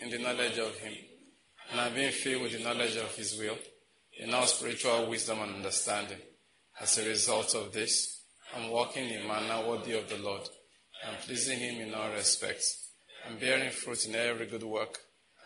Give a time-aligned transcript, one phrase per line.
[0.00, 0.94] in the knowledge of Him,
[1.70, 3.56] and I've been filled with the knowledge of His will,
[4.18, 6.18] in all spiritual wisdom and understanding.
[6.80, 8.22] As a result of this,
[8.54, 10.42] I'm walking in manner worthy of the Lord,
[11.06, 12.90] and pleasing Him in all respects,
[13.28, 14.98] I'm bearing fruit in every good work,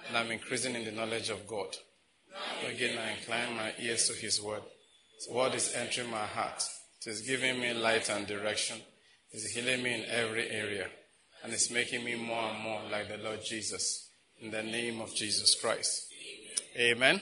[0.09, 1.75] and I'm increasing in the knowledge of God.
[2.69, 4.63] Again, I incline my ears to His word.
[5.17, 6.63] His word is entering my heart.
[7.01, 8.79] It is giving me light and direction.
[9.33, 10.89] It is healing me in every area.
[11.43, 14.09] And it's making me more and more like the Lord Jesus.
[14.41, 16.07] In the name of Jesus Christ.
[16.77, 16.97] Amen.
[16.97, 17.21] Amen.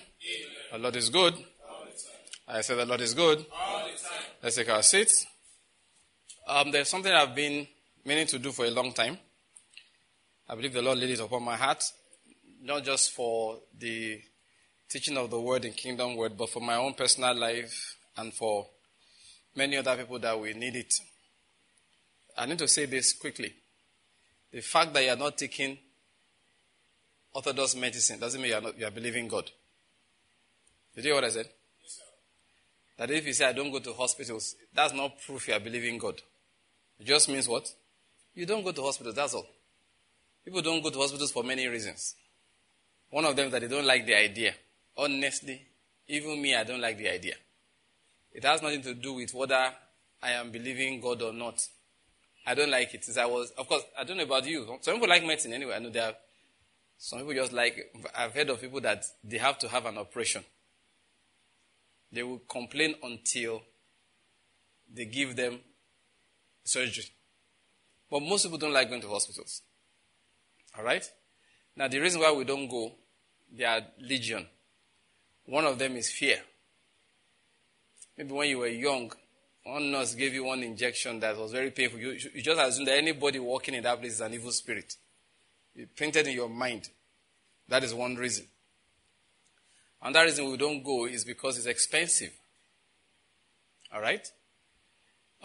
[0.73, 1.35] The Lord is good.
[2.47, 3.45] I said the Lord is good.
[4.43, 5.27] Let's take our seats.
[6.47, 7.67] Um, there's something I've been
[8.05, 9.19] meaning to do for a long time.
[10.49, 11.85] I believe the Lord laid it upon my heart,
[12.63, 14.21] not just for the
[14.89, 18.67] teaching of the word in Kingdom Word, but for my own personal life and for
[19.55, 20.95] many other people that will need it.
[22.37, 23.53] I need to say this quickly.
[24.53, 25.79] The fact that you are not taking
[27.35, 29.51] orthodox medicine doesn't mean you are, not, you are believing God.
[30.95, 31.47] Did you hear what I said?
[31.83, 32.01] Yes,
[32.97, 35.99] that if you say, I don't go to hospitals, that's not proof you are believing
[35.99, 36.21] God.
[36.99, 37.73] It just means what?
[38.35, 39.47] You don't go to hospitals, that's all.
[40.45, 42.15] People don't go to hospitals for many reasons.
[43.11, 44.55] One of them is that they don't like the idea.
[44.97, 45.63] Honestly,
[46.09, 47.35] even me, I don't like the idea.
[48.33, 49.73] It has nothing to do with whether
[50.23, 51.67] I am believing God or not.
[52.49, 53.05] I don't like it.
[53.05, 54.65] Since I was, of course, I don't know about you.
[54.81, 55.75] Some people like medicine anyway.
[55.75, 56.15] I know there are
[56.97, 57.77] some people just like,
[58.17, 60.43] I've heard of people that they have to have an operation.
[62.11, 63.61] They will complain until
[64.91, 65.61] they give them
[66.65, 67.05] surgery.
[68.11, 69.61] But most people don't like going to hospitals.
[70.79, 71.05] All right?
[71.77, 72.95] Now, the reason why we don't go,
[73.53, 74.47] there are legion.
[75.45, 76.39] One of them is fear.
[78.17, 79.13] Maybe when you were young,
[79.69, 81.99] one nurse gave you one injection that was very painful.
[81.99, 84.95] You, you just assume that anybody walking in that place is an evil spirit.
[85.77, 86.89] It printed in your mind.
[87.69, 88.47] That is one reason.
[90.01, 92.33] Another reason we don't go is because it's expensive.
[93.93, 94.27] All right?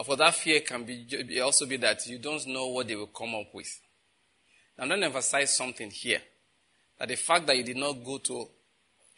[0.04, 3.34] For that fear can be also be that you don't know what they will come
[3.34, 3.80] up with.
[4.78, 6.20] I'm going to emphasize something here.
[6.98, 8.48] That the fact that you did not go to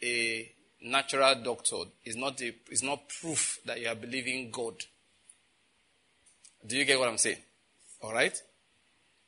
[0.03, 0.51] a
[0.83, 4.75] natural doctor is not, a, is not proof that you are believing God.
[6.65, 7.37] Do you get what I'm saying?
[8.01, 8.35] All right?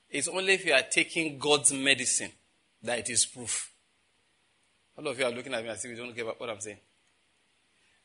[0.10, 2.32] It's only if you are taking God's medicine
[2.84, 3.72] that it is proof.
[4.98, 6.80] All of you are looking at me as if you don't get what I'm saying.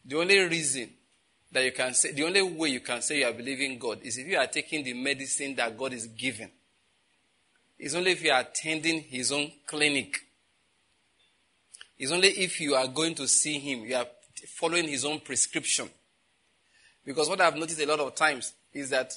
[0.04, 0.90] The only reason
[1.50, 4.18] that you can say, the only way you can say you are believing God is
[4.18, 6.50] if you are taking the medicine that God is giving.
[7.78, 10.20] It's only if you are attending His own clinic
[11.98, 14.06] it's only if you are going to see him, you are
[14.48, 15.88] following his own prescription.
[17.04, 19.12] Because what I've noticed a lot of times is that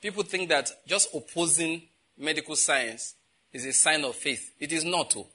[0.00, 1.82] people think that just opposing
[2.18, 3.14] medical science
[3.52, 4.52] is a sign of faith.
[4.58, 5.16] It is not.
[5.16, 5.26] Oh.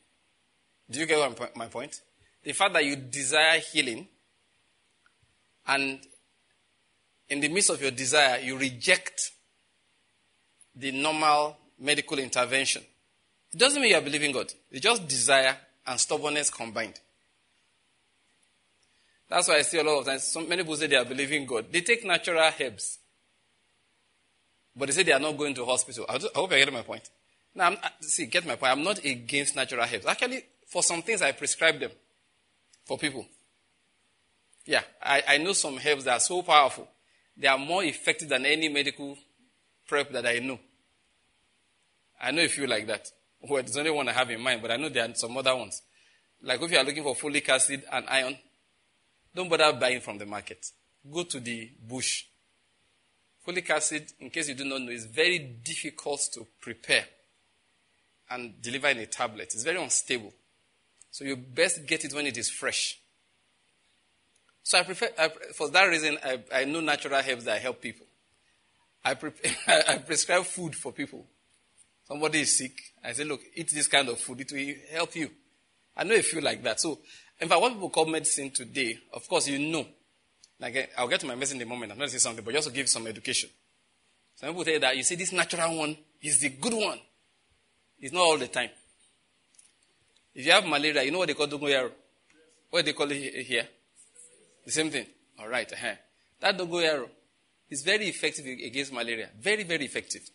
[0.89, 2.01] Do you get my point?
[2.43, 4.07] The fact that you desire healing
[5.67, 5.99] and
[7.27, 9.31] in the midst of your desire, you reject
[10.75, 12.83] the normal medical intervention.
[13.51, 14.53] It doesn't mean you are believing God.
[14.69, 16.99] It's just desire and stubbornness combined.
[19.27, 21.45] That's why I see a lot of times, so many people say they are believing
[21.47, 21.65] God.
[21.71, 22.99] They take natural herbs,
[24.75, 26.05] but they say they are not going to hospital.
[26.09, 27.09] I hope I get my point.
[27.53, 28.71] Now, I'm, see, get my point.
[28.73, 30.05] I'm not against natural herbs.
[30.05, 31.91] Actually, for some things, I prescribe them
[32.85, 33.25] for people.
[34.65, 36.87] Yeah, I, I know some herbs that are so powerful.
[37.37, 39.17] They are more effective than any medical
[39.87, 40.59] prep that I know.
[42.21, 43.09] I know a few like that.
[43.41, 45.55] Well, there's only one I have in mind, but I know there are some other
[45.55, 45.81] ones.
[46.41, 48.37] Like if you are looking for folic acid and iron,
[49.33, 50.65] don't bother buying from the market.
[51.11, 52.25] Go to the bush.
[53.45, 57.05] Folic acid, in case you do not know, is very difficult to prepare
[58.29, 59.53] and deliver in a tablet.
[59.53, 60.33] It's very unstable.
[61.11, 62.99] So you best get it when it is fresh.
[64.63, 68.07] So I prefer, I, for that reason, I, I know natural herbs that help people.
[69.03, 69.11] I,
[69.67, 71.25] I prescribe food for people.
[72.07, 72.73] Somebody is sick.
[73.03, 74.41] I say, look, eat this kind of food.
[74.41, 75.29] It will help you.
[75.95, 76.79] I know a few like that.
[76.79, 76.99] So,
[77.39, 79.85] in fact, what people call medicine today, of course, you know.
[80.59, 81.91] Like, I'll get to my message in a moment.
[81.91, 83.49] I'm not saying something, but just to give some education.
[84.35, 86.99] Some people say that you see this natural one is the good one.
[87.99, 88.69] It's not all the time.
[90.33, 91.91] If you have malaria, you know what they call dongoyaro?
[92.69, 93.67] What they call it here?
[94.65, 95.05] The same thing.
[95.39, 95.71] All right.
[95.71, 95.95] Uh-huh.
[96.41, 97.09] That dongoyaro
[97.69, 99.29] is very effective against malaria.
[99.39, 100.29] Very, very effective.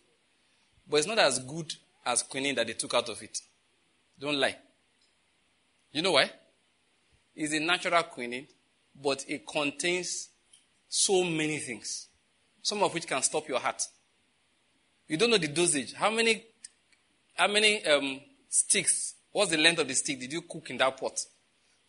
[0.89, 1.71] But it's not as good
[2.05, 3.37] as quinine that they took out of it.
[4.19, 4.57] Don't lie.
[5.91, 6.31] You know why?
[7.35, 8.47] It's a natural quinine,
[8.99, 10.29] but it contains
[10.87, 12.07] so many things,
[12.61, 13.81] some of which can stop your heart.
[15.07, 15.93] You don't know the dosage.
[15.93, 16.43] How many,
[17.35, 20.97] how many um, sticks, what's the length of the stick did you cook in that
[20.97, 21.19] pot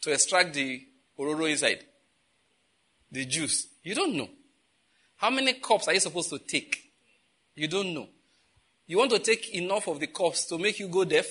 [0.02, 0.82] to extract the
[1.18, 1.84] ororo inside?
[3.10, 3.66] The juice.
[3.82, 4.28] You don't know.
[5.16, 6.90] How many cups are you supposed to take?
[7.54, 8.08] You don't know.
[8.86, 11.26] You want to take enough of the cups to make you go deaf?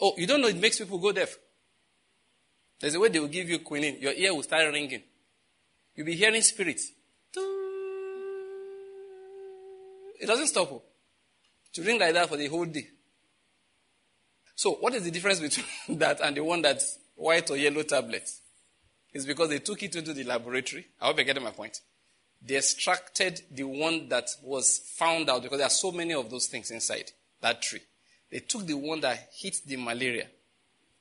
[0.00, 1.36] Oh, you don't know it makes people go deaf.
[2.80, 3.98] There's a way they will give you quinine.
[4.00, 5.02] Your ear will start ringing.
[5.94, 6.92] You'll be hearing spirits.
[10.20, 10.70] It doesn't stop.
[10.72, 10.82] Oh.
[11.74, 12.88] To ring like that for the whole day.
[14.54, 15.66] So, what is the difference between
[15.98, 18.40] that and the one that's white or yellow tablets?
[19.12, 20.86] It's because they took it into the laboratory.
[21.00, 21.80] I hope you're getting my point.
[22.40, 26.46] They extracted the one that was found out because there are so many of those
[26.46, 27.10] things inside
[27.40, 27.80] that tree.
[28.30, 30.26] They took the one that hit the malaria,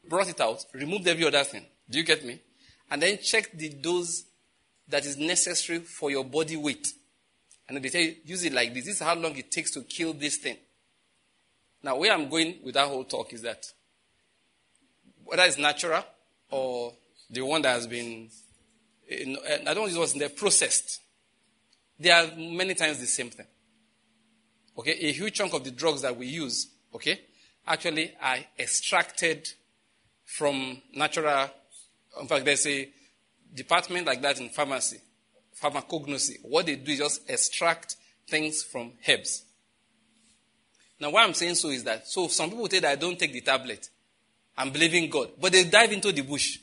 [0.09, 1.65] brought it out, removed every other thing.
[1.89, 2.41] Do you get me?
[2.89, 4.23] And then checked the dose
[4.87, 6.87] that is necessary for your body weight.
[7.67, 8.85] And then they tell you, use it like this.
[8.85, 10.57] This is how long it takes to kill this thing.
[11.83, 13.65] Now, where I'm going with that whole talk is that
[15.23, 16.03] whether it's natural
[16.49, 16.93] or
[17.29, 18.29] the one that has been,
[19.11, 21.01] I don't use what's in there, processed,
[21.99, 23.47] they are many times the same thing.
[24.77, 27.19] Okay, a huge chunk of the drugs that we use, okay,
[27.65, 29.47] actually are extracted
[30.27, 31.49] from natural.
[32.21, 32.87] In fact, there's a
[33.55, 34.99] department like that in pharmacy,
[35.59, 36.39] pharmacognosy.
[36.43, 37.95] What they do is just extract
[38.27, 39.45] things from herbs.
[40.99, 43.31] Now, why I'm saying so is that, so some people say that I don't take
[43.31, 43.89] the tablet.
[44.57, 45.29] I'm believing God.
[45.39, 46.59] But they dive into the bush.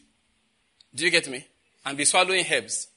[0.95, 1.47] Do you get me?
[1.87, 2.89] And be swallowing herbs.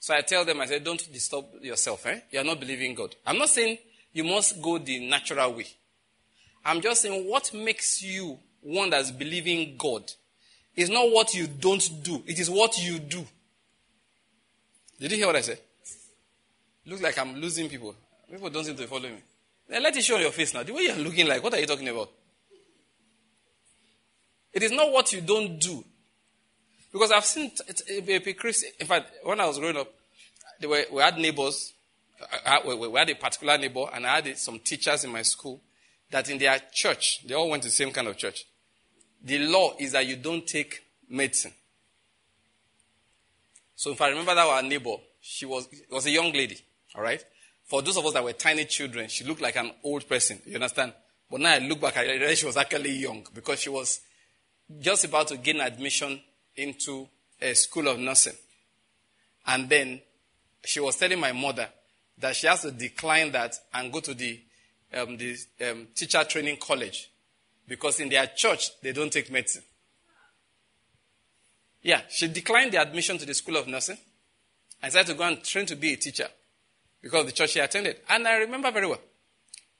[0.00, 2.06] So I tell them, I say, don't disturb yourself.
[2.06, 2.20] Eh?
[2.30, 3.14] You're not believing God.
[3.26, 3.78] I'm not saying
[4.12, 5.66] you must go the natural way.
[6.64, 10.10] I'm just saying what makes you one that's believing God
[10.76, 12.22] is not what you don't do.
[12.26, 13.24] It is what you do.
[14.98, 15.58] Did you hear what I said?
[16.86, 17.94] Looks like I'm losing people.
[18.30, 19.22] People don't seem to follow me.
[19.68, 20.62] Let it show on your face now.
[20.62, 22.10] The way you're looking like, what are you talking about?
[24.52, 25.84] It is not what you don't do.
[26.92, 27.52] Because I've seen,
[28.36, 29.92] Chris, in fact, when I was growing up,
[30.62, 31.72] were, we had neighbors.
[32.66, 35.60] we had a particular neighbor, and I had some teachers in my school
[36.10, 38.44] that in their church, they all went to the same kind of church.
[39.22, 41.52] The law is that you don't take medicine.
[43.76, 46.58] So if I remember that our neighbor, she was, was a young lady,
[46.94, 47.24] all right?
[47.64, 50.54] For those of us that were tiny children, she looked like an old person, you
[50.54, 50.92] understand?
[51.30, 54.00] But now I look back, I realize she was actually young because she was
[54.80, 56.20] just about to gain admission
[56.56, 57.08] into
[57.40, 58.34] a school of nursing.
[59.46, 60.00] And then
[60.64, 61.68] she was telling my mother
[62.18, 64.40] that she has to decline that and go to the,
[64.94, 65.36] um, the
[65.68, 67.09] um, teacher training college
[67.70, 69.62] because in their church they don't take medicine.
[71.82, 73.96] Yeah, she declined the admission to the school of nursing
[74.82, 76.26] and decided to go and train to be a teacher
[77.00, 77.98] because the church she attended.
[78.08, 78.98] And I remember very well.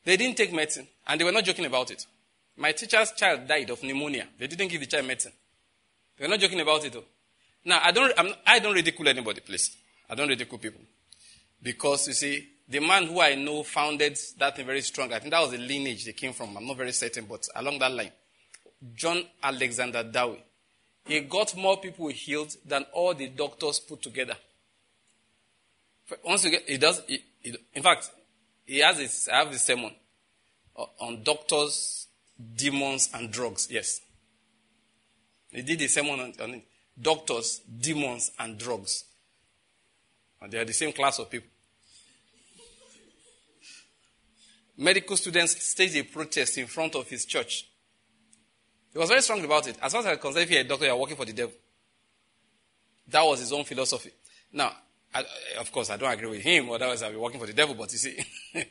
[0.04, 2.06] They didn't take medicine and they were not joking about it.
[2.56, 4.28] My teacher's child died of pneumonia.
[4.38, 5.32] They didn't give the child medicine.
[6.16, 7.04] They were not joking about it, though.
[7.64, 9.76] Now, I don't, I'm, I don't ridicule anybody, please.
[10.08, 10.80] I don't ridicule people.
[11.60, 15.12] Because, you see, the man who I know founded that thing very strong.
[15.12, 16.56] I think that was the lineage they came from.
[16.56, 18.12] I'm not very certain, but along that line.
[18.94, 20.42] John Alexander Dowie.
[21.04, 24.36] He got more people healed than all the doctors put together.
[26.24, 28.10] Once you get, he does, he, he, in fact,
[28.64, 29.92] he has this, I have this sermon
[31.00, 32.06] on doctors,
[32.56, 33.68] demons, and drugs.
[33.70, 34.00] Yes.
[35.50, 36.62] He did a sermon on, on
[37.00, 39.04] doctors, demons, and drugs.
[40.40, 41.48] And they are the same class of people.
[44.80, 47.68] Medical students staged a protest in front of his church.
[48.90, 49.76] He was very strong about it.
[49.82, 51.52] As far as I'm concerned, if you're a doctor, you're working for the devil.
[53.08, 54.10] That was his own philosophy.
[54.50, 54.72] Now,
[55.14, 55.22] I,
[55.58, 57.92] of course, I don't agree with him, otherwise I'll be working for the devil, but
[57.92, 58.64] you see, I,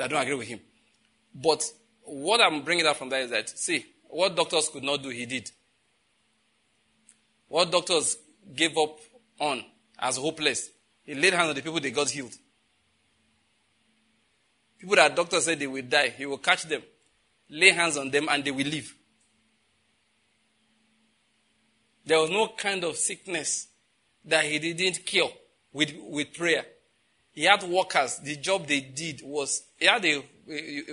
[0.00, 0.60] I don't agree with him.
[1.34, 5.10] But what I'm bringing up from that is that, see, what doctors could not do,
[5.10, 5.50] he did.
[7.48, 8.16] What doctors
[8.56, 8.98] gave up
[9.38, 9.62] on
[9.98, 10.70] as hopeless,
[11.02, 12.32] he laid hands on the people, they got healed.
[14.82, 16.82] People that doctors said they will die, he will catch them,
[17.50, 18.92] lay hands on them, and they will live.
[22.04, 23.68] There was no kind of sickness
[24.24, 25.30] that he didn't cure
[25.72, 26.64] with, with prayer.
[27.30, 28.18] He had workers.
[28.18, 30.16] The job they did was, he had a,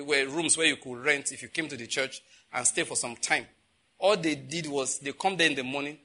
[0.03, 2.21] were rooms where you could rent if you came to the church
[2.53, 3.47] and stay for some time.
[3.97, 5.97] All they did was they come there in the morning,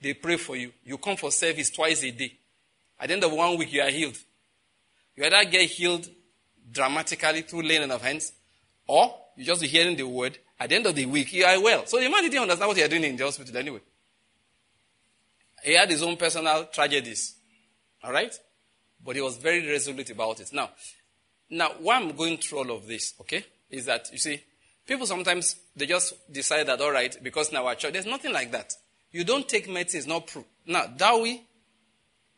[0.00, 0.70] they pray for you.
[0.84, 2.38] You come for service twice a day.
[3.00, 4.16] At the end of one week, you are healed.
[5.16, 6.08] You either get healed
[6.70, 8.32] dramatically through laying of hands,
[8.86, 10.38] or you just be hearing the word.
[10.58, 11.86] At the end of the week, you are well.
[11.86, 13.80] So the man didn't understand what you are doing in the hospital anyway.
[15.62, 17.34] He had his own personal tragedies.
[18.02, 18.34] All right?
[19.04, 20.52] But he was very resolute about it.
[20.52, 20.70] Now,
[21.50, 24.40] now, why I'm going through all of this, okay, is that, you see,
[24.86, 27.92] People sometimes they just decide that all right because now our church.
[27.92, 28.72] There's nothing like that.
[29.10, 30.44] You don't take medicine, it's not proof.
[30.66, 31.42] Now Dowie.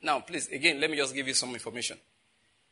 [0.03, 1.99] Now please again, let me just give you some information.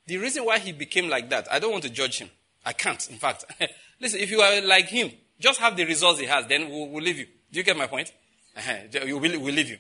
[0.07, 2.31] The reason why he became like that, I don't want to judge him.
[2.65, 3.09] I can't.
[3.11, 3.45] In fact,
[4.01, 5.11] listen, if you are like him,
[5.41, 7.27] just have the results he has, then we'll, we'll leave you.
[7.53, 8.13] Do you get my point?
[8.57, 8.75] Uh-huh.
[9.05, 9.79] We'll, we'll leave you.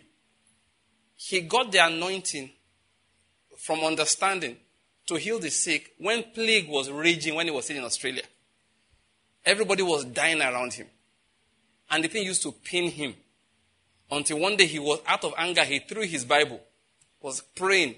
[1.16, 2.50] He got the anointing
[3.56, 4.56] from understanding
[5.06, 8.22] to heal the sick when plague was raging when he was in Australia.
[9.44, 10.88] Everybody was dying around him.
[11.90, 13.14] And the thing used to pain him.
[14.10, 16.60] Until one day he was out of anger, he threw his Bible,
[17.20, 17.96] was praying,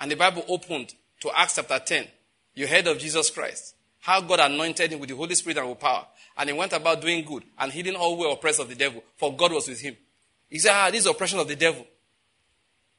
[0.00, 2.06] and the Bible opened to Acts chapter 10.
[2.54, 3.74] You heard of Jesus Christ.
[4.00, 6.06] How God anointed him with the Holy Spirit and with power.
[6.36, 9.02] And he went about doing good and healing all who were oppressed of the devil,
[9.16, 9.96] for God was with him.
[10.48, 11.84] He said, Ah, this is oppression of the devil.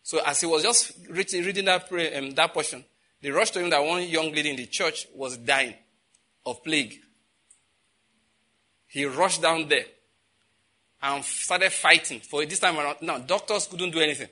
[0.03, 2.83] So as he was just reading that, prayer, um, that portion,
[3.21, 5.75] they rushed to him that one young lady in the church was dying
[6.45, 6.99] of plague.
[8.87, 9.85] He rushed down there
[11.01, 12.97] and started fighting for this time around.
[13.01, 14.29] Now, doctors couldn't do anything.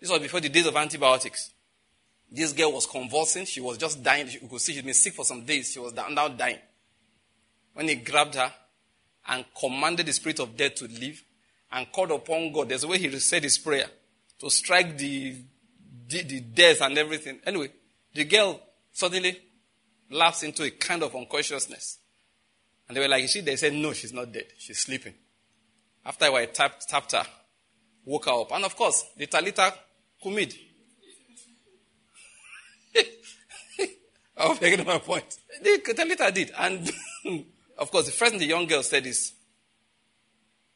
[0.00, 1.50] This was before the days of antibiotics.
[2.30, 3.44] This girl was convulsing.
[3.44, 4.28] She was just dying.
[4.30, 5.72] You could see she'd been sick for some days.
[5.72, 6.58] She was now dying.
[7.74, 8.52] When he grabbed her
[9.28, 11.24] and commanded the spirit of death to leave
[11.72, 13.86] and called upon God, there's a way he said his prayer
[14.38, 15.36] to strike the,
[16.08, 17.40] the, the death and everything.
[17.44, 17.70] Anyway,
[18.14, 18.60] the girl
[18.92, 19.40] suddenly
[20.10, 21.98] lapsed into a kind of unconsciousness.
[22.88, 24.46] And they were like, she, they said, no, she's not dead.
[24.58, 25.14] She's sleeping.
[26.04, 27.24] After I tapped, tapped her,
[28.04, 28.52] woke her up.
[28.52, 29.72] And of course, the Talita
[30.24, 30.56] Kumid.
[34.40, 35.36] I hope you get my point.
[35.62, 36.50] The Talita did.
[36.58, 36.90] And
[37.78, 39.34] of course, the first thing the young girl said is,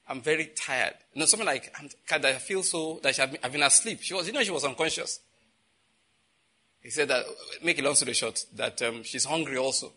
[0.06, 0.94] I'm very tired.
[1.14, 1.74] You know, something like,
[2.10, 4.00] i I feel so, that I've been, been asleep.
[4.02, 5.20] She was, you know, she was unconscious.
[6.82, 7.24] He said that,
[7.62, 9.92] make a long story short, that um, she's hungry also.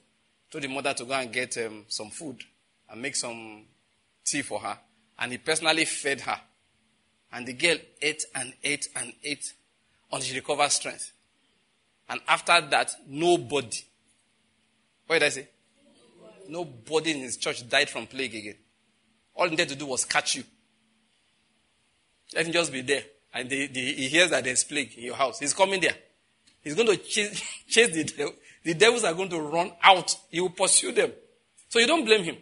[0.50, 2.42] Told the mother to go and get um, some food
[2.90, 3.66] and make some
[4.24, 4.78] tea for her.
[5.20, 6.40] And he personally fed her.
[7.34, 9.54] And the girl ate and ate and ate
[10.10, 11.12] until she recovered strength.
[12.10, 13.78] And after that, nobody,
[15.06, 15.48] what did I say?
[16.48, 18.56] Nobody in his church died from plague again.
[19.36, 20.44] All he needed to do was catch you.
[22.34, 23.04] Let him just be there.
[23.34, 25.40] And he hears that there's plague in your house.
[25.40, 25.96] He's coming there.
[26.62, 28.34] He's going to chase, chase the devil.
[28.64, 30.16] The devils are going to run out.
[30.30, 31.12] He will pursue them.
[31.70, 32.38] So you don't blame him.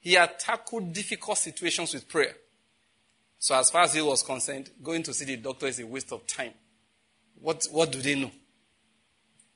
[0.00, 2.34] He had tackled difficult situations with prayer.
[3.38, 6.12] So as far as he was concerned, going to see the doctor is a waste
[6.12, 6.52] of time.
[7.42, 8.30] What, what do they know?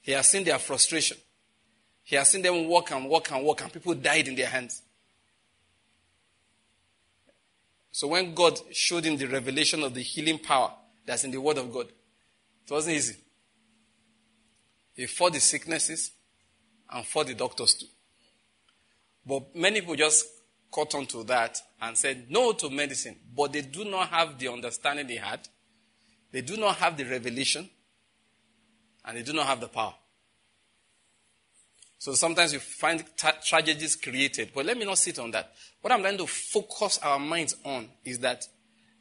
[0.03, 1.17] He has seen their frustration.
[2.03, 4.83] He has seen them walk and walk and walk, and people died in their hands.
[7.93, 10.73] So when God showed him the revelation of the healing power
[11.07, 13.17] that's in the Word of God, it wasn't easy.
[14.95, 16.11] He fought the sicknesses
[16.91, 17.87] and fought the doctors too.
[19.25, 20.27] But many people just
[20.71, 24.49] caught on to that and said no to medicine, but they do not have the
[24.49, 25.49] understanding they had.
[26.33, 27.71] They do not have the revelation
[29.07, 29.95] and they do not have the power.
[31.99, 34.51] So sometimes you find tra- tragedies created.
[34.55, 35.53] But let me not sit on that.
[35.81, 38.47] What I'm trying to focus our minds on is that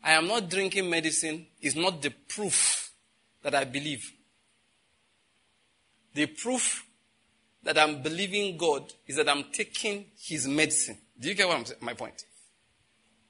[0.03, 2.91] I am not drinking medicine is not the proof
[3.43, 4.11] that I believe.
[6.13, 6.85] The proof
[7.63, 10.97] that I'm believing God is that I'm taking His medicine.
[11.19, 11.65] Do you get what I'm?
[11.81, 12.23] My point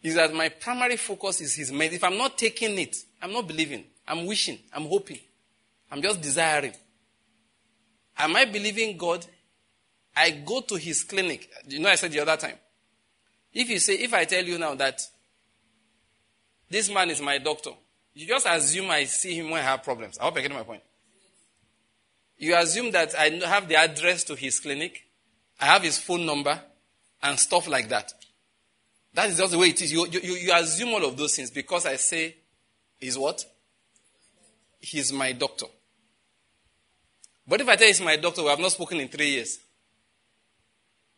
[0.04, 1.96] is that my primary focus is His medicine.
[1.96, 3.86] If I'm not taking it, I'm not believing.
[4.08, 4.60] I'm wishing.
[4.72, 5.20] I'm hoping.
[5.92, 6.74] I'm just desiring.
[8.18, 9.26] Am I believing God
[10.16, 11.50] I go to his clinic.
[11.68, 12.56] You know, I said the other time.
[13.54, 15.02] If you say, if I tell you now that
[16.70, 17.72] this man is my doctor,
[18.14, 20.18] you just assume I see him when I have problems.
[20.18, 20.82] I hope I get my point.
[22.38, 25.04] You assume that I have the address to his clinic,
[25.60, 26.60] I have his phone number,
[27.24, 28.14] and stuff like that.
[29.14, 29.92] That is just the way it is.
[29.92, 32.36] You, you, you assume all of those things because I say,
[32.98, 33.46] he's what?
[34.80, 35.68] He's my doctor.
[37.48, 39.60] But if I tell you he's my doctor, we have not spoken in three years.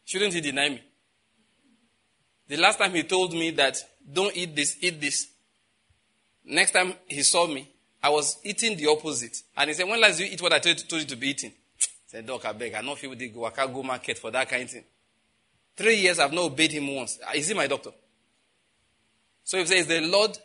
[0.05, 0.81] Shouldn't he deny me?
[2.47, 3.77] The last time he told me that,
[4.11, 5.27] don't eat this, eat this.
[6.45, 7.69] Next time he saw me,
[8.01, 9.37] I was eating the opposite.
[9.55, 11.51] And he said, when last you eat what I told, you to be eating?
[11.51, 14.63] I said, Doc, I beg, I don't feel the can't go market for that kind
[14.63, 14.83] of thing.
[15.75, 17.19] Three years I've not obeyed him once.
[17.35, 17.91] Is he my doctor?
[19.43, 20.37] So if he says, the Lord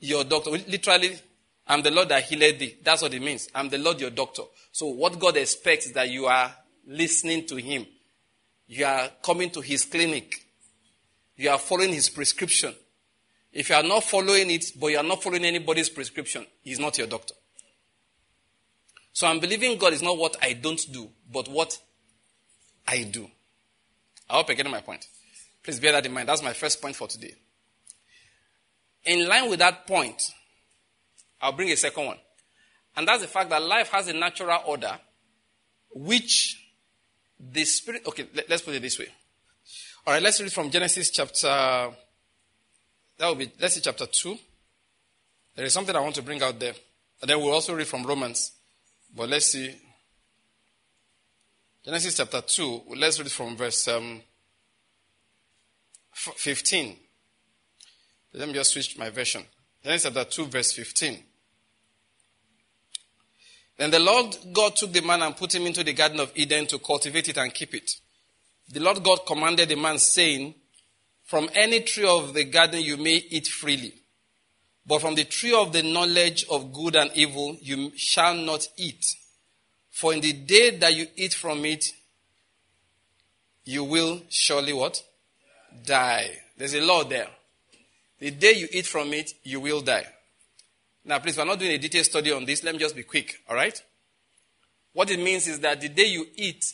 [0.00, 1.18] your doctor, literally,
[1.66, 2.76] I'm the Lord that healed thee.
[2.82, 3.48] That's what it means.
[3.54, 4.42] I'm the Lord your doctor.
[4.70, 6.54] So what God expects is that you are
[6.86, 7.86] listening to him.
[8.66, 10.44] You are coming to his clinic.
[11.36, 12.74] You are following his prescription.
[13.52, 16.98] If you are not following it, but you are not following anybody's prescription, he's not
[16.98, 17.34] your doctor.
[19.12, 21.78] So I'm believing God is not what I don't do, but what
[22.86, 23.30] I do.
[24.28, 25.06] I hope you're getting my point.
[25.62, 26.28] Please bear that in mind.
[26.28, 27.34] That's my first point for today.
[29.04, 30.30] In line with that point,
[31.44, 32.16] I'll bring a second one.
[32.96, 34.98] And that's the fact that life has a natural order
[35.90, 36.58] which
[37.38, 38.02] the spirit.
[38.06, 39.08] Okay, let, us put it this way.
[40.06, 41.48] All right, let's read from Genesis chapter.
[43.18, 44.36] That will be, let's see, chapter 2.
[45.56, 46.72] There is something I want to bring out there.
[47.20, 48.52] And then we'll also read from Romans.
[49.14, 49.74] But let's see.
[51.84, 54.22] Genesis chapter 2, let's read from verse um,
[56.12, 56.96] 15.
[58.32, 59.44] Let me just switch my version.
[59.82, 61.18] Genesis chapter 2, verse 15.
[63.76, 66.66] Then the Lord God took the man and put him into the Garden of Eden
[66.68, 67.90] to cultivate it and keep it.
[68.68, 70.54] The Lord God commanded the man, saying,
[71.24, 73.92] From any tree of the garden you may eat freely,
[74.86, 79.04] but from the tree of the knowledge of good and evil you shall not eat.
[79.90, 81.84] For in the day that you eat from it,
[83.64, 85.02] you will surely what?
[85.84, 86.30] Die.
[86.56, 87.28] There's a law there.
[88.18, 90.06] The day you eat from it, you will die.
[91.04, 92.64] Now, please, we're not doing a detailed study on this.
[92.64, 93.80] Let me just be quick, all right?
[94.94, 96.64] What it means is that the day you eat,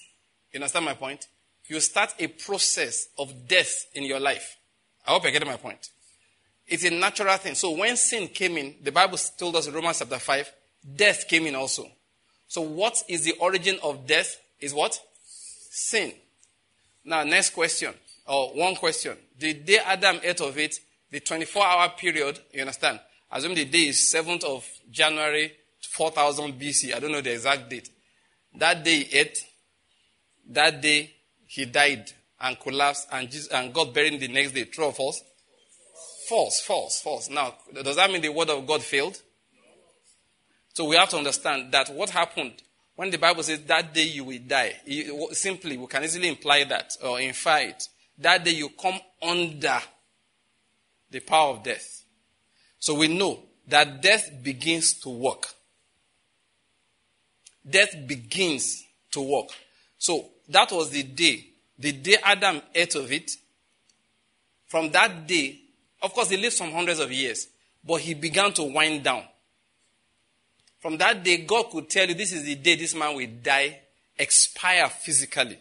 [0.53, 1.27] you understand my point?
[1.67, 4.57] You start a process of death in your life.
[5.07, 5.91] I hope you're getting my point.
[6.67, 7.55] It's a natural thing.
[7.55, 10.53] So when sin came in, the Bible told us in Romans chapter 5,
[10.97, 11.87] death came in also.
[12.47, 14.41] So what is the origin of death?
[14.61, 15.01] Is what?
[15.25, 16.13] Sin.
[17.05, 17.95] Now, next question,
[18.27, 19.17] or one question.
[19.39, 20.79] The day Adam ate of it,
[21.11, 26.95] the 24 hour period, you understand, Assume the day is 7th of January 4000 BC.
[26.95, 27.91] I don't know the exact date.
[28.55, 29.39] That day he ate.
[30.49, 31.11] That day
[31.47, 32.11] he died
[32.41, 34.65] and collapsed and, Jesus, and got buried the next day.
[34.65, 35.23] True or false?
[36.29, 37.31] False, false, false.
[37.31, 39.21] Now, does that mean the word of God failed?
[40.75, 42.63] So we have to understand that what happened
[43.01, 44.75] when the Bible says that day you will die,
[45.33, 47.89] simply we can easily imply that or infer it.
[48.19, 49.81] That day you come under
[51.11, 52.00] the power of death.
[52.81, 53.39] So we know
[53.69, 55.47] that death begins to work.
[57.69, 59.51] Death begins to work.
[59.99, 61.47] So that was the day.
[61.79, 63.33] The day Adam ate of it.
[64.67, 65.61] From that day,
[66.03, 67.49] of course, he lived some hundreds of years,
[67.85, 69.25] but he began to wind down.
[70.81, 73.79] From that day, God could tell you this is the day this man will die,
[74.19, 75.59] expire physically.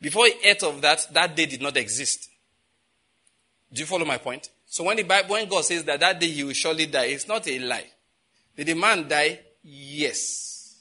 [0.00, 2.28] Before he ate of that, that day did not exist.
[3.72, 4.50] Do you follow my point?
[4.70, 7.26] So when the Bible, when God says that that day he will surely die, it's
[7.26, 7.88] not a lie.
[8.56, 9.40] Did the man die?
[9.64, 10.78] Yes.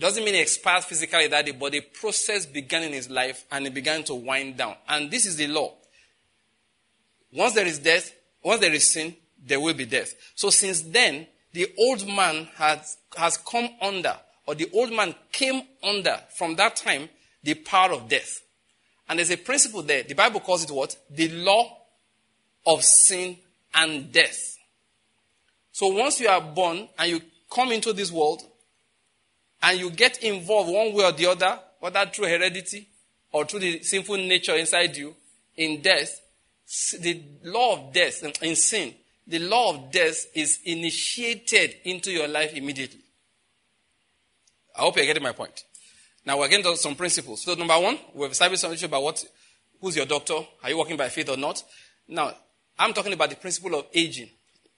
[0.00, 3.66] Doesn't mean he expired physically that day, but the process began in his life and
[3.66, 4.74] it began to wind down.
[4.88, 5.74] And this is the law.
[7.30, 9.14] Once there is death, once there is sin,
[9.44, 10.14] there will be death.
[10.34, 14.16] So since then, the old man has, has come under,
[14.46, 17.10] or the old man came under from that time,
[17.42, 18.40] the power of death.
[19.10, 20.04] And there's a principle there.
[20.04, 20.96] The Bible calls it what?
[21.10, 21.75] The law
[22.66, 23.36] of sin
[23.74, 24.56] and death.
[25.72, 28.42] So once you are born and you come into this world
[29.62, 32.88] and you get involved one way or the other, whether through heredity
[33.32, 35.14] or through the sinful nature inside you,
[35.56, 36.20] in death,
[37.00, 38.94] the law of death, in sin,
[39.26, 43.00] the law of death is initiated into your life immediately.
[44.76, 45.64] I hope you're getting my point.
[46.24, 47.42] Now we're getting to some principles.
[47.42, 49.24] So number one, we've established some issue about what,
[49.80, 50.38] who's your doctor?
[50.62, 51.62] Are you working by faith or not?
[52.08, 52.34] Now,
[52.78, 54.28] I'm talking about the principle of aging.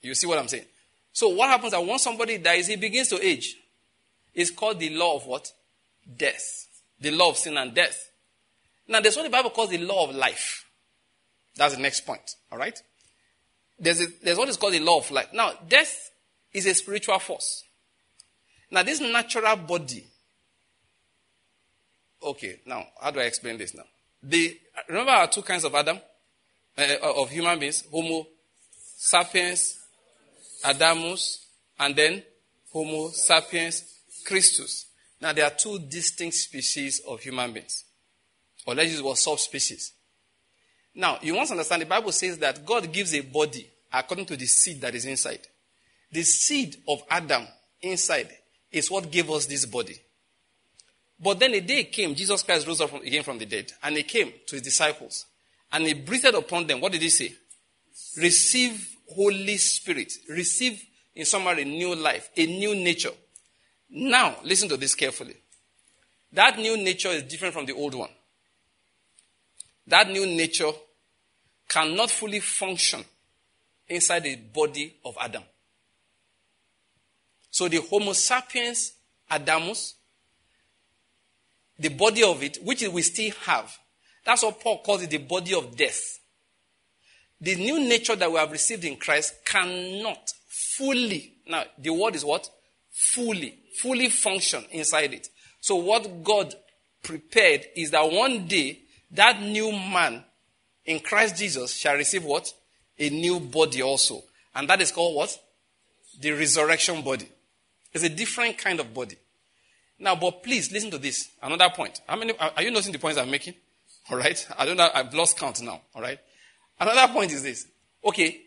[0.01, 0.65] You see what I'm saying?
[1.13, 3.57] So what happens that once somebody dies, he begins to age.
[4.35, 5.53] It's called the law of what?
[6.17, 6.69] Death.
[7.01, 8.11] The law of sin and death.
[8.87, 10.65] Now, there's what the Bible calls the law of life.
[11.57, 12.37] That's the next point.
[12.53, 12.81] All right?
[13.79, 15.29] There's, a, there's what is called the law of life.
[15.33, 16.11] Now, death
[16.53, 17.65] is a spiritual force.
[18.71, 20.07] Now, this natural body.
[22.23, 23.85] Okay, now, how do I explain this now?
[24.23, 24.59] The,
[24.89, 26.01] remember our two kinds of Adam?
[26.79, 28.27] Uh, of human beings Homo
[28.97, 29.79] sapiens
[30.65, 31.45] Adamus
[31.79, 32.23] and then
[32.73, 33.85] Homo sapiens
[34.25, 34.87] Christus.
[35.21, 37.85] Now, there are two distinct species of human beings.
[38.67, 39.93] Or let's use the word subspecies.
[40.95, 44.47] Now, you to understand the Bible says that God gives a body according to the
[44.47, 45.41] seed that is inside.
[46.13, 47.47] The seed of Adam
[47.81, 48.29] inside
[48.71, 49.97] is what gave us this body.
[51.21, 53.97] But then a day came, Jesus Christ rose up from, again from the dead, and
[53.97, 55.27] he came to his disciples.
[55.73, 56.81] And he breathed upon them.
[56.81, 57.35] What did he say?
[58.17, 60.13] Receive Holy Spirit.
[60.29, 60.83] Receive,
[61.15, 63.11] in summary, a new life, a new nature.
[63.91, 65.37] Now, listen to this carefully.
[66.33, 68.11] That new nature is different from the old one.
[69.87, 70.71] That new nature
[71.69, 73.05] cannot fully function
[73.89, 75.43] inside the body of Adam.
[77.51, 78.93] So the Homo sapiens
[79.31, 79.95] Adamus,
[81.79, 83.77] the body of it, which we still have,
[84.29, 86.21] That's what Paul calls it the body of death.
[87.41, 90.35] The new nature that we have received in Christ cannot
[90.77, 92.47] fully, now the word is what?
[92.93, 95.29] Fully, fully function inside it.
[95.63, 96.55] So what God
[97.03, 98.81] prepared is that one day
[99.13, 100.23] that new man
[100.85, 102.53] in Christ Jesus shall receive what?
[102.99, 104.21] A new body also.
[104.55, 105.39] And that is called what?
[106.21, 107.31] The resurrection body.
[107.95, 109.17] It's a different kind of body.
[109.99, 111.31] Now, but please listen to this.
[111.43, 112.03] Another point.
[112.07, 113.55] How many are you noticing the points I'm making?
[114.11, 114.47] All right.
[114.59, 114.89] I don't know.
[114.93, 115.81] I've lost count now.
[115.95, 116.19] All right.
[116.81, 117.67] Another point is this.
[118.05, 118.43] Okay.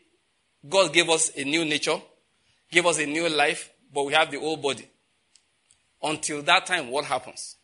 [0.67, 1.99] God gave us a new nature,
[2.71, 4.87] gave us a new life, but we have the old body.
[6.03, 7.55] Until that time, what happens?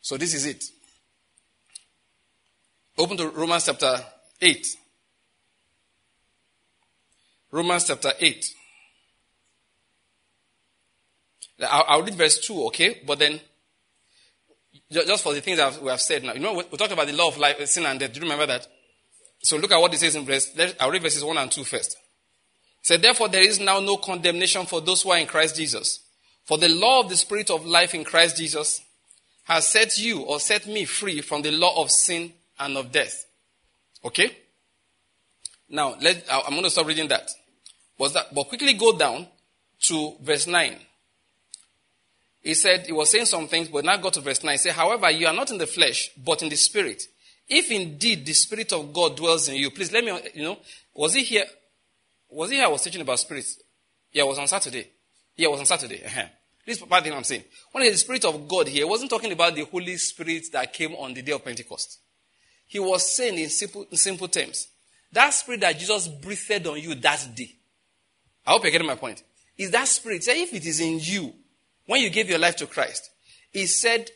[0.00, 0.64] So this is it.
[2.98, 3.96] Open to Romans chapter
[4.40, 4.66] 8.
[7.50, 8.54] Romans chapter 8.
[11.62, 13.00] I'll, I'll read verse 2, okay?
[13.06, 13.40] But then,
[14.90, 17.12] just for the things that we have said now, you know, we talked about the
[17.12, 18.12] law of life, sin and death.
[18.12, 18.66] Do you remember that?
[19.42, 21.92] So look at what it says in verse, I'll read verses 1 and 2 first.
[21.92, 21.96] It
[22.86, 26.00] said, Therefore, there is now no condemnation for those who are in Christ Jesus.
[26.44, 28.82] For the law of the Spirit of life in Christ Jesus
[29.44, 33.24] has set you or set me free from the law of sin and of death.
[34.04, 34.36] Okay?
[35.68, 37.30] Now, let, I'm going to stop reading that.
[37.98, 38.34] That.
[38.34, 39.26] But quickly go down
[39.82, 40.76] to verse 9.
[42.42, 44.52] He said, he was saying some things, but now go to verse 9.
[44.52, 47.02] He said, however, you are not in the flesh, but in the spirit.
[47.48, 50.58] If indeed the spirit of God dwells in you, please let me, you know,
[50.94, 51.44] was he here?
[52.30, 53.58] Was he here I was teaching about spirits?
[54.12, 54.88] Yeah, it was on Saturday.
[55.36, 56.04] Yeah, it was on Saturday.
[56.04, 56.26] Uh-huh.
[56.64, 57.44] This is of I'm saying.
[57.72, 60.94] When the spirit of God here, he wasn't talking about the Holy Spirit that came
[60.94, 61.98] on the day of Pentecost.
[62.66, 64.68] He was saying in simple, in simple terms,
[65.12, 67.56] that spirit that Jesus breathed on you that day.
[68.46, 69.22] I hope you're getting my point.
[69.58, 71.34] Is that spirit, say if it is in you,
[71.90, 73.10] when you gave your life to Christ,
[73.50, 74.08] he said,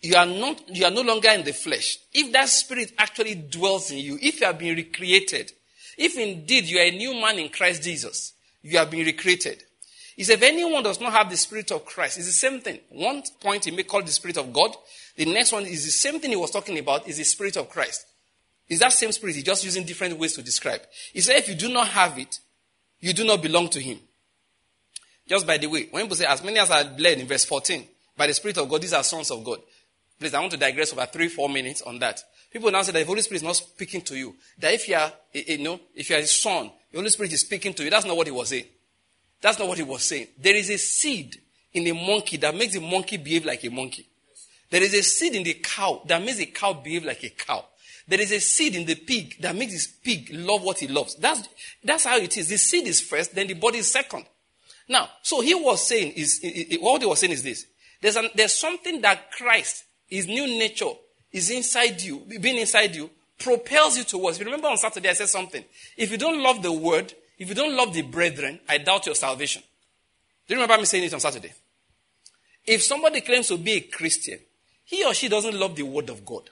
[0.00, 1.98] you are not, you are no longer in the flesh.
[2.14, 5.52] If that spirit actually dwells in you, if you have been recreated,
[5.98, 9.62] if indeed you are a new man in Christ Jesus, you have been recreated.
[10.16, 12.80] He said, if anyone does not have the spirit of Christ, it's the same thing.
[12.88, 14.74] One point he may call the spirit of God.
[15.16, 17.68] The next one is the same thing he was talking about, is the spirit of
[17.68, 18.06] Christ.
[18.66, 19.34] Is that same spirit?
[19.34, 20.80] He's just using different ways to describe.
[21.12, 22.38] He said, if you do not have it,
[23.00, 23.98] you do not belong to him.
[25.30, 27.86] Just by the way, when people say, as many as are bled in verse 14,
[28.16, 29.60] by the Spirit of God, these are sons of God.
[30.18, 32.20] Please, I want to digress over three, four minutes on that.
[32.50, 34.34] People now say that the Holy Spirit is not speaking to you.
[34.58, 37.10] That if you are, eh, eh, you know, if you are his son, the Holy
[37.10, 37.90] Spirit is speaking to you.
[37.90, 38.64] That's not what he was saying.
[39.40, 40.26] That's not what he was saying.
[40.36, 41.40] There is a seed
[41.74, 44.08] in a monkey that makes the monkey behave like a monkey.
[44.68, 47.66] There is a seed in the cow that makes the cow behave like a cow.
[48.08, 51.14] There is a seed in the pig that makes this pig love what he loves.
[51.14, 51.48] That's,
[51.84, 52.48] that's how it is.
[52.48, 54.24] The seed is first, then the body is second.
[54.90, 56.40] Now, so he was saying is,
[56.80, 57.64] what he was saying is this.
[58.02, 60.90] There's, an, there's something that Christ, his new nature,
[61.30, 64.40] is inside you, being inside you, propels you towards.
[64.40, 65.64] You remember on Saturday I said something.
[65.96, 69.14] If you don't love the word, if you don't love the brethren, I doubt your
[69.14, 69.62] salvation.
[70.48, 71.52] Do you remember me saying it on Saturday?
[72.66, 74.40] If somebody claims to be a Christian,
[74.84, 76.50] he or she doesn't love the word of God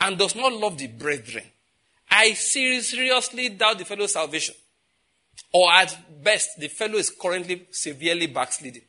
[0.00, 1.44] and does not love the brethren,
[2.10, 4.56] I seriously doubt the fellow's salvation.
[5.52, 8.82] Or at best, the fellow is currently severely backsliding.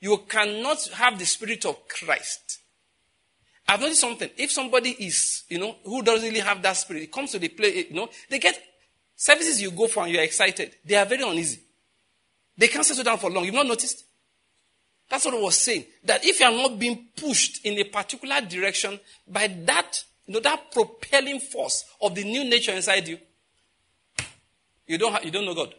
[0.00, 2.60] You cannot have the spirit of Christ.
[3.68, 4.30] I've noticed something.
[4.36, 7.48] If somebody is, you know, who doesn't really have that spirit, it comes to the
[7.48, 8.60] play, you know, they get
[9.16, 10.76] services you go for and you're excited.
[10.84, 11.60] They are very uneasy.
[12.56, 13.44] They can't settle down for long.
[13.44, 14.04] You've not noticed?
[15.08, 15.84] That's what I was saying.
[16.04, 20.40] That if you are not being pushed in a particular direction by that, you know,
[20.40, 23.18] that propelling force of the new nature inside you,
[24.86, 25.74] you don't, you don't know God.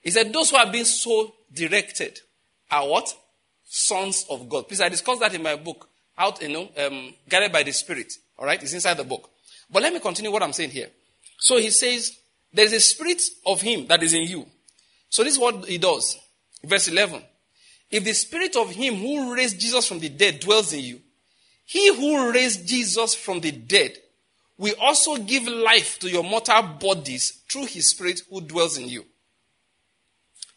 [0.00, 2.20] He said, those who have been so directed
[2.70, 3.12] are what?
[3.64, 4.68] Sons of God.
[4.68, 8.12] Please, I discussed that in my book, out, you know, um, guided by the Spirit.
[8.38, 9.30] All right, it's inside the book.
[9.70, 10.88] But let me continue what I'm saying here.
[11.38, 12.16] So he says,
[12.52, 14.46] there is a spirit of him that is in you.
[15.08, 16.16] So this is what he does.
[16.64, 17.22] Verse 11.
[17.90, 21.00] If the spirit of him who raised Jesus from the dead dwells in you,
[21.64, 23.96] he who raised Jesus from the dead
[24.58, 29.04] we also give life to your mortal bodies through his spirit who dwells in you.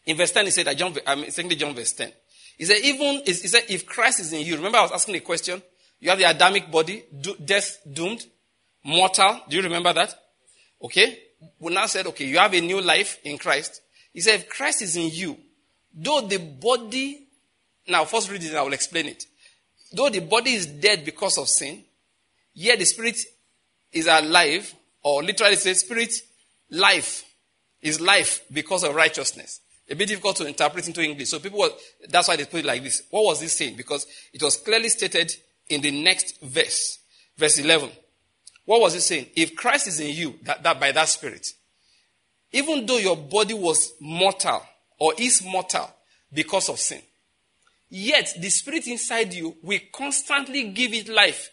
[0.05, 2.12] In verse 10, he said, John, I'm saying John verse 10.
[2.57, 5.19] He said, even, he said, if Christ is in you, remember I was asking a
[5.19, 5.62] question?
[5.99, 8.25] You have the Adamic body, do, death doomed,
[8.83, 9.41] mortal.
[9.49, 10.13] Do you remember that?
[10.81, 11.19] Okay.
[11.59, 13.81] We now said, okay, you have a new life in Christ.
[14.13, 15.38] He said, if Christ is in you,
[15.93, 17.27] though the body,
[17.88, 19.25] now first read it, I will explain it.
[19.93, 21.83] Though the body is dead because of sin,
[22.53, 23.17] yet the spirit
[23.91, 24.73] is alive,
[25.04, 26.13] or literally says spirit
[26.69, 27.25] life
[27.82, 29.62] is life because of righteousness.
[29.89, 31.30] A bit difficult to interpret into English.
[31.30, 31.69] So people were,
[32.10, 33.04] that's why they put it like this.
[33.10, 33.75] What was this saying?
[33.75, 35.34] Because it was clearly stated
[35.67, 36.99] in the next verse,
[37.38, 37.89] verse 11.
[38.65, 39.28] What was he saying?
[39.36, 41.47] If Christ is in you, that, that by that spirit,
[42.52, 44.62] even though your body was mortal
[44.99, 45.89] or is mortal
[46.32, 47.02] because of sin,
[47.89, 51.49] yet the spirit inside you will constantly give it life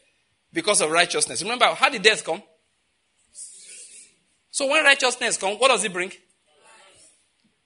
[0.57, 1.43] because of righteousness.
[1.43, 2.43] Remember, how did death come?
[4.51, 6.11] So when righteousness comes, what does it bring?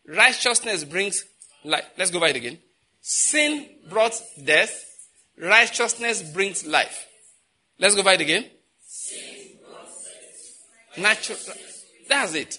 [0.09, 1.24] Righteousness brings
[1.62, 1.88] life.
[1.96, 2.59] Let's go by it again.
[3.00, 4.72] Sin brought death.
[5.38, 7.07] Righteousness brings life.
[7.79, 8.46] Let's go by it again.
[10.98, 11.38] Natural.
[12.09, 12.59] That's it.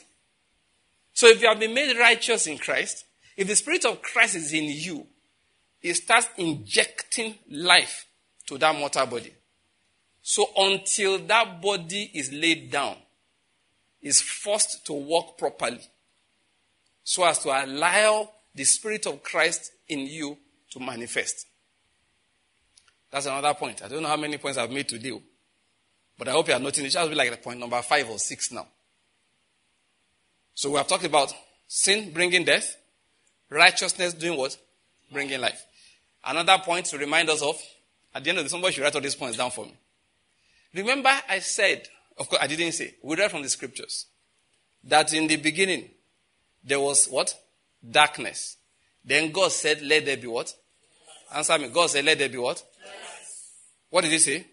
[1.11, 3.03] So if you have been made righteous in Christ,
[3.35, 5.07] if the Spirit of Christ is in you,
[5.81, 8.05] it starts injecting life
[8.47, 9.33] to that mortal body.
[10.21, 12.95] So until that body is laid down,
[14.01, 15.81] is forced to work properly,
[17.03, 20.38] so as to allow the Spirit of Christ in you
[20.71, 21.47] to manifest.
[23.12, 23.84] That's another point.
[23.84, 25.19] I don't know how many points I've made today,
[26.17, 26.91] but I hope you are noting it.
[26.91, 28.67] shall be like point number five or six now.
[30.53, 31.34] So we have talked about
[31.67, 32.77] sin bringing death,
[33.49, 34.57] righteousness doing what?
[35.12, 35.65] Bringing life.
[36.23, 37.60] Another point to remind us of,
[38.13, 39.75] at the end of the somebody should write all these points down for me.
[40.73, 44.05] Remember, I said, of course, I didn't say, we read from the scriptures,
[44.84, 45.89] that in the beginning,
[46.63, 47.36] there was what?
[47.89, 48.57] Darkness.
[49.03, 50.53] Then God said, let there be what?
[51.34, 51.69] Answer me.
[51.69, 52.63] God said, let there be what?
[53.89, 54.45] What did he say?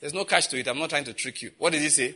[0.00, 0.68] There's no catch to it.
[0.68, 1.52] I'm not trying to trick you.
[1.58, 2.14] What did he say?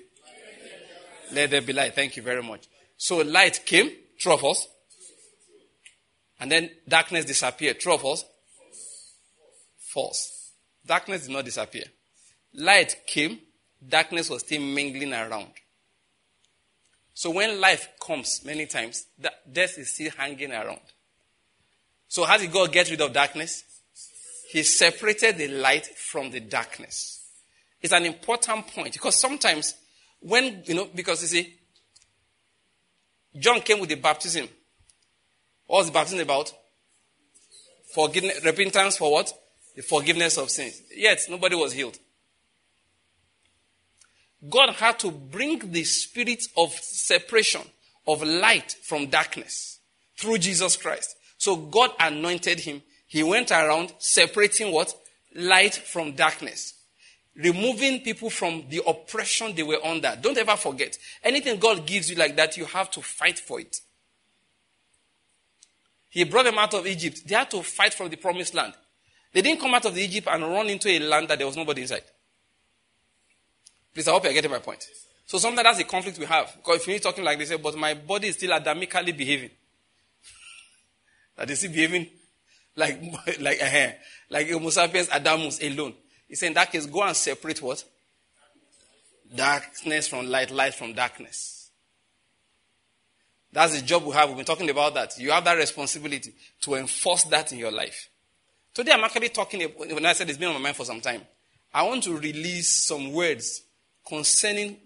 [1.33, 1.95] Let there be light.
[1.95, 2.67] Thank you very much.
[2.97, 4.67] So light came, true of us.
[6.41, 7.79] And then darkness disappeared.
[7.79, 8.25] True of us?
[9.79, 10.53] False.
[10.87, 11.85] Darkness did not disappear.
[12.55, 13.39] Light came,
[13.87, 15.51] darkness was still mingling around.
[17.15, 20.81] So when life comes many times, death is still hanging around.
[22.09, 23.65] So how did God get rid of darkness?
[24.51, 27.29] He separated the light from the darkness.
[27.81, 29.75] It's an important point because sometimes
[30.21, 31.55] when, you know, because you see,
[33.39, 34.49] John came with the baptism.
[35.67, 36.53] What was the baptism about?
[37.95, 39.33] Forgiveness, repentance for what?
[39.77, 40.83] The forgiveness of sins.
[40.95, 41.99] Yet nobody was healed.
[44.49, 47.63] God had to bring the spirit of separation,
[48.07, 49.81] of light from darkness
[50.17, 51.15] through Jesus Christ.
[51.37, 52.83] So God anointed him.
[53.07, 54.95] He went around separating what?
[55.35, 56.75] Light from darkness.
[57.37, 60.17] Removing people from the oppression they were under.
[60.21, 60.99] Don't ever forget.
[61.23, 63.81] Anything God gives you like that, you have to fight for it.
[66.09, 67.23] He brought them out of Egypt.
[67.27, 68.75] They had to fight from the promised land.
[69.33, 71.83] They didn't come out of Egypt and run into a land that there was nobody
[71.83, 72.03] inside.
[73.95, 74.87] Please, I hope you're getting my point.
[75.27, 76.55] So sometimes that's the conflict we have.
[76.57, 79.51] Because if you're talking like this, but my body is still adamically behaving.
[81.37, 82.09] that is still behaving
[82.77, 83.01] like,
[83.41, 83.91] like, uh,
[84.29, 85.95] like Homo sapiens Adamus alone.
[86.29, 87.85] He said in that case, go and separate what?
[89.35, 91.71] Darkness from light, light from darkness.
[93.53, 94.29] That's the job we have.
[94.29, 95.19] We've been talking about that.
[95.19, 98.09] You have that responsibility to enforce that in your life.
[98.73, 101.23] Today I'm actually talking, when I said it's been on my mind for some time,
[101.75, 103.63] I want to release some words
[104.11, 104.77] concerning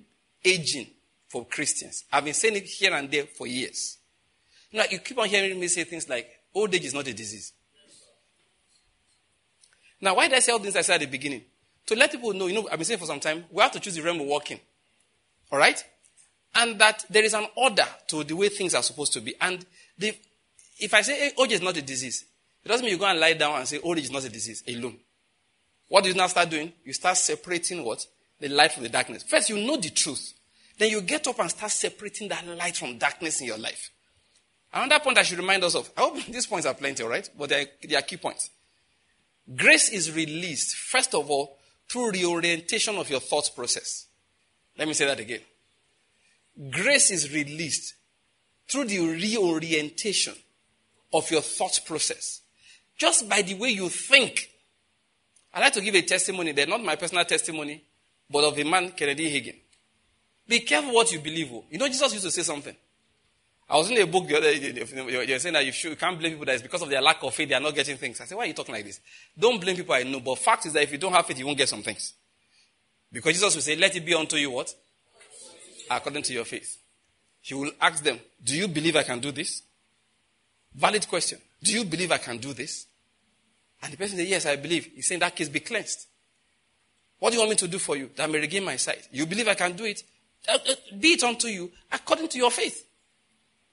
[0.45, 0.87] aging
[1.29, 2.05] for Christians.
[2.13, 3.99] I've been saying it here and there for years.
[4.73, 7.53] Know, you keep on hearing me say things like, old age is not a disease.
[10.01, 11.43] Now, why did I say all things I said at the beginning?
[11.87, 13.81] To let people know, you know, I've been saying for some time, we have to
[13.81, 14.61] choose the realm we're walking.
[15.51, 15.83] All right?
[16.55, 19.35] And that there is an order to the way things are supposed to be.
[19.41, 19.65] And
[19.97, 20.15] the,
[20.79, 22.25] if I say hey, old age is not a disease,
[22.63, 24.29] it doesn't mean you go and lie down and say old age is not a
[24.29, 24.99] disease alone.
[25.89, 26.73] What do you now start doing?
[26.85, 28.07] You start separating what?
[28.41, 29.23] The light from the darkness.
[29.23, 30.35] First, you know the truth.
[30.79, 33.91] Then you get up and start separating that light from darkness in your life.
[34.73, 35.91] Another point I should remind us of.
[35.97, 37.29] I hope these points are plenty, all right?
[37.39, 38.51] But they are, they are key points.
[39.57, 44.07] Grace is released, first of all, through reorientation of your thought process.
[44.77, 45.41] Let me say that again.
[46.71, 47.95] Grace is released
[48.67, 50.35] through the reorientation
[51.13, 52.41] of your thought process.
[52.97, 54.49] Just by the way you think.
[55.53, 56.53] i like to give a testimony.
[56.53, 57.85] They're not my personal testimony
[58.31, 59.57] but of a man, Kenneth Hagin.
[60.47, 61.51] Be careful what you believe.
[61.53, 61.65] Oh.
[61.71, 62.75] You know, Jesus used to say something.
[63.69, 66.19] I was in a book the other day, you're saying that you, should, you can't
[66.19, 68.21] blame people that it's because of their lack of faith they are not getting things.
[68.21, 69.01] I said, why are you talking like this?
[69.39, 71.47] Don't blame people I know, but fact is that if you don't have faith, you
[71.47, 72.13] won't get some things.
[73.11, 74.75] Because Jesus will say, let it be unto you what?
[75.91, 76.77] According to your faith.
[77.41, 79.63] He will ask them, do you believe I can do this?
[80.75, 81.39] Valid question.
[81.63, 82.87] Do you believe I can do this?
[83.83, 84.91] And the person says, yes, I believe.
[84.95, 86.07] He's saying that case be cleansed.
[87.25, 89.09] What do you want me to do for you that I may regain my sight?
[89.11, 90.05] You believe I can do it?
[90.47, 92.87] Uh, uh, be it unto you according to your faith.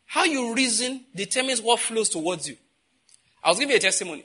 [0.06, 2.56] How you reason determines what flows towards you.
[3.44, 4.24] I was giving a testimony.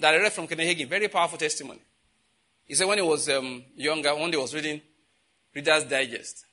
[0.00, 1.78] that I read from Kenneth Hagin, very powerful testimony.
[2.64, 4.80] He said when he was um, younger, one day he was reading
[5.54, 6.44] Reader's Digest.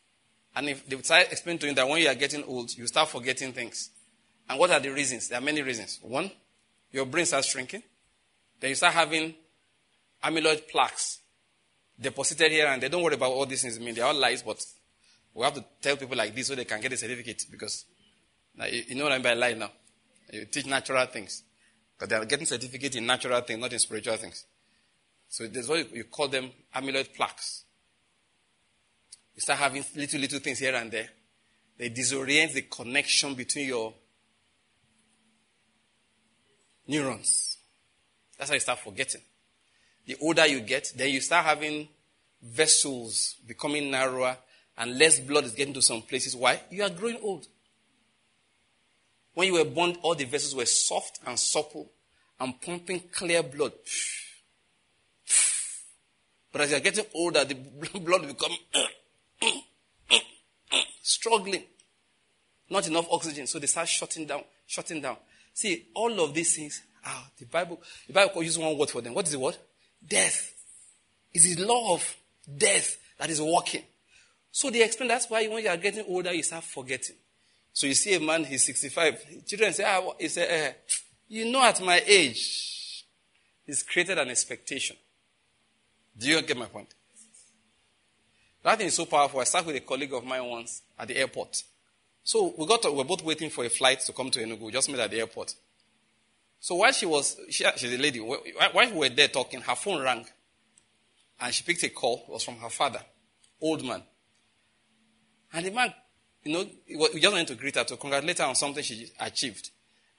[0.56, 3.10] And if they would explain to him that when you are getting old, you start
[3.10, 3.89] forgetting things.
[4.48, 5.30] And what are the reasons?
[5.30, 5.98] There are many reasons.
[6.04, 6.30] One,
[6.91, 7.82] your brain starts shrinking.
[8.60, 9.34] Then you start having
[10.24, 11.22] amyloid plaques
[12.00, 13.78] deposited here and they don't worry about all these things.
[13.78, 14.64] I mean, they're all lies, but
[15.34, 17.86] we have to tell people like this so they can get a certificate because
[18.72, 19.72] you know what I mean by lie now.
[20.32, 21.44] You teach natural things.
[21.98, 24.46] But they are getting certificate in natural things, not in spiritual things.
[25.30, 27.64] So that's why you call them amyloid plaques.
[29.34, 31.10] You start having little, little things here and there.
[31.78, 33.94] They disorient the connection between your
[36.88, 37.58] neurons.
[38.38, 39.22] That's how you start forgetting.
[40.06, 41.88] The older you get, then you start having
[42.41, 44.38] vessels becoming narrower
[44.78, 46.36] and less blood is getting to some places.
[46.36, 46.62] Why?
[46.70, 47.48] You are growing old.
[49.34, 51.91] When you were born, all the vessels were soft and supple
[52.39, 53.74] and pumping clear blood.
[56.52, 57.54] But as you're getting older, the
[58.00, 58.52] blood become
[61.02, 61.63] struggling.
[62.70, 65.18] Not enough oxygen, so they start shutting down, shutting down.
[65.54, 69.13] See, all of these things, ah, the Bible, the Bible uses one word for them.
[69.13, 69.58] What is the word?
[70.08, 70.54] Death.
[71.34, 72.15] It's the law of
[72.58, 73.84] death that is working.
[74.52, 77.15] So they explain that's why when you are getting older, you start forgetting.
[77.74, 79.46] So you see a man, he's 65.
[79.46, 80.74] Children say, ah, he say, eh,
[81.28, 83.06] you know, at my age,
[83.65, 84.96] he's created an expectation.
[86.18, 86.94] Do you get my point?
[88.63, 89.41] That thing is so powerful.
[89.41, 91.62] I sat with a colleague of mine once at the airport.
[92.24, 94.62] So we got to, we were both waiting for a flight to come to Enugu.
[94.62, 95.54] We just met at the airport.
[96.60, 100.02] So while she was, she, she's a lady, while we were there talking, her phone
[100.02, 100.26] rang.
[101.39, 102.24] And she picked a call.
[102.28, 103.02] It was from her father,
[103.62, 104.02] old man.
[105.54, 105.94] And the man
[106.46, 109.72] you know, we just went to greet her to congratulate her on something she achieved.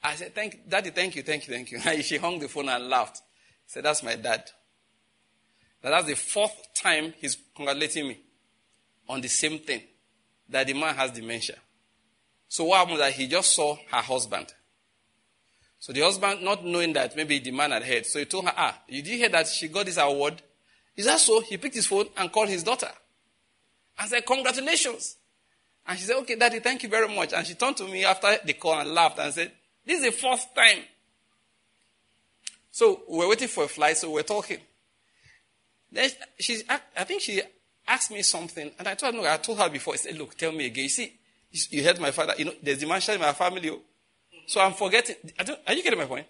[0.03, 1.79] I said, thank, Daddy, thank you, thank you, thank you.
[1.87, 3.22] And she hung the phone and laughed.
[3.66, 4.51] Said, that's my dad.
[5.81, 8.18] That's the fourth time he's congratulating me
[9.09, 9.83] on the same thing,
[10.49, 11.57] that the man has dementia.
[12.49, 14.53] So what happened that he just saw her husband.
[15.87, 18.53] So the husband, not knowing that maybe the man had heard, so he told her,
[18.57, 20.42] ah, you did hear that she got this award?
[20.96, 21.40] Is that so?
[21.42, 22.90] He picked his phone and called his daughter.
[23.96, 25.16] And said, congratulations.
[25.87, 27.33] And she said, okay, daddy, thank you very much.
[27.33, 29.53] And she turned to me after the call and laughed and said,
[29.85, 30.83] this is the first time.
[32.72, 34.59] So we were waiting for a flight, so we we're talking.
[35.92, 37.42] Then she, I think she
[37.87, 40.37] asked me something, and I told her, no, I told her before, I said, look,
[40.37, 40.83] tell me again.
[40.83, 41.12] You see,
[41.70, 43.70] you heard my father, you know, there's dementia in my family.
[44.46, 45.16] So I'm forgetting.
[45.66, 46.26] are you getting my point?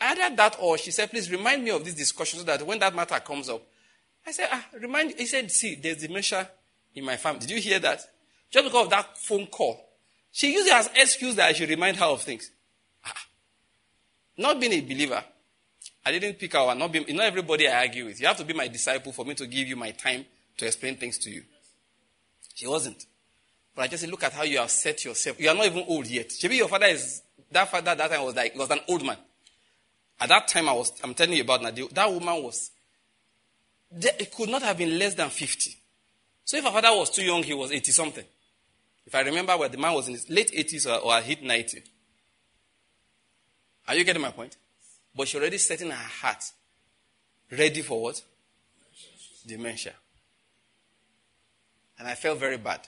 [0.00, 2.94] Either that or she said, please remind me of this discussion so that when that
[2.94, 3.62] matter comes up,
[4.26, 6.48] I said, ah, remind, he said, see, there's dementia
[6.94, 7.40] in my family.
[7.40, 8.00] Did you hear that?
[8.50, 9.88] Just because of that phone call.
[10.32, 12.50] She used it as excuse that I should remind her of things.
[13.04, 13.14] Ah.
[14.36, 15.22] Not being a believer,
[16.04, 18.20] I didn't pick out not be, not everybody I argue with.
[18.20, 20.24] You have to be my disciple for me to give you my time
[20.56, 21.42] to explain things to you.
[22.54, 23.04] She wasn't.
[23.74, 25.40] But I just said, look at how you have set yourself.
[25.40, 26.32] You are not even old yet.
[26.42, 27.22] Maybe your father is,
[27.52, 29.16] that father that time was like, was an old man.
[30.20, 32.70] At that time I was, I'm telling you about Nadia, that woman was,
[33.90, 35.76] it could not have been less than 50.
[36.44, 38.24] So if her father was too young, he was 80 something.
[39.06, 41.82] If I remember well, the man was in his late 80s or, or hit 90.
[43.88, 44.56] Are you getting my point?
[45.14, 46.44] But she already set in her heart,
[47.50, 48.22] ready for what?
[49.46, 49.94] Dementia.
[51.98, 52.86] And I felt very bad.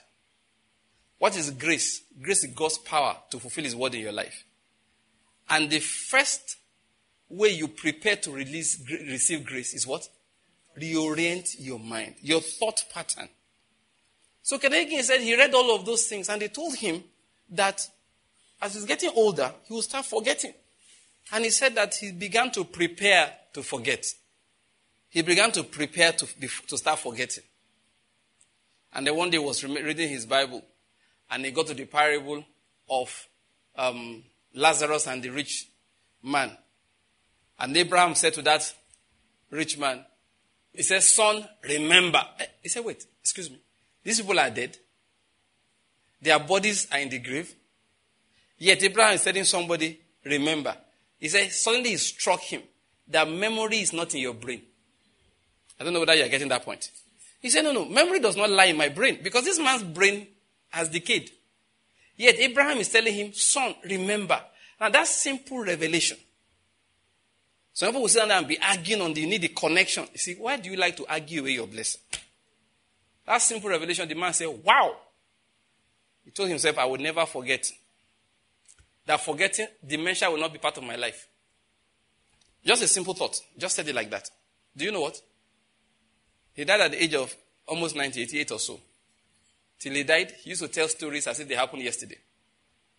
[1.17, 2.03] What is grace?
[2.21, 4.43] Grace is God's power to fulfill His word in your life.
[5.49, 6.57] And the first
[7.29, 10.07] way you prepare to release, receive grace is what?
[10.79, 13.29] Reorient your mind, your thought pattern.
[14.41, 17.03] So Kenneth said he read all of those things and they told him
[17.51, 17.87] that
[18.61, 20.53] as he's getting older, he will start forgetting.
[21.31, 24.05] And he said that he began to prepare to forget.
[25.09, 26.27] He began to prepare to,
[26.67, 27.43] to start forgetting.
[28.93, 30.63] And then one day he was reading his Bible
[31.29, 32.43] and he got to the parable
[32.89, 33.27] of
[33.75, 34.23] um,
[34.53, 35.67] Lazarus and the rich
[36.21, 36.51] man.
[37.59, 38.73] And Abraham said to that
[39.49, 40.05] rich man,
[40.73, 42.21] he said, Son, remember.
[42.39, 43.59] Eh, he said, Wait, excuse me.
[44.03, 44.77] These people are dead.
[46.21, 47.53] Their bodies are in the grave.
[48.57, 50.75] Yet Abraham is telling somebody, remember.
[51.19, 52.61] He said, suddenly it struck him
[53.09, 54.61] that memory is not in your brain.
[55.79, 56.91] I don't know whether you're getting that point.
[57.41, 60.27] He said, no, no, memory does not lie in my brain because this man's brain
[60.69, 61.31] has decayed.
[62.15, 64.39] Yet Abraham is telling him, son, remember.
[64.79, 66.17] Now that's simple revelation.
[67.73, 70.05] Some people will sit down and be arguing on the you need the connection.
[70.11, 72.01] You see, why do you like to argue away your blessing?
[73.25, 74.95] That simple revelation, the man said, Wow.
[76.23, 77.69] He told himself, I will never forget.
[79.05, 81.27] That forgetting, dementia will not be part of my life.
[82.65, 83.37] Just a simple thought.
[83.57, 84.29] Just said it like that.
[84.75, 85.19] Do you know what?
[86.53, 87.35] He died at the age of
[87.67, 88.79] almost 90, 88 or so.
[89.83, 92.15] Till he died, he used to tell stories as if they happened yesterday.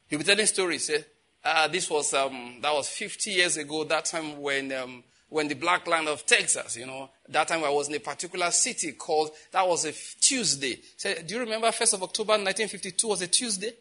[0.07, 0.85] He'll be telling stories.
[0.85, 1.03] Say,
[1.43, 5.55] ah, this was, um, that was 50 years ago, that time when, um, when the
[5.55, 9.31] black land of Texas, you know, that time I was in a particular city called,
[9.53, 10.79] that was a Tuesday.
[10.99, 13.73] Say, do you remember 1st of October 1952 was a Tuesday?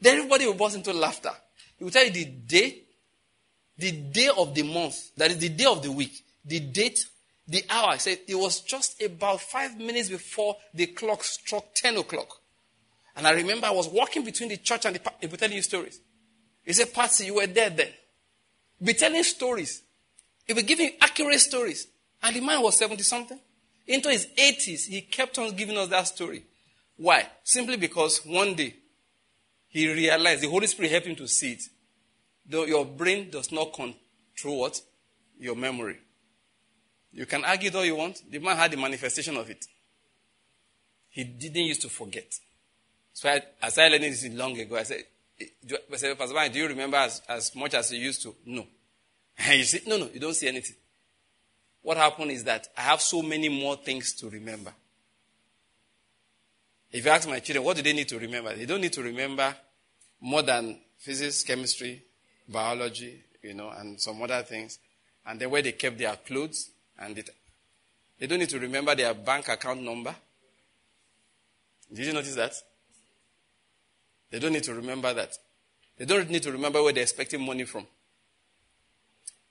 [0.00, 1.32] Then everybody will burst into laughter.
[1.76, 2.82] He will tell you the day,
[3.76, 7.06] the day of the month, that is the day of the week, the date,
[7.46, 7.90] the hour.
[7.90, 12.40] I said it was just about five minutes before the clock struck 10 o'clock.
[13.16, 15.62] And I remember I was walking between the church and the he was telling you
[15.62, 16.00] stories.
[16.64, 17.90] He said, Patsy, you were there then.
[18.82, 19.82] Be telling stories.
[20.46, 21.86] He was giving accurate stories.
[22.22, 23.38] And the man was 70 something.
[23.86, 26.44] Into his 80s, he kept on giving us that story.
[26.96, 27.26] Why?
[27.42, 28.74] Simply because one day
[29.68, 31.62] he realized the Holy Spirit helped him to see it.
[32.46, 34.80] Though your brain does not control what?
[35.38, 35.98] Your memory.
[37.14, 38.22] You can argue all you want.
[38.28, 39.64] The man had the manifestation of it.
[41.10, 42.38] He didn't used to forget.
[43.12, 44.76] So I, I started learning this long ago.
[44.76, 45.04] I said,
[45.40, 48.34] eh, I said, Pastor Brian, do you remember as, as much as you used to?
[48.44, 48.66] No.
[49.38, 50.76] And you say, no, no, you don't see anything.
[51.82, 54.72] What happened is that I have so many more things to remember.
[56.90, 58.54] If you ask my children, what do they need to remember?
[58.54, 59.54] They don't need to remember
[60.20, 62.02] more than physics, chemistry,
[62.48, 64.78] biology, you know, and some other things.
[65.26, 67.30] And then where they kept their clothes and it.
[68.18, 70.14] They don't need to remember their bank account number.
[71.92, 72.54] Did you notice that?
[74.30, 75.36] They don't need to remember that.
[75.96, 77.86] They don't need to remember where they're expecting money from.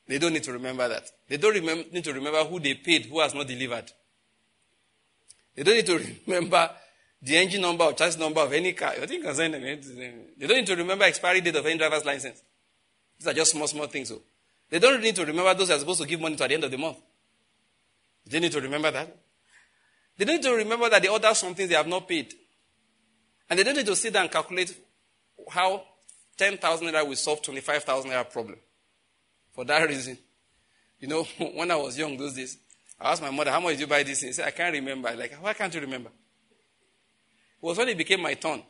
[0.07, 1.09] They don't need to remember that.
[1.29, 3.91] They don't remember, need to remember who they paid, who has not delivered.
[5.55, 6.69] They don't need to remember
[7.21, 8.93] the engine number or chassis number of any car.
[9.01, 9.31] I think eh?
[10.37, 12.41] They don't need to remember expiry date of any driver's license.
[13.17, 14.09] These are just small, small things.
[14.09, 14.21] So.
[14.69, 16.63] They don't need to remember those are supposed to give money to at the end
[16.65, 16.97] of the month.
[18.25, 19.15] They need to remember that.
[20.17, 22.33] They need to remember that they order something they have not paid.
[23.49, 24.75] And they don't need to sit down and calculate
[25.49, 25.83] how
[26.37, 28.57] 10,000 naira will solve 25,000 naira problem.
[29.51, 30.17] For that reason,
[30.99, 32.57] you know, when I was young those days,
[32.99, 34.19] I asked my mother, how much did you buy this?
[34.19, 35.13] She said, I can't remember.
[35.15, 36.09] Like, why can't you remember?
[36.09, 38.63] It was when it became my turn.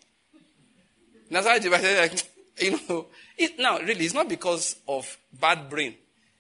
[1.30, 5.70] That's why I said, like, you know, it, now really, it's not because of bad
[5.70, 5.96] brain.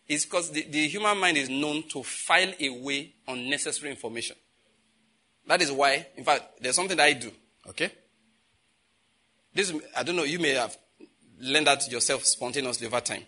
[0.07, 4.35] It's because the, the human mind is known to file away unnecessary information.
[5.47, 7.31] That is why, in fact, there's something that I do,
[7.69, 7.91] okay?
[9.53, 10.77] This, I don't know, you may have
[11.39, 13.23] learned that yourself spontaneously over time.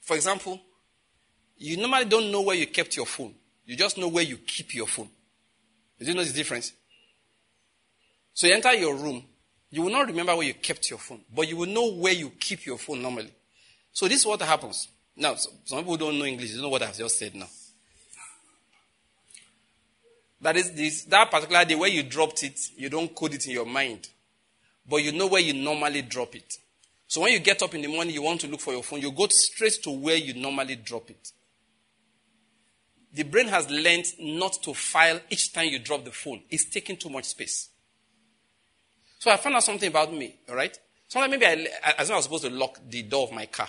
[0.00, 0.60] For example,
[1.56, 3.34] you normally don't know where you kept your phone.
[3.64, 5.08] You just know where you keep your phone.
[5.98, 6.72] Do you know the difference?
[8.32, 9.22] So you enter your room,
[9.70, 12.30] you will not remember where you kept your phone, but you will know where you
[12.30, 13.32] keep your phone normally.
[13.92, 14.88] So this is what happens.
[15.20, 16.54] Now, some people don't know English.
[16.54, 17.48] You know what I've just said now.
[20.40, 23.52] That is this, that particular day where you dropped it, you don't code it in
[23.52, 24.08] your mind.
[24.88, 26.56] But you know where you normally drop it.
[27.06, 29.02] So when you get up in the morning, you want to look for your phone,
[29.02, 31.32] you go straight to where you normally drop it.
[33.12, 36.40] The brain has learned not to file each time you drop the phone.
[36.48, 37.68] It's taking too much space.
[39.18, 40.78] So I found out something about me, all right?
[41.08, 43.68] Sometimes maybe I, as I was supposed to lock the door of my car.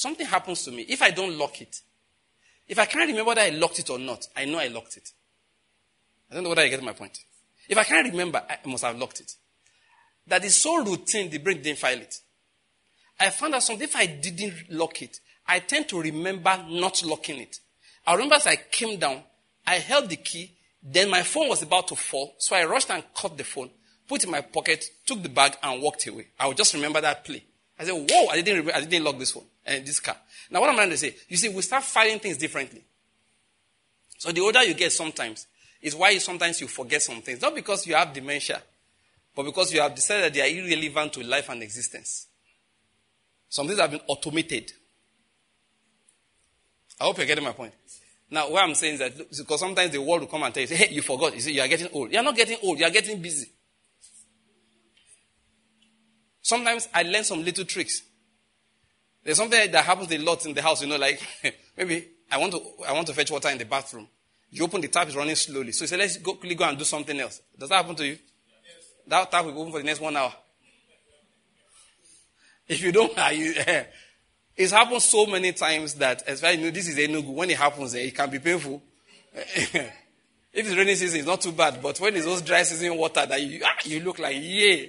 [0.00, 0.86] Something happens to me.
[0.88, 1.82] If I don't lock it,
[2.66, 5.12] if I can't remember whether I locked it or not, I know I locked it.
[6.30, 7.18] I don't know whether I get my point.
[7.68, 9.34] If I can't remember, I must have locked it.
[10.26, 12.18] That is so routine, the brain didn't file it.
[13.18, 17.38] I found out something, if I didn't lock it, I tend to remember not locking
[17.38, 17.58] it.
[18.06, 19.22] I remember as I came down,
[19.66, 23.04] I held the key, then my phone was about to fall, so I rushed and
[23.12, 23.68] caught the phone,
[24.08, 26.28] put it in my pocket, took the bag, and walked away.
[26.38, 27.44] I would just remember that play.
[27.80, 30.16] I said, whoa, I didn't, I didn't lock this phone, and eh, this car.
[30.50, 32.84] Now, what am I'm trying to say, you see, we start filing things differently.
[34.18, 35.46] So the older you get sometimes,
[35.80, 37.40] is why sometimes you forget some things.
[37.40, 38.60] Not because you have dementia,
[39.34, 42.26] but because you have decided they are irrelevant to life and existence.
[43.48, 44.72] Some things have been automated.
[47.00, 47.72] I hope you're getting my point.
[48.30, 50.76] Now, what I'm saying is that because sometimes the world will come and tell you,
[50.76, 51.34] hey, you forgot.
[51.34, 52.12] You see, you are getting old.
[52.12, 53.50] You're not getting old, you are getting busy.
[56.50, 58.02] Sometimes I learn some little tricks.
[59.22, 61.22] There's something that happens a lot in the house, you know, like
[61.76, 64.08] maybe I want to I want to fetch water in the bathroom.
[64.50, 65.70] You open the tap, it's running slowly.
[65.70, 67.40] So you say, let's go, quickly go and do something else.
[67.56, 68.14] Does that happen to you?
[68.14, 68.20] Yes.
[69.06, 70.32] That tap will open for the next one hour.
[72.66, 73.54] If you don't, you,
[74.56, 77.32] it's happened so many times that, as far you know, this is Enugu.
[77.32, 78.82] When it happens, eh, it can be painful.
[79.32, 79.92] if
[80.52, 81.80] it's rainy season, it's not too bad.
[81.80, 84.86] But when it's those dry season water, that you, ah, you look like, yeah,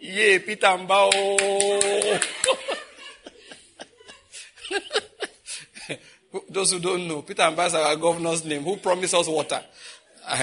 [0.00, 2.22] yeah, Peter Mbah.
[6.48, 9.62] Those who don't know, Peter and is our governor's name, who promised us water.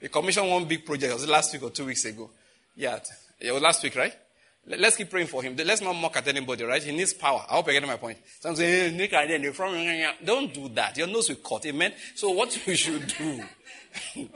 [0.00, 1.10] he commissioned one big project.
[1.10, 2.30] It was last week or two weeks ago.
[2.76, 3.00] Yeah,
[3.40, 4.14] it was last week, right?
[4.66, 5.56] Let's keep praying for him.
[5.56, 6.82] Let's not mock at anybody, right?
[6.82, 7.44] He needs power.
[7.48, 8.18] I hope you're getting my point.
[8.40, 9.10] Some say, Nick,
[10.24, 10.96] don't do that.
[10.96, 11.66] Your nose will cut.
[11.66, 11.92] Amen.
[12.14, 13.44] So what you should do,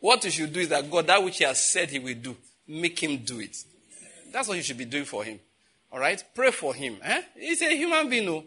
[0.00, 2.36] what you should do is that God, that which He has said He will do,
[2.68, 3.56] make Him do it.
[4.32, 5.40] That's what you should be doing for Him.
[5.92, 6.22] All right?
[6.34, 6.96] Pray for Him.
[7.02, 7.22] Eh?
[7.38, 8.44] He's a human being, no.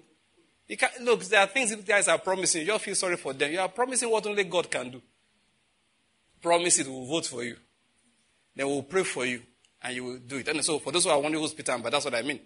[1.02, 2.66] look, there are things you guys are promising.
[2.66, 3.52] You all feel sorry for them.
[3.52, 5.02] You are promising what only God can do.
[6.42, 7.58] Promise it, we'll vote for you.
[8.56, 9.42] Then we'll pray for you
[9.82, 10.48] and you will do it.
[10.48, 12.40] And so for those who are wondering who's Peter, but that's what I mean.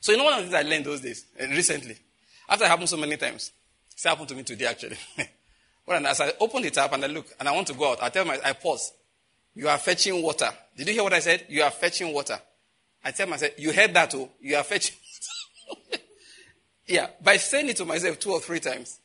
[0.00, 1.96] So you know one of the things I learned those days, and eh, recently,
[2.48, 3.52] after it happened so many times,
[3.96, 4.98] it happened to me today actually.
[5.86, 7.92] well, and as I open it up and I look and I want to go
[7.92, 8.92] out, I tell my, I pause.
[9.54, 10.50] You are fetching water.
[10.76, 11.46] Did you hear what I said?
[11.48, 12.38] You are fetching water.
[13.04, 14.96] I tell myself, you heard that, oh, you are fetching.
[16.86, 18.98] yeah, by saying it to myself two or three times.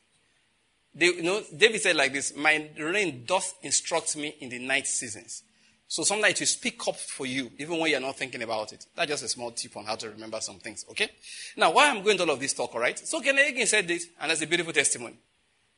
[0.94, 4.86] They, you know, David said like this, my rein doth instruct me in the night
[4.86, 5.44] seasons.
[5.86, 8.86] So sometimes it will speak up for you, even when you're not thinking about it.
[8.94, 11.10] That's just a small tip on how to remember some things, okay?
[11.56, 12.96] Now, why I'm going to all of this talk, all right?
[12.96, 15.16] So Kenneth Hagin said this, and that's a beautiful testimony.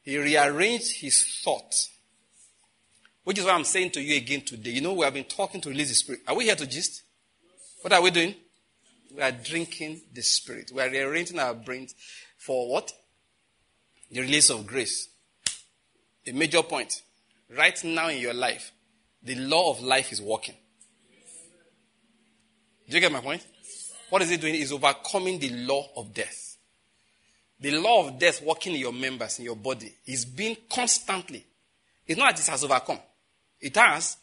[0.03, 1.91] He rearranged his thoughts,
[3.25, 4.70] which is why I'm saying to you again today.
[4.70, 6.20] You know, we have been talking to release the spirit.
[6.27, 7.03] Are we here to gist?
[7.83, 8.35] What are we doing?
[9.14, 10.73] We are drinking the spirit.
[10.73, 11.95] We are rearranging our brains
[12.39, 12.93] for what?
[14.11, 15.09] The release of grace.
[16.27, 17.03] A major point.
[17.57, 18.73] Right now in your life,
[19.23, 20.55] the law of life is working.
[22.89, 23.47] Do you get my point?
[24.11, 24.55] What is it doing?
[24.55, 26.57] Is overcoming the law of death.
[27.61, 31.47] The law of death working in your members, in your body, is being constantly.
[32.07, 32.99] It's not that it has overcome.
[33.62, 34.16] It has,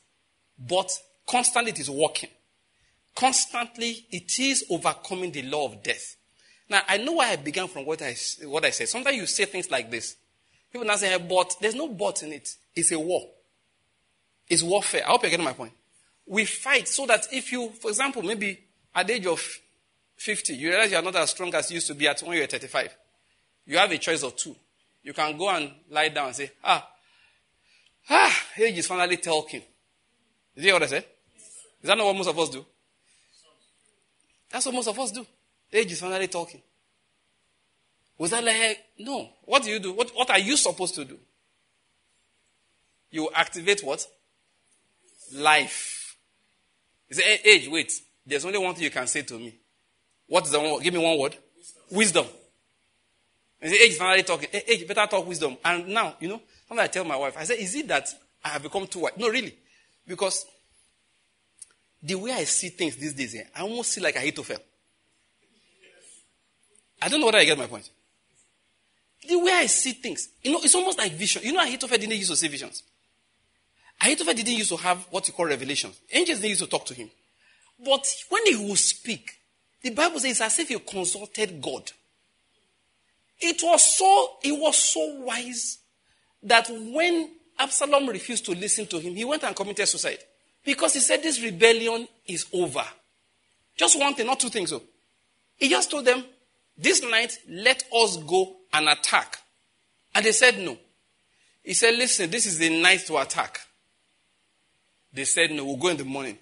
[0.59, 0.91] but
[1.25, 2.29] constantly it is working.
[3.15, 6.17] Constantly it is overcoming the law of death.
[6.69, 8.89] Now, I know why I began from what I, what I said.
[8.89, 10.17] Sometimes you say things like this.
[10.71, 12.53] People now say, but there's no but in it.
[12.75, 13.25] It's a war
[14.47, 15.03] It's warfare.
[15.05, 15.73] I hope you're getting my point.
[16.27, 18.59] We fight so that if you, for example, maybe
[18.93, 19.41] at the age of
[20.17, 22.45] 50, you realize you're not as strong as you used to be at when you're
[22.45, 22.95] 35.
[23.65, 24.55] You have a choice of two.
[25.01, 26.87] You can go and lie down and say, ah,
[28.10, 29.62] ah, age is finally talking.
[30.56, 31.06] You hear what I said?
[31.82, 32.66] Is that not what most of us do?
[34.52, 35.26] That's what most of us do.
[35.72, 36.62] Age is finally talking.
[38.18, 39.30] Was that like, no.
[39.45, 39.93] What do you do?
[39.93, 41.18] What, what are you supposed to do?
[43.12, 44.06] You activate what?
[45.34, 46.18] life.
[47.12, 47.91] Said, hey, age, wait.
[48.26, 49.56] There's only one thing you can say to me.
[50.28, 50.82] What is the one?
[50.82, 51.36] Give me one word.
[51.91, 52.26] Wisdom.
[52.26, 52.26] wisdom.
[53.62, 54.50] And age is finally talking.
[54.68, 55.58] Age, better talk wisdom.
[55.66, 58.07] And now, you know, sometimes I tell my wife, I say, is it that
[58.45, 59.17] I have become too white?
[59.17, 59.53] No, really.
[60.07, 60.45] Because
[62.01, 64.43] the way I see things these days, eh, I almost see like I hate to
[64.43, 64.59] fail.
[67.01, 67.89] I don't know whether I get my point.
[69.28, 71.43] The way I see things, you know, it's almost like vision.
[71.43, 72.84] You know, Ahithophel didn't used to see visions.
[74.01, 75.99] Ahithophel didn't used to have what you call revelations.
[76.11, 77.09] Angels didn't used to talk to him.
[77.84, 79.39] But when he would speak,
[79.82, 81.91] the Bible says as if he consulted God.
[83.41, 85.78] It was so, he was so wise
[86.43, 90.19] that when Absalom refused to listen to him, he went and committed suicide.
[90.63, 92.83] Because he said this rebellion is over.
[93.77, 94.69] Just one thing, not two things.
[94.69, 94.81] So.
[95.57, 96.23] He just told them,
[96.77, 99.37] this night, let us go and attack.
[100.15, 100.77] And they said no.
[101.63, 103.59] He said, listen, this is the night to attack.
[105.13, 106.37] They said, No, we'll go in the morning.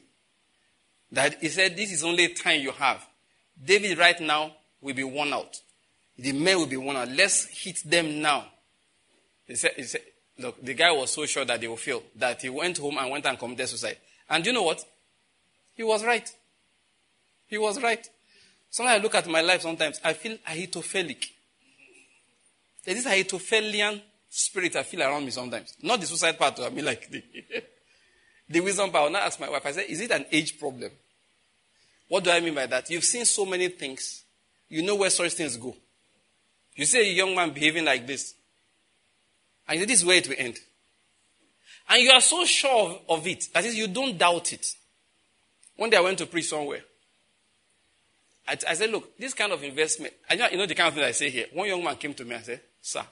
[1.11, 3.05] That he said, This is only time you have.
[3.63, 5.55] David right now will be worn out.
[6.17, 7.09] The men will be worn out.
[7.09, 8.45] Let's hit them now.
[9.47, 10.01] He said, he said,
[10.39, 13.09] Look, the guy was so sure that they will fail that he went home and
[13.09, 13.97] went and committed suicide.
[14.29, 14.83] And you know what?
[15.73, 16.29] He was right.
[17.47, 18.07] He was right.
[18.69, 21.25] Sometimes I look at my life sometimes, I feel Ahitophelic.
[22.85, 25.75] There's this Ahitophelian spirit I feel around me sometimes.
[25.81, 27.23] Not the suicide part, I mean like the
[28.49, 29.09] The wisdom power.
[29.09, 30.91] Now ask my wife, I said, is it an age problem?
[32.07, 32.89] What do I mean by that?
[32.89, 34.23] You've seen so many things.
[34.69, 35.75] You know where such things go.
[36.75, 38.35] You see a young man behaving like this.
[39.67, 40.57] And this is where it will end.
[41.89, 43.49] And you are so sure of, of it.
[43.53, 44.73] That is, you don't doubt it.
[45.75, 46.81] One day I went to preach somewhere.
[48.47, 50.93] I, I said, look, this kind of investment, I know, you know the kind of
[50.93, 51.47] thing I say here.
[51.53, 53.03] One young man came to me and said, sir,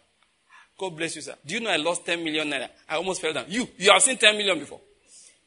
[0.77, 1.35] God bless you, sir.
[1.45, 2.69] Do you know I lost 10 million naira?
[2.89, 3.45] I almost fell down.
[3.47, 4.81] You, you have seen 10 million before.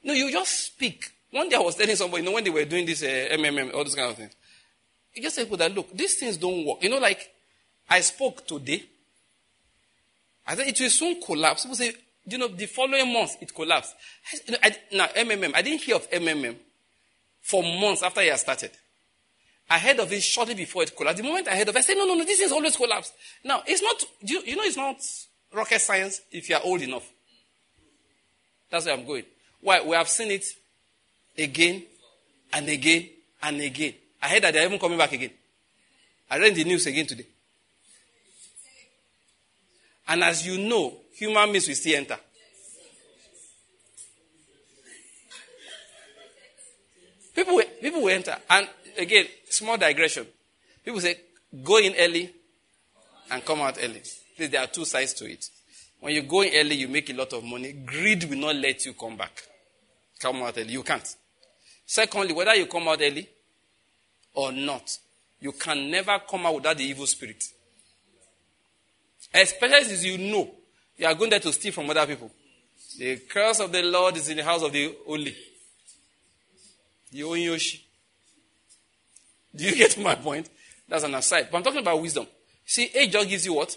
[0.05, 1.11] No, you just speak.
[1.31, 3.75] One day I was telling somebody, you know, when they were doing this uh, MMM,
[3.75, 4.33] all those kind of things,
[5.15, 6.83] you just said, that look, these things don't work.
[6.83, 7.29] You know, like
[7.91, 8.85] I spoke today.
[10.49, 11.63] I said it will soon collapse.
[11.63, 11.93] People say,
[12.27, 13.95] you know, the following month it collapsed.
[14.63, 16.57] I, now MMM, I didn't hear of MMM
[17.43, 18.71] for months after it had started.
[19.69, 21.19] heard of it shortly before it collapsed.
[21.19, 23.13] The moment I heard of it, I said, no, no, no, this is always collapsed.
[23.45, 24.97] Now, it's not, you, you know, it's not
[25.53, 27.07] rocket science if you are old enough.
[28.71, 29.25] That's where I'm going.
[29.61, 29.83] Why?
[29.83, 30.47] We have seen it
[31.37, 31.83] again
[32.55, 33.09] and again
[33.43, 33.95] and again.
[34.23, 35.31] I heard that they're even coming back again.
[36.31, 37.27] I read the news again today.
[40.09, 42.19] And as you know, human beings will still enter.
[47.35, 48.37] People will, people will enter.
[48.51, 50.27] And again, small digression.
[50.85, 51.17] People say,
[51.63, 52.33] go in early
[53.31, 54.03] and come out early.
[54.39, 55.49] There are two sides to it.
[56.01, 57.73] When you go in early, you make a lot of money.
[57.73, 59.43] Greed will not let you come back.
[60.19, 60.73] Come out early.
[60.73, 61.15] You can't.
[61.85, 63.29] Secondly, whether you come out early
[64.35, 64.99] or not,
[65.41, 67.45] you can never come out without the evil spirit.
[69.43, 70.51] Especially as you know
[70.97, 72.31] you are going there to steal from other people.
[72.99, 75.35] The curse of the Lord is in the house of the holy.
[77.13, 77.81] The Onyoshi.
[79.55, 80.49] Do you get my point?
[80.89, 81.49] That's an aside.
[81.51, 82.27] But I'm talking about wisdom.
[82.67, 83.77] See, age just gives you what?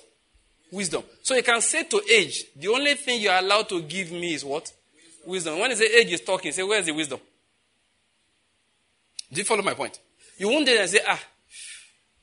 [0.71, 1.03] Wisdom.
[1.21, 4.33] So you can say to age, the only thing you are allowed to give me
[4.33, 4.71] is what?
[5.25, 5.59] Wisdom.
[5.59, 7.19] When you say age is talking, say, where's the wisdom?
[9.31, 9.99] Do you follow my point?
[10.37, 11.19] You won't then say, ah,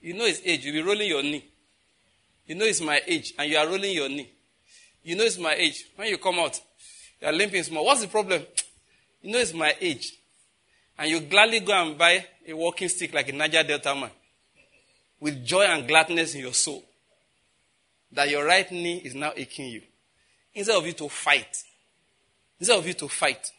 [0.00, 0.64] you know it's age.
[0.64, 1.44] You'll be rolling your knee.
[2.48, 4.30] You know it's my age, and you are rolling your knee.
[5.04, 5.84] You know it's my age.
[5.94, 6.58] When you come out,
[7.20, 7.84] you are limping small.
[7.84, 8.42] What's the problem?
[9.20, 10.12] You know it's my age.
[10.96, 14.10] And you gladly go and buy a walking stick like a Niger Delta man
[15.18, 16.84] with joy and gladness in your soul
[18.12, 19.82] that your right knee is now aching you.
[20.54, 21.64] Instead of you to fight.
[22.60, 23.50] Instead of you to fight.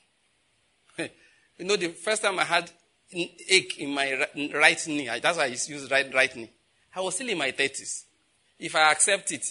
[0.98, 2.72] you know, the first time I had
[3.12, 6.50] ache in my right knee, that's why I use right, right knee.
[6.96, 8.04] I was still in my 30s.
[8.60, 9.46] If I accept it,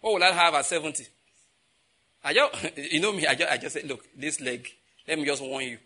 [0.00, 1.06] what will I have at 70?
[2.24, 4.68] I just, you know me, I just, I just said, look, this leg,
[5.08, 5.78] let me just warn you.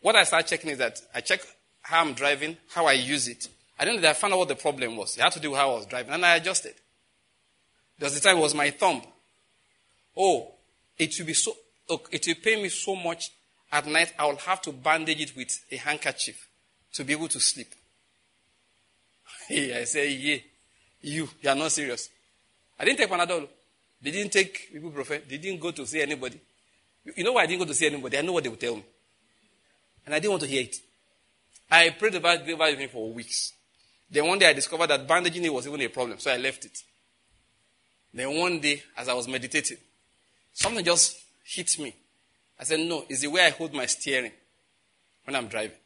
[0.00, 1.40] What I start checking is that I check
[1.82, 3.48] how I'm driving, how I use it.
[3.78, 5.16] I didn't know I found out what the problem was.
[5.16, 6.74] It had to do with how I was driving, and I adjusted.
[7.98, 9.02] There was the time it was my thumb.
[10.16, 10.52] Oh,
[10.98, 11.52] it will be so,
[11.88, 13.30] look, it will pain me so much
[13.74, 16.48] at night, I will have to bandage it with a handkerchief
[16.92, 17.74] to be able to sleep.
[19.50, 20.36] I say, yeah.
[21.04, 22.08] You, you are not serious.
[22.78, 23.46] I didn't take Panadol.
[24.00, 25.28] They didn't take ibuprofen.
[25.28, 26.40] They didn't go to see anybody.
[27.14, 28.16] You know why I didn't go to see anybody?
[28.16, 28.84] I know what they would tell me.
[30.06, 30.76] And I didn't want to hear it.
[31.70, 33.52] I prayed about it for weeks.
[34.10, 36.64] Then one day I discovered that bandaging it was even a problem, so I left
[36.64, 36.82] it.
[38.12, 39.78] Then one day, as I was meditating,
[40.54, 41.94] something just hit me.
[42.58, 44.32] I said, No, it's the way I hold my steering
[45.24, 45.76] when I'm driving.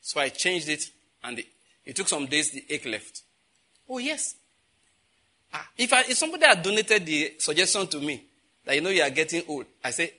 [0.00, 0.84] So I changed it,
[1.24, 1.46] and it,
[1.84, 3.22] it took some days, the ache left.
[3.92, 4.36] Oh, yes.
[5.52, 8.24] Ah, if, I, if somebody had donated the suggestion to me
[8.64, 10.14] that you know you are getting old, I say,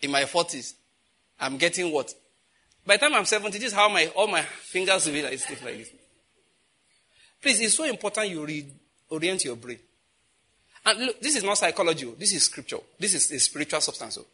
[0.00, 0.74] in my 40s,
[1.40, 2.14] I'm getting what?
[2.86, 5.40] By the time I'm 70, this is how my, all my fingers will be like
[5.40, 5.90] stiff like this.
[7.42, 8.46] Please, it's so important you
[9.10, 9.80] reorient your brain.
[10.86, 12.06] And look, this is not psychology.
[12.06, 12.14] Oh.
[12.16, 12.78] This is scripture.
[12.96, 14.18] This is a spiritual substance.
[14.18, 14.26] Oh.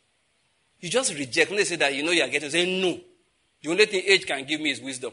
[0.80, 1.51] You just reject.
[1.51, 3.01] When they say that you know you are getting, say no.
[3.62, 5.12] The only thing age can give me is wisdom.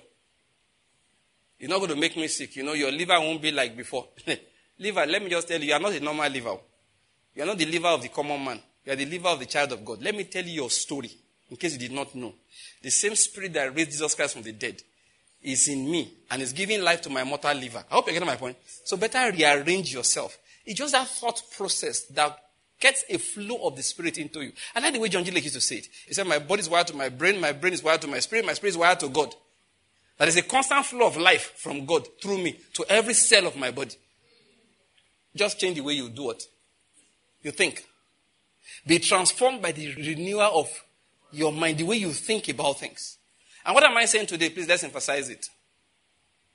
[1.61, 2.55] You're not going to make me sick.
[2.55, 4.07] You know, your liver won't be like before.
[4.79, 6.57] liver, let me just tell you, you are not a normal liver.
[7.35, 8.59] You are not the liver of the common man.
[8.83, 10.01] You are the liver of the child of God.
[10.01, 11.11] Let me tell you your story,
[11.51, 12.33] in case you did not know.
[12.81, 14.81] The same spirit that raised Jesus Christ from the dead
[15.43, 17.83] is in me and is giving life to my mortal liver.
[17.91, 18.57] I hope you're getting my point.
[18.83, 20.39] So better rearrange yourself.
[20.65, 22.39] It's just that thought process that
[22.79, 24.51] gets a flow of the spirit into you.
[24.75, 25.29] I like the way John G.
[25.29, 25.89] Lake used to say it.
[26.07, 28.19] He said, My body is wired to my brain, my brain is wired to my
[28.19, 29.35] spirit, my spirit is wired to God.
[30.21, 33.55] There is a constant flow of life from God through me to every cell of
[33.55, 33.95] my body.
[35.35, 36.43] Just change the way you do it.
[37.41, 37.83] You think.
[38.85, 40.69] Be transformed by the renewal of
[41.31, 43.17] your mind, the way you think about things.
[43.65, 44.51] And what am I saying today?
[44.51, 45.43] Please let's emphasize it.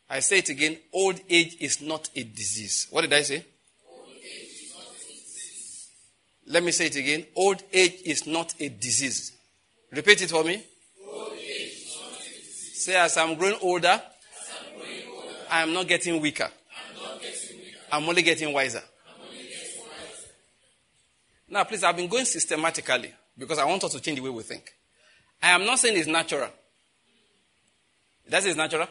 [0.08, 2.86] I say it again old age is not a disease.
[2.90, 3.44] What did I say?
[6.46, 7.26] Let me say it again.
[7.34, 9.32] Old age is not a disease.
[9.90, 10.62] Repeat it for me.
[12.76, 16.44] Say, as I'm growing older, I'm, growing older I am not getting weaker.
[16.44, 17.78] I'm, not getting weaker.
[17.90, 18.82] I'm only getting wiser.
[19.18, 20.28] Only getting wiser.
[21.48, 24.42] Now, please, I've been going systematically because I want us to change the way we
[24.42, 24.74] think.
[25.42, 26.50] I am not saying it's natural.
[28.28, 28.88] That is natural.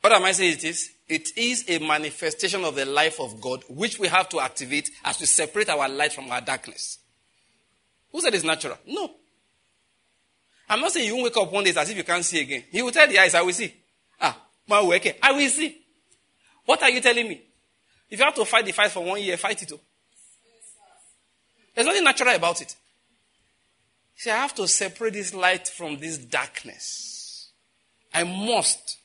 [0.00, 0.90] What am I saying it is?
[1.08, 5.20] It is a manifestation of the life of God, which we have to activate as
[5.20, 6.98] we separate our light from our darkness.
[8.10, 8.76] Who said it's natural?
[8.88, 9.19] No.
[10.70, 12.62] I'm not saying you won't wake up one day as if you can't see again.
[12.70, 13.74] He will tell the eyes, I will see.
[14.20, 15.76] Ah, my work, I will see.
[16.64, 17.42] What are you telling me?
[18.08, 19.72] If you have to fight the fight for one year, fight it.
[21.74, 22.76] There's nothing natural about it.
[24.14, 27.50] See, I have to separate this light from this darkness.
[28.14, 28.98] I must.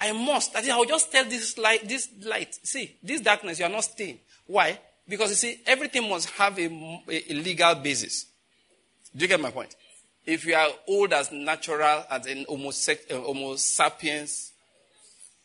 [0.00, 0.56] I must.
[0.56, 2.58] I will just tell this light, this light.
[2.62, 4.18] See, this darkness, you are not staying.
[4.46, 4.78] Why?
[5.06, 6.66] Because you see, everything must have a,
[7.08, 8.26] a, a legal basis.
[9.14, 9.74] Do you get my point?
[10.24, 14.52] If you are old as natural as an Homo, uh, homo sapiens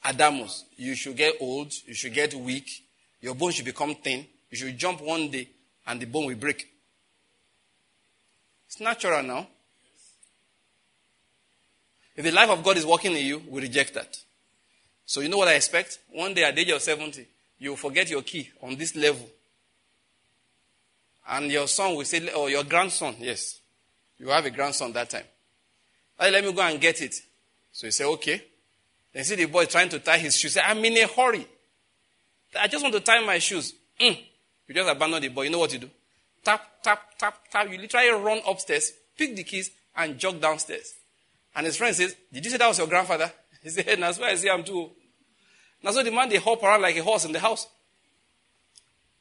[0.06, 2.84] Adamus, you should get old, you should get weak,
[3.20, 5.50] your bone should become thin, you should jump one day
[5.88, 6.68] and the bone will break.
[8.68, 9.48] It's natural now.
[12.16, 14.18] If the life of God is working in you, we reject that.
[15.06, 16.00] So you know what I expect?
[16.12, 17.26] One day at the age of 70,
[17.60, 19.28] you will forget your key on this level.
[21.30, 23.60] And your son will say, or your grandson, yes.
[24.20, 25.26] You have a grandson that time.
[26.20, 27.16] Right, let me go and get it.
[27.72, 28.42] So he say, okay.
[29.14, 30.54] Then see the boy trying to tie his shoes.
[30.54, 31.48] Say, I'm in a hurry.
[32.60, 33.74] I just want to tie my shoes.
[34.00, 34.18] Mm.
[34.68, 35.44] You just abandon the boy.
[35.44, 35.90] You know what you do?
[36.44, 37.72] Tap, tap, tap, tap.
[37.72, 40.94] You literally run upstairs, pick the keys, and jog downstairs.
[41.56, 43.32] And his friend says, Did you say that was your grandfather?
[43.64, 44.92] He said, hey, That's why I say I'm too.
[45.84, 47.68] Now, so the man, they hop around like a horse in the house.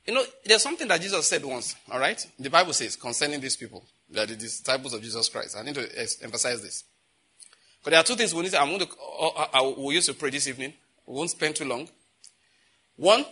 [0.07, 2.24] You know, there's something that Jesus said once, all right?
[2.38, 5.57] The Bible says concerning these people, that the disciples of Jesus Christ.
[5.57, 5.88] I need to
[6.22, 6.84] emphasize this.
[7.82, 8.88] But there are two things we need to, I'm going to,
[9.20, 10.72] uh, uh, I will use to pray this evening.
[11.07, 11.88] We won't spend too long.
[12.96, 13.24] One,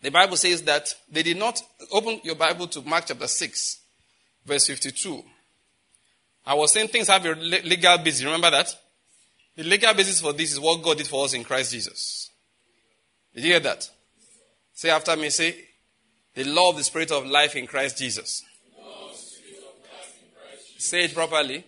[0.00, 1.60] the Bible says that they did not
[1.92, 3.80] open your Bible to Mark chapter 6,
[4.46, 5.22] verse 52.
[6.46, 8.24] I was saying things have a legal basis.
[8.24, 8.74] Remember that?
[9.54, 12.30] The legal basis for this is what God did for us in Christ Jesus.
[13.34, 13.88] Did you hear that?
[14.72, 15.56] Say after me, say,
[16.34, 18.44] the law of the Spirit of life in Christ Jesus.
[20.82, 21.64] Say it properly.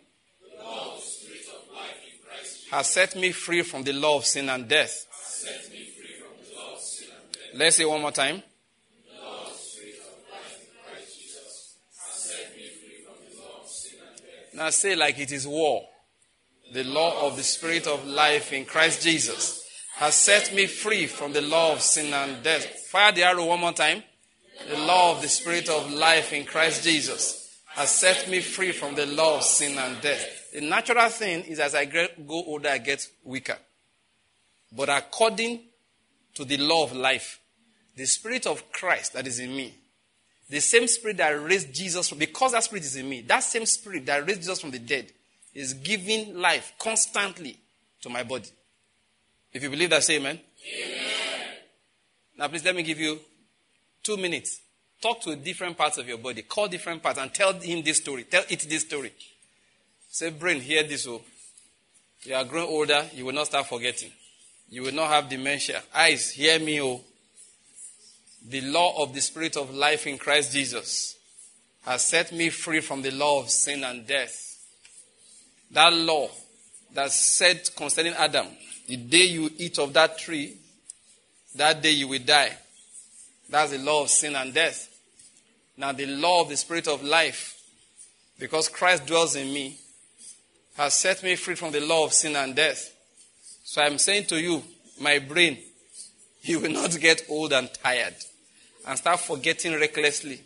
[2.72, 5.06] Has set me free from the law of sin and death.
[7.54, 8.42] Let's say one more time.
[14.52, 15.84] Now say like it is war.
[16.72, 21.32] The law of the Spirit of life in Christ Jesus has set me free from
[21.32, 22.66] the law of sin and death.
[22.88, 24.02] Fire the arrow one more time.
[24.68, 27.43] The law of the Spirit of life in Christ Jesus
[27.74, 30.52] has set me free from the law of sin and death.
[30.52, 33.56] The natural thing is as I go older, I get weaker.
[34.70, 35.60] But according
[36.34, 37.40] to the law of life,
[37.96, 39.74] the Spirit of Christ that is in me,
[40.48, 43.66] the same Spirit that raised Jesus from, because that Spirit is in me, that same
[43.66, 45.06] Spirit that raised Jesus from the dead
[45.52, 47.58] is giving life constantly
[48.02, 48.48] to my body.
[49.52, 50.38] If you believe that, say amen.
[50.76, 51.00] amen.
[52.36, 53.18] Now, please let me give you
[54.02, 54.60] two minutes.
[55.04, 56.42] Talk to different parts of your body.
[56.42, 58.24] Call different parts and tell him this story.
[58.24, 59.12] Tell it this story.
[60.08, 61.06] Say, brain, hear this.
[61.06, 61.20] Oh.
[62.22, 64.10] You are growing older, you will not start forgetting.
[64.70, 65.82] You will not have dementia.
[65.94, 66.80] Eyes, hear me.
[66.80, 67.02] Oh
[68.44, 71.16] the law of the Spirit of life in Christ Jesus
[71.82, 74.58] has set me free from the law of sin and death.
[75.70, 76.28] That law
[76.92, 78.46] that said concerning Adam,
[78.86, 80.56] the day you eat of that tree,
[81.56, 82.56] that day you will die.
[83.48, 84.90] That's the law of sin and death.
[85.76, 87.60] Now, the law of the Spirit of life,
[88.38, 89.76] because Christ dwells in me,
[90.76, 92.92] has set me free from the law of sin and death.
[93.64, 94.62] So I'm saying to you,
[95.00, 95.58] my brain,
[96.42, 98.14] you will not get old and tired
[98.86, 100.40] and start forgetting recklessly,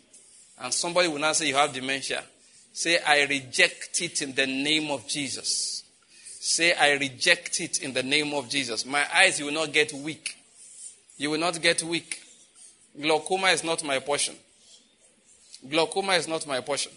[0.61, 2.23] and somebody will not say you have dementia,
[2.71, 5.83] say, I reject it in the name of Jesus.
[6.41, 8.85] Say, I reject it in the name of Jesus.
[8.85, 10.37] My eyes, you will not get weak.
[11.17, 12.21] You will not get weak.
[12.99, 14.35] Glaucoma is not my portion.
[15.67, 16.91] Glaucoma is not my portion.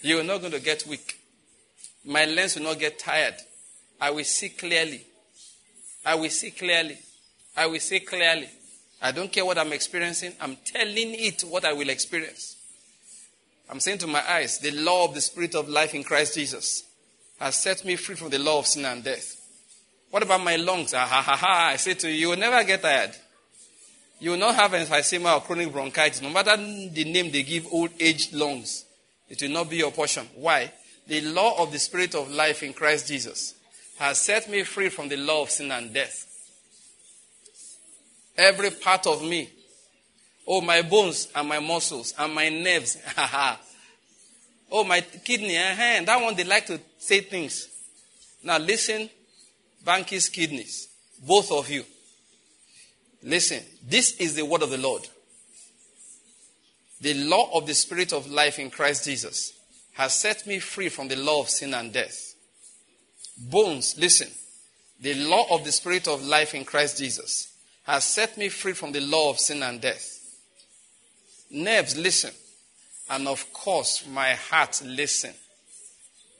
[0.00, 1.18] You are not going to get weak.
[2.04, 3.34] My lens will not get tired.
[4.00, 5.04] I will see clearly.
[6.04, 6.98] I will see clearly.
[7.56, 8.48] I will see clearly.
[9.00, 10.32] I don't care what I'm experiencing.
[10.40, 12.56] I'm telling it what I will experience.
[13.70, 16.84] I'm saying to my eyes, the law of the Spirit of life in Christ Jesus
[17.38, 19.36] has set me free from the law of sin and death.
[20.10, 20.94] What about my lungs?
[20.94, 21.68] Ah, ha, ha, ha.
[21.72, 23.14] I say to you, you will never get tired.
[24.20, 26.22] You will not have emphysema or chronic bronchitis.
[26.22, 28.84] No matter the name they give old age lungs,
[29.28, 30.26] it will not be your portion.
[30.34, 30.72] Why?
[31.06, 33.54] The law of the Spirit of life in Christ Jesus
[33.98, 36.26] has set me free from the law of sin and death.
[38.36, 39.50] Every part of me.
[40.46, 42.96] Oh, my bones and my muscles and my nerves.
[44.72, 45.56] oh, my kidney.
[45.56, 46.04] Uh-huh.
[46.04, 47.68] That one, they like to say things.
[48.42, 49.10] Now, listen,
[49.84, 50.88] Banky's kidneys.
[51.26, 51.84] Both of you.
[53.22, 55.08] Listen, this is the word of the Lord.
[57.00, 59.52] The law of the Spirit of life in Christ Jesus
[59.92, 62.34] has set me free from the law of sin and death.
[63.36, 64.28] Bones, listen.
[65.00, 67.52] The law of the Spirit of life in Christ Jesus
[67.84, 70.18] has set me free from the law of sin and death.
[71.50, 72.32] Nerves, listen.
[73.10, 75.32] And of course, my heart, listen.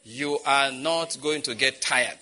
[0.04, 2.18] You are not going to get tired.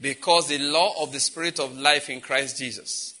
[0.00, 3.13] Because the law of the Spirit of life in Christ Jesus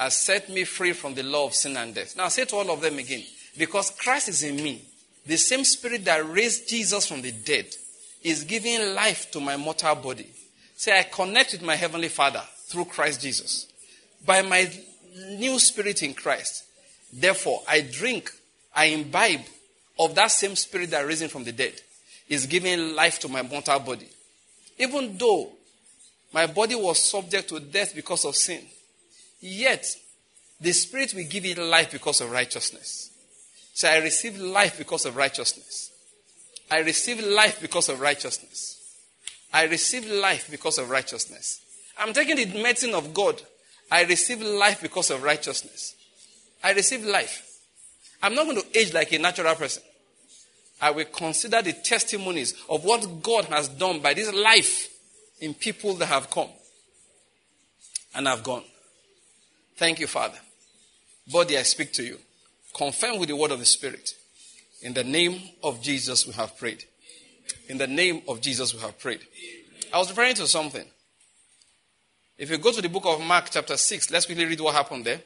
[0.00, 2.16] has set me free from the law of sin and death.
[2.16, 3.22] Now, say to all of them again.
[3.58, 4.82] Because Christ is in me,
[5.26, 7.66] the same Spirit that raised Jesus from the dead
[8.22, 10.26] is giving life to my mortal body.
[10.74, 13.66] Say, I connect with my Heavenly Father through Christ Jesus
[14.24, 14.70] by my
[15.32, 16.64] new spirit in Christ.
[17.12, 18.30] Therefore, I drink,
[18.74, 19.44] I imbibe
[19.98, 21.74] of that same spirit that risen from the dead
[22.26, 24.08] is giving life to my mortal body.
[24.78, 25.50] Even though
[26.32, 28.62] my body was subject to death because of sin,
[29.40, 29.86] yet
[30.60, 33.10] the spirit will give it life because of righteousness.
[33.72, 35.90] So I receive life because of righteousness.
[36.70, 38.76] I receive life because of righteousness.
[39.52, 41.60] I receive life because of righteousness.
[41.98, 43.40] I'm taking the medicine of God.
[43.90, 45.94] I receive life because of righteousness.
[46.62, 47.46] I receive life.
[48.22, 49.82] I'm not going to age like a natural person.
[50.80, 54.88] I will consider the testimonies of what God has done by this life
[55.40, 56.48] in people that have come
[58.14, 58.64] and have gone.
[59.80, 60.36] Thank you, Father.
[61.26, 62.18] Body, I speak to you.
[62.76, 64.10] Confirm with the word of the Spirit.
[64.82, 66.84] In the name of Jesus, we have prayed.
[67.66, 69.20] In the name of Jesus, we have prayed.
[69.90, 70.84] I was referring to something.
[72.36, 75.06] If you go to the book of Mark, chapter 6, let's quickly read what happened
[75.06, 75.22] there.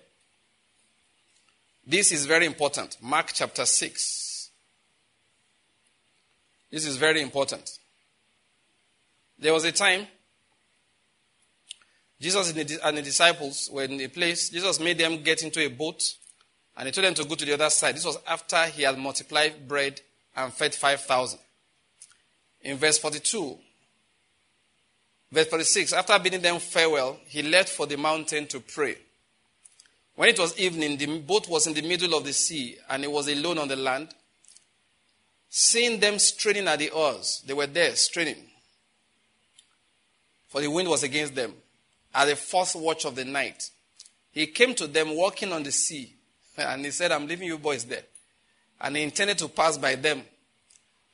[1.85, 2.97] This is very important.
[3.03, 4.51] Mark chapter 6.
[6.71, 7.77] This is very important.
[9.37, 10.07] There was a time
[12.25, 14.49] Jesus and the disciples were in a place.
[14.49, 16.03] Jesus made them get into a boat
[16.75, 17.95] and he told them to go to the other side.
[17.97, 20.01] This was after he had multiplied bread
[20.35, 21.39] and fed 5,000.
[22.63, 23.59] In verse 42,
[25.31, 28.97] verse 46, after bidding them farewell, he left for the mountain to pray.
[30.17, 33.09] When it was evening, the boat was in the middle of the sea, and he
[33.09, 34.09] was alone on the land.
[35.51, 38.49] Seeing them straining at the oars, they were there straining,
[40.49, 41.53] for the wind was against them.
[42.15, 43.71] At the fourth watch of the night,
[44.31, 46.15] he came to them walking on the sea,
[46.57, 48.03] and he said, I'm leaving you boys there.
[48.81, 50.23] And he intended to pass by them.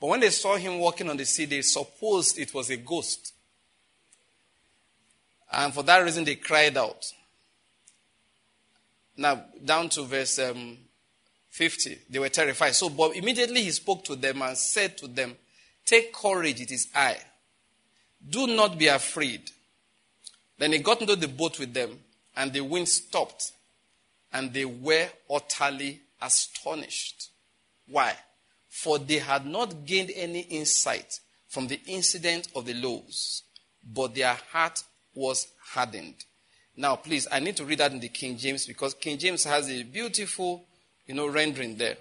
[0.01, 3.34] But when they saw him walking on the sea, they supposed it was a ghost.
[5.53, 7.05] And for that reason, they cried out.
[9.16, 10.78] Now, down to verse um,
[11.51, 12.74] 50, they were terrified.
[12.74, 15.36] So, but immediately he spoke to them and said to them,
[15.84, 17.16] Take courage, it is I.
[18.28, 19.51] Do not be afraid.
[20.61, 21.98] Then he got into the boat with them,
[22.36, 23.52] and the wind stopped,
[24.30, 27.30] and they were utterly astonished.
[27.88, 28.14] Why?
[28.68, 33.42] For they had not gained any insight from the incident of the loaves,
[33.82, 34.84] but their heart
[35.14, 36.26] was hardened.
[36.76, 39.70] Now, please, I need to read that in the King James because King James has
[39.70, 40.66] a beautiful,
[41.06, 41.96] you know, rendering there.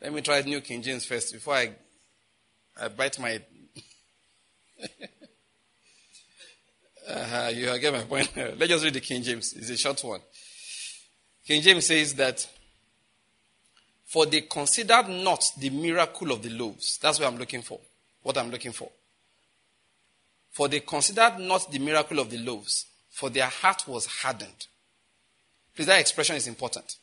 [0.00, 1.72] Let me try the New King James first before I,
[2.80, 3.42] I bite my.
[7.08, 8.32] uh, you get my point.
[8.36, 9.52] Let's just read the King James.
[9.54, 10.20] It's a short one.
[11.46, 12.46] King James says that,
[14.06, 16.98] For they considered not the miracle of the loaves.
[16.98, 17.80] That's what I'm looking for.
[18.22, 18.90] What I'm looking for.
[20.50, 24.66] For they considered not the miracle of the loaves, for their heart was hardened.
[25.74, 26.96] Please, that expression is important.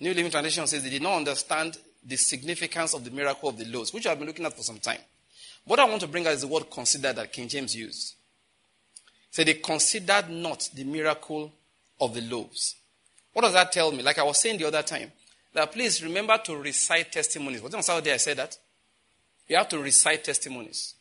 [0.00, 3.64] New Living Translation says they did not understand the significance of the miracle of the
[3.64, 4.98] loaves, which I've been looking at for some time.
[5.64, 8.16] What I want to bring out is the word consider that King James used.
[9.32, 11.50] So they considered not the miracle
[11.98, 12.76] of the loaves.
[13.32, 14.02] What does that tell me?
[14.02, 15.10] Like I was saying the other time,
[15.54, 17.62] that please remember to recite testimonies.
[17.62, 18.58] Was it on Saturday I said that?
[19.48, 20.94] You have to recite testimonies.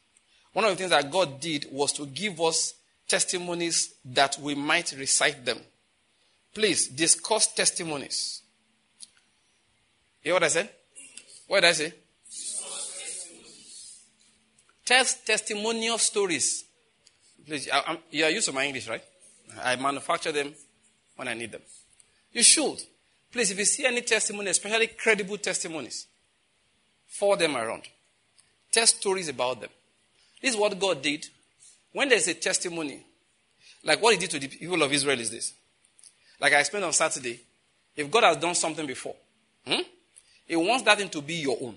[0.53, 2.73] One of the things that God did was to give us
[3.05, 5.57] testimonies that we might recite them.
[6.53, 8.41] Please discuss testimonies.
[10.23, 10.69] You hear what I said?
[11.47, 11.93] What did I say?
[14.85, 16.63] Test testimonial stories.
[17.45, 19.03] Please, I, you are used to my English, right?
[19.63, 20.53] I manufacture them
[21.15, 21.61] when I need them.
[22.31, 22.81] You should.
[23.31, 26.07] Please, if you see any testimony, especially credible testimonies,
[27.07, 27.83] forward them around.
[28.71, 29.69] Tell stories about them.
[30.41, 31.25] This is what God did.
[31.93, 33.05] When there's a testimony,
[33.83, 35.53] like what he did to the people of Israel is this.
[36.39, 37.39] Like I explained on Saturday,
[37.95, 39.15] if God has done something before,
[39.65, 39.81] hmm,
[40.47, 41.75] he wants that thing to be your own.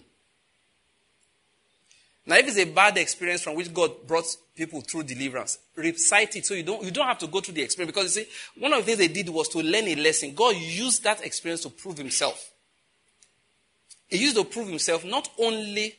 [2.26, 4.24] Now, if it's a bad experience from which God brought
[4.56, 7.62] people through deliverance, recite it so you don't, you don't have to go through the
[7.62, 7.94] experience.
[7.94, 10.34] Because you see, one of the things they did was to learn a lesson.
[10.34, 12.50] God used that experience to prove himself.
[14.08, 15.94] He used to prove himself not only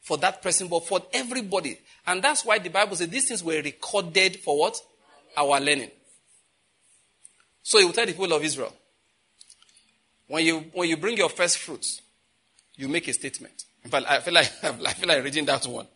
[0.00, 1.78] for that person, but for everybody.
[2.06, 4.80] And that's why the Bible says these things were recorded for what?
[5.36, 5.90] Our learning.
[7.62, 8.72] So he will tell the people of Israel,
[10.28, 12.00] when you, when you bring your first fruits,
[12.76, 13.64] you make a statement.
[13.84, 15.86] In fact, I feel like, I feel like reading that one.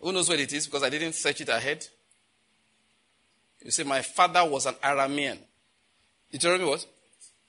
[0.00, 0.66] Who knows what it is?
[0.66, 1.86] Because I didn't search it ahead.
[3.64, 5.38] You see, My father was an Aramean.
[6.30, 6.86] Deuteronomy what?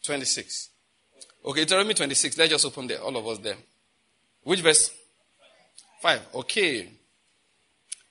[0.03, 0.69] 26.
[1.45, 2.37] Okay, Deuteronomy 26.
[2.37, 2.99] Let's just open there.
[3.01, 3.57] All of us there.
[4.43, 4.91] Which verse?
[6.01, 6.21] 5.
[6.35, 6.87] Okay.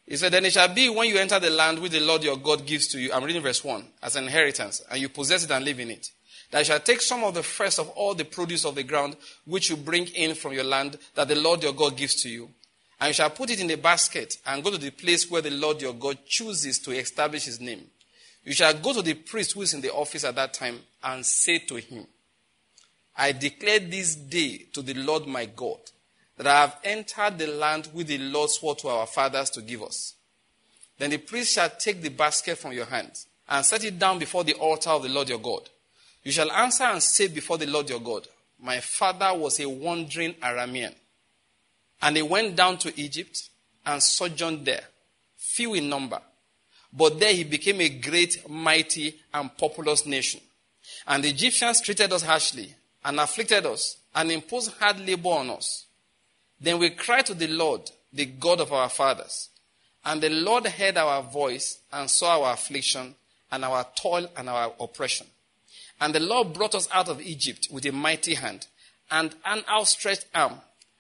[0.07, 2.37] He said, Then it shall be when you enter the land which the Lord your
[2.37, 3.13] God gives to you.
[3.13, 6.11] I'm reading verse 1 as an inheritance, and you possess it and live in it.
[6.55, 9.17] That you shall take some of the first of all the produce of the ground
[9.45, 12.49] which you bring in from your land that the Lord your God gives to you.
[13.01, 15.51] And you shall put it in a basket and go to the place where the
[15.51, 17.83] Lord your God chooses to establish his name.
[18.45, 21.27] You shall go to the priest who is in the office at that time and
[21.27, 22.07] say to him,
[23.17, 25.81] I declare this day to the Lord my God
[26.37, 29.83] that I have entered the land which the Lord swore to our fathers to give
[29.83, 30.15] us.
[30.99, 34.45] Then the priest shall take the basket from your hands and set it down before
[34.45, 35.69] the altar of the Lord your God.
[36.25, 38.27] You shall answer and say before the Lord your God,
[38.59, 40.95] My father was a wandering Aramean,
[42.01, 43.51] and he went down to Egypt
[43.85, 44.85] and sojourned there,
[45.37, 46.21] few in number.
[46.93, 50.41] But there he became a great, mighty, and populous nation.
[51.07, 55.87] And the Egyptians treated us harshly and afflicted us and imposed hard labor on us.
[56.61, 59.51] Then we cried to the Lord, the God of our fathers.
[60.05, 63.15] And the Lord heard our voice and saw our affliction
[63.51, 65.27] and our toil and our oppression.
[66.01, 68.67] And the Lord brought us out of Egypt with a mighty hand
[69.11, 70.55] and an outstretched arm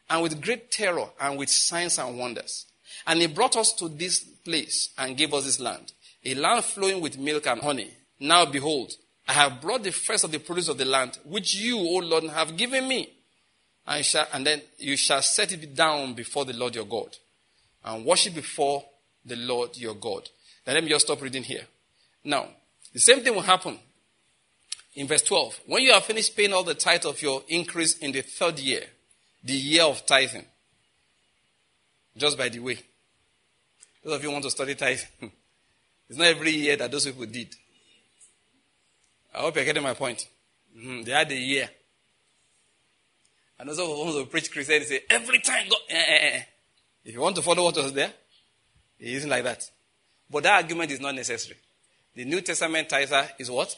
[0.08, 2.66] and with great terror and with signs and wonders.
[3.06, 5.92] And he brought us to this place and gave us this land,
[6.24, 7.90] a land flowing with milk and honey.
[8.20, 8.92] Now behold,
[9.26, 12.24] I have brought the first of the produce of the land, which you, O Lord,
[12.24, 13.10] have given me.
[13.86, 17.16] And, shall, and then you shall set it down before the Lord your God
[17.84, 18.84] and worship before
[19.24, 20.28] the Lord your God.
[20.66, 21.66] Now let me just stop reading here.
[22.22, 22.48] Now,
[22.92, 23.78] the same thing will happen
[24.94, 25.60] in verse 12.
[25.66, 28.84] When you have finished paying all the tithe of your increase in the third year,
[29.42, 30.44] the year of tithing,
[32.16, 32.78] just by the way,
[34.02, 35.32] those of you want to study tithing,
[36.08, 37.54] it's not every year that those people did.
[39.34, 40.28] I hope you're getting my point.
[40.76, 41.02] Mm-hmm.
[41.02, 41.68] They had a year.
[43.58, 46.42] And also, want to preach Christianity, say, every time God, eh, eh, eh.
[47.04, 48.12] If you want to follow what was there,
[48.98, 49.62] it isn't like that.
[50.30, 51.58] But that argument is not necessary.
[52.14, 53.76] The New Testament tither is what?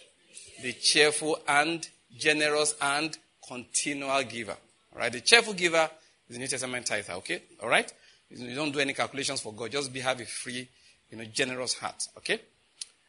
[0.62, 1.86] The cheerful and
[2.16, 4.56] generous and continual giver.
[4.92, 5.12] All right?
[5.12, 5.90] The cheerful giver
[6.28, 7.42] is the New Testament tither, okay?
[7.62, 7.92] All right?
[8.30, 9.70] You don't do any calculations for God.
[9.70, 10.68] Just be have a free,
[11.10, 12.40] you know, generous heart, okay?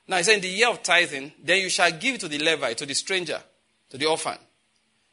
[0.08, 2.78] Now, he said, in the year of tithing, then you shall give to the Levite,
[2.78, 3.42] to the stranger,
[3.90, 4.38] to the orphan.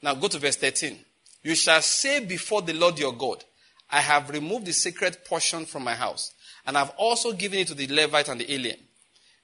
[0.02, 0.98] Now, go to verse 13.
[1.42, 3.44] You shall say before the Lord your God,
[3.90, 6.32] I have removed the sacred portion from my house,
[6.66, 8.78] and I've also given it to the Levite and the alien.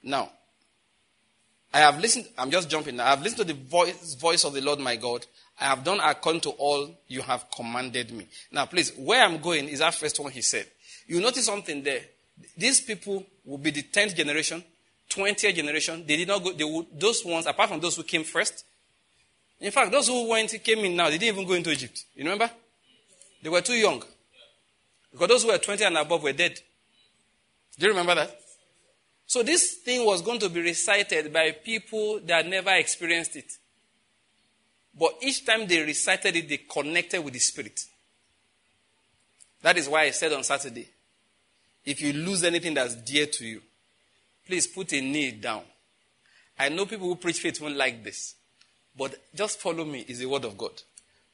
[0.02, 0.30] Now,
[1.72, 3.06] I have listened, I'm just jumping now.
[3.06, 5.24] I have listened to the voice, voice of the Lord my God.
[5.60, 8.26] I have done according to all you have commanded me.
[8.50, 10.66] Now, please, where I'm going is that first one he said.
[11.06, 12.00] You notice something there.
[12.56, 14.64] These people will be the 10th generation,
[15.10, 16.04] 20th generation.
[16.06, 18.64] They did not go, they would, those ones, apart from those who came first,
[19.60, 22.04] in fact, those who went came in now, they didn't even go into Egypt.
[22.14, 22.50] You remember?
[23.42, 24.02] They were too young.
[25.12, 26.58] Because those who were 20 and above were dead.
[27.78, 28.39] Do you remember that?
[29.30, 33.52] So this thing was going to be recited by people that never experienced it.
[34.92, 37.78] But each time they recited it, they connected with the Spirit.
[39.62, 40.88] That is why I said on Saturday,
[41.84, 43.62] if you lose anything that's dear to you,
[44.48, 45.62] please put a knee down.
[46.58, 48.34] I know people who preach faith won't like this.
[48.98, 50.72] But just follow me is the word of God.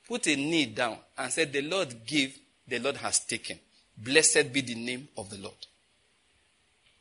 [0.07, 2.39] Put a knee down and say, The Lord gave,
[2.69, 3.59] the Lord has taken.
[3.97, 5.57] Blessed be the name of the Lord.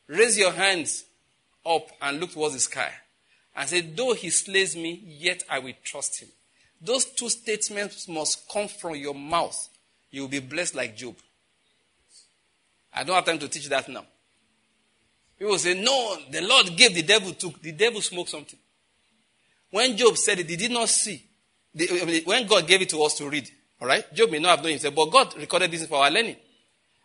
[0.08, 1.04] Raise your hands
[1.66, 2.92] up and look towards the sky
[3.56, 6.30] and say, Though he slays me, yet I will trust him.
[6.82, 9.70] Those two statements must come from your mouth.
[10.12, 11.16] You will be blessed like Job.
[12.94, 14.06] I don't have time to teach that now.
[15.38, 17.62] People say, No, the Lord gave, the devil took.
[17.62, 18.60] The devil smoked something.
[19.72, 21.24] When Job said it, he did not see.
[22.26, 23.50] when God gave it to us to read,
[23.82, 24.14] all right?
[24.14, 26.38] Job may not have known himself, but God recorded this for our learning.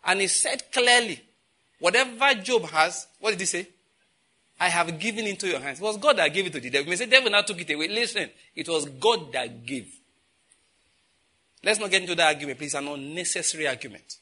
[0.05, 1.21] And he said clearly,
[1.81, 3.67] whatever Job has, what did he say?
[4.59, 5.79] I have given into your hands.
[5.79, 6.85] It was God that gave it to the devil.
[6.85, 7.87] You may say, devil now took it away.
[7.89, 9.91] Listen, it was God that gave.
[11.63, 12.75] Let's not get into that argument, please.
[12.75, 14.17] An unnecessary argument.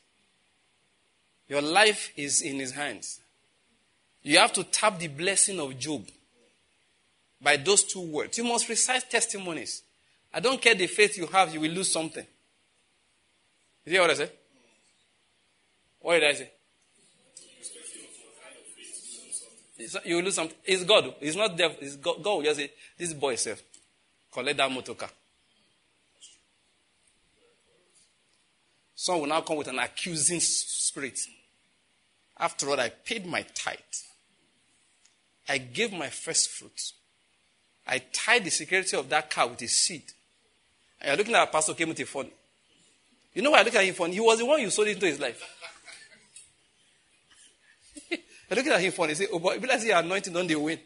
[1.49, 3.20] Your life is in his hands.
[4.24, 6.07] You have to tap the blessing of Job
[7.41, 8.38] by those two words.
[8.38, 9.84] You must recite testimonies.
[10.34, 12.26] I don't care the faith you have, you will lose something.
[13.86, 14.30] You hear what I say?
[15.99, 16.49] What did I say?
[20.05, 20.57] You lose something.
[20.65, 21.15] It's God.
[21.21, 21.77] It's not devil.
[21.80, 22.21] It's God.
[22.21, 23.61] God will just say, this boy self,
[24.32, 25.09] collect that motor car.
[28.95, 31.17] Some will now come with an accusing spirit.
[32.38, 33.77] After all, I paid my tithe.
[35.47, 36.91] I gave my first fruit.
[37.88, 40.03] I tied the security of that car with a seed.
[40.99, 42.30] And you're looking at a Pastor came with a phone.
[43.34, 44.13] You know why I look at him funny?
[44.13, 45.41] He was the one you sold into his life.
[48.50, 49.14] I look at him funny.
[49.14, 50.80] Say, oh, but let's see anointing on the wind.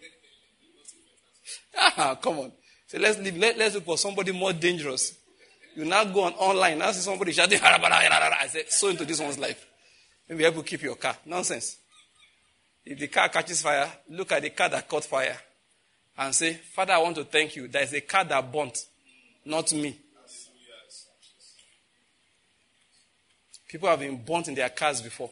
[1.78, 2.51] Ah, come on.
[2.88, 5.16] So let's leave, let, let's look for somebody more dangerous.
[5.76, 9.39] You now go on online, now see somebody shouting, I said, so into this one's
[9.39, 9.66] life.
[10.30, 11.18] Maybe able to keep your car.
[11.26, 11.78] Nonsense.
[12.86, 15.38] If the car catches fire, look at the car that caught fire
[16.18, 17.68] and say, Father, I want to thank you.
[17.68, 18.86] There is a car that burnt,
[19.45, 19.97] not me.
[23.68, 25.32] People have been burnt in their cars before.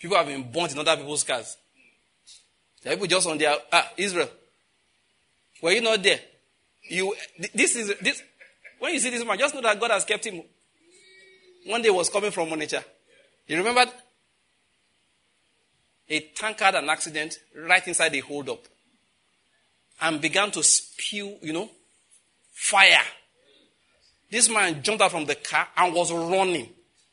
[0.00, 1.56] People have been burnt in other people's cars.
[2.82, 4.30] There are people just on their ah Israel.
[5.62, 6.18] Were you not there?
[6.88, 7.14] You
[7.54, 8.22] this is this
[8.78, 10.42] when you see this man, just know that God has kept him.
[11.66, 12.82] One day was coming from Onitsha.
[13.46, 13.84] You remember
[16.08, 18.64] a tanker had an accident right inside the hold up
[20.00, 21.70] and began to spew, you know,
[22.52, 23.02] fire.
[24.30, 26.70] This man jumped out from the car and was running.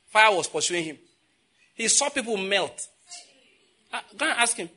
[0.07, 0.97] Fire was pursuing him.
[1.78, 2.88] He saw people melt.
[3.93, 4.69] Uh, go and ask him.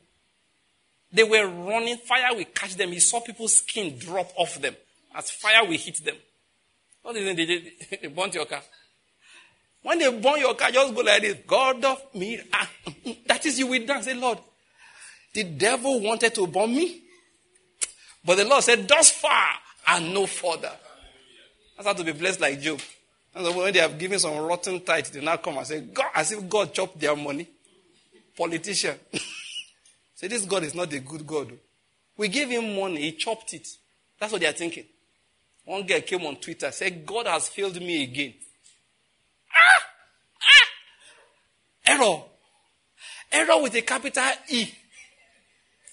[1.11, 1.97] They were running.
[1.97, 2.91] Fire will catch them.
[2.91, 4.75] He saw people's skin drop off them
[5.15, 6.15] as fire will hit them.
[7.01, 7.71] What is it they did?
[8.01, 8.61] They burnt your car.
[9.81, 11.37] When they burn your car, just go like this.
[11.47, 12.39] God of me.
[12.53, 12.69] Ah,
[13.25, 14.05] that is you will dance.
[14.05, 14.37] Say, Lord,
[15.33, 17.01] the devil wanted to burn me.
[18.23, 19.49] But the Lord said, thus far
[19.87, 20.71] and no further.
[21.75, 22.79] That's how to be blessed like Job.
[23.33, 26.31] And when they have given some rotten tithe, they now come and say, God, as
[26.31, 27.47] if God chopped their money.
[28.35, 28.95] Politician.
[30.15, 31.51] say, this God is not a good God.
[32.17, 33.67] We gave him money, he chopped it.
[34.19, 34.85] That's what they are thinking.
[35.65, 38.33] One girl came on Twitter, said, God has failed me again.
[39.53, 39.85] Ah!
[40.41, 41.93] Ah!
[41.93, 42.23] Error.
[43.31, 44.67] Error with a capital E.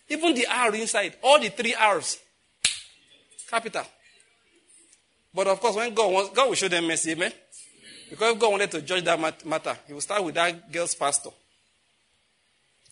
[0.08, 2.18] Even the R inside, all the three R's.
[3.48, 3.84] Capital.
[5.34, 7.32] But of course, when God wants, God will show them mercy, amen?
[8.10, 11.30] Because if God wanted to judge that matter, He will start with that girl's pastor.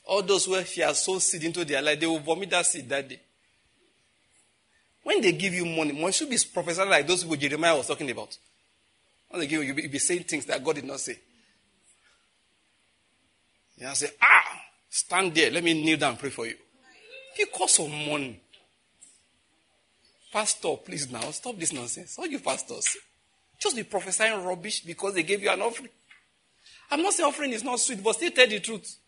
[0.06, 2.88] All those who he has sown seed into their life, they will vomit that seed
[2.88, 3.20] that day.
[5.02, 8.10] When they give you money, money should be prophesied like those people Jeremiah was talking
[8.10, 8.36] about.
[9.28, 11.18] When they give you, you'll be saying things that God did not say.
[13.78, 16.54] You say, ah, stand there, let me kneel down and pray for you.
[17.36, 18.40] Because of money.
[20.36, 22.18] Pastor, please now, stop this nonsense.
[22.18, 22.98] All you pastors,
[23.58, 25.88] just be prophesying rubbish because they gave you an offering.
[26.90, 28.98] I'm not saying offering is not sweet, but still tell the truth.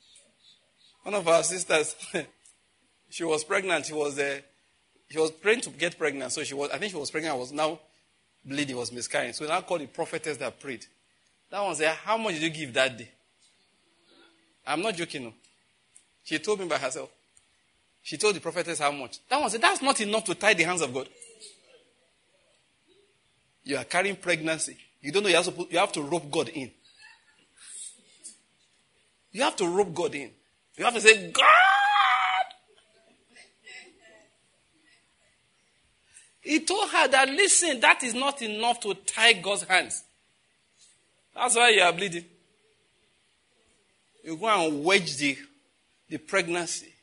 [1.02, 1.96] One of our sisters,
[3.10, 3.84] she was pregnant.
[3.84, 4.38] She was uh,
[5.10, 6.32] she was praying to get pregnant.
[6.32, 7.34] So she was, I think she was pregnant.
[7.34, 7.78] I was now
[8.42, 9.34] bleeding, was miscarrying.
[9.34, 10.86] So now called the prophetess that prayed.
[11.50, 13.10] That one said, How much did you give that day?
[14.66, 15.24] I'm not joking.
[15.24, 15.34] No.
[16.24, 17.10] She told me by herself.
[18.02, 19.18] She told the prophetess how much.
[19.28, 21.06] That one said, That's not enough to tie the hands of God.
[23.68, 24.78] You are carrying pregnancy.
[25.02, 26.70] You don't know you have to, you have to rope God in.
[29.30, 30.30] You have to rope God in.
[30.78, 31.44] You have to say, God!
[36.40, 40.02] He told her that, listen, that is not enough to tie God's hands.
[41.34, 42.24] That's why you are bleeding.
[44.24, 45.36] You go and wedge the,
[46.08, 46.94] the pregnancy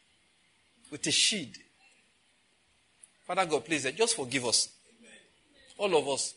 [0.89, 1.57] with a shield.
[3.27, 4.69] Father God, please, just forgive us.
[5.77, 6.33] All of us.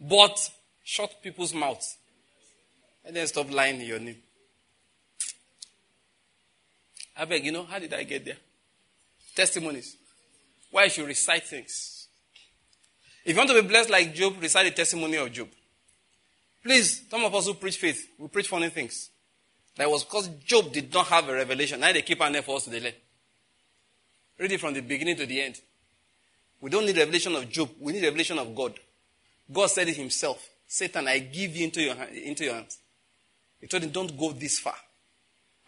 [0.00, 0.50] But
[0.82, 1.96] shut people's mouths.
[3.04, 4.16] And then stop lying in your name.
[7.16, 8.36] I beg, you know, how did I get there?
[9.34, 9.96] Testimonies
[10.74, 12.08] why should you recite things.
[13.24, 15.46] If you want to be blessed like Job, recite the testimony of Job.
[16.64, 19.08] Please, some of us who preach faith, we preach funny things.
[19.76, 21.78] That was because Job did not have a revelation.
[21.78, 22.92] Now they keep on there for us to delay.
[24.36, 25.60] Read it from the beginning to the end.
[26.60, 27.70] We don't need revelation of Job.
[27.78, 28.74] We need revelation of God.
[29.52, 30.48] God said it himself.
[30.66, 32.78] Satan, I give you into your, into your hands.
[33.60, 34.74] He told him, don't go this far.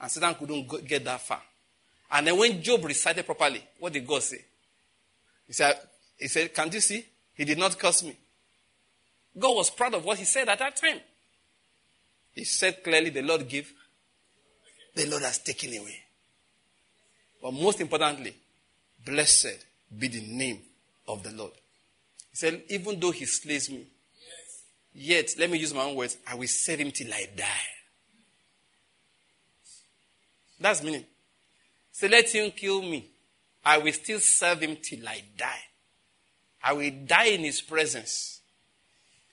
[0.01, 1.43] And Satan couldn't go, get that far.
[2.11, 4.45] And then when Job recited properly, what did God say?
[5.47, 5.79] He said,
[6.19, 7.05] he said, Can't you see?
[7.35, 8.17] He did not curse me.
[9.39, 11.01] God was proud of what he said at that time.
[12.33, 13.73] He said clearly, The Lord give,
[14.95, 16.03] the Lord has taken away.
[17.43, 18.35] But most importantly,
[19.05, 19.65] blessed
[19.97, 20.61] be the name
[21.07, 21.53] of the Lord.
[22.37, 23.87] Said, Even though he slays me,
[24.93, 27.45] yet, let me use my own words, I will serve him till I die.
[30.61, 31.07] That's meaning.
[31.93, 33.09] So let him kill me.
[33.65, 35.63] I will still serve him till I die.
[36.63, 38.43] I will die in his presence.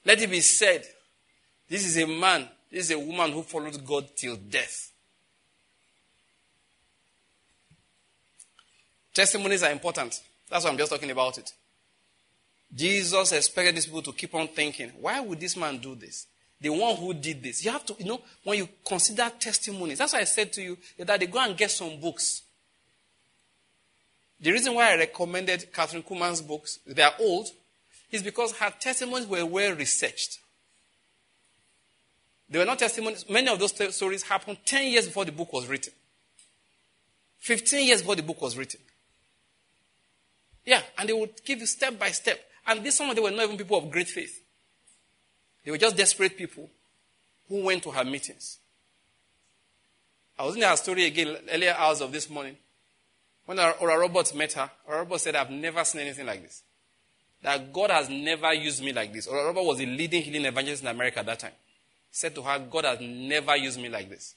[0.06, 0.86] Let it be said,
[1.68, 4.94] this is a man, This is a woman who followed God till death.
[9.14, 10.22] Testimonies are important.
[10.50, 11.52] That's why I'm just talking about it.
[12.76, 16.28] Jesus expected these people to keep on thinking, why would this man do this?
[16.60, 17.64] The one who did this.
[17.64, 20.78] You have to, you know, when you consider testimonies, that's why I said to you
[20.98, 22.42] that they go and get some books.
[24.40, 27.50] The reason why I recommended Kathryn Kuhlman's books, they are old,
[28.12, 30.40] is because her testimonies were well researched.
[32.50, 33.26] They were not testimonies.
[33.30, 35.94] Many of those stories happened 10 years before the book was written,
[37.40, 38.80] 15 years before the book was written.
[40.66, 42.40] Yeah, and they would give you step by step.
[42.66, 44.42] And these some of them were not even people of great faith.
[45.64, 46.70] They were just desperate people
[47.48, 48.58] who went to her meetings.
[50.38, 52.58] I was in her story again earlier hours of this morning.
[53.46, 56.64] When Oral Roberts met her, Oral Roberts said, I've never seen anything like this.
[57.42, 59.28] That God has never used me like this.
[59.28, 61.52] Oral Roberts was the leading healing evangelist in America at that time.
[62.10, 64.36] He said to her, God has never used me like this.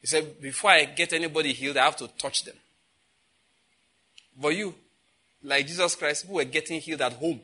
[0.00, 2.56] He said, before I get anybody healed, I have to touch them.
[4.40, 4.74] For you,
[5.42, 7.40] like Jesus Christ, who were getting healed at home.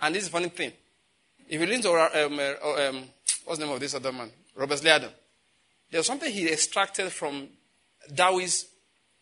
[0.00, 0.72] And this is a funny thing.
[1.48, 3.04] If you listen to, um, uh, um,
[3.44, 4.30] what's the name of this other man?
[4.56, 4.80] Robert.
[4.82, 5.10] There
[5.92, 7.48] was something he extracted from
[8.12, 8.66] Dowie's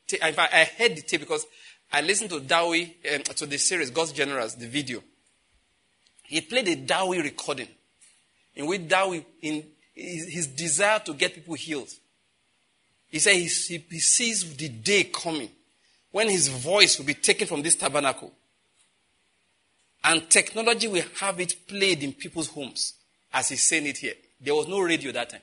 [0.06, 0.24] tape.
[0.24, 1.46] In fact, I heard the tape because
[1.92, 5.02] I listened to Dowie, um, to the series, God's Generals, the video.
[6.24, 7.68] He played a Dowie recording
[8.54, 9.64] in which Dowie, in
[9.94, 11.90] his desire to get people healed,
[13.08, 15.50] he said he, he sees the day coming
[16.12, 18.30] when his voice will be taken from this tabernacle
[20.04, 22.94] and technology will have it played in people's homes
[23.32, 24.14] as he's saying it here.
[24.40, 25.40] There was no radio that time.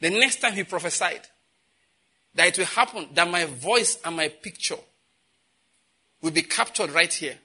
[0.00, 1.20] The next time he prophesied
[2.34, 4.76] that it will happen that my voice and my picture
[6.22, 7.36] will be captured right here.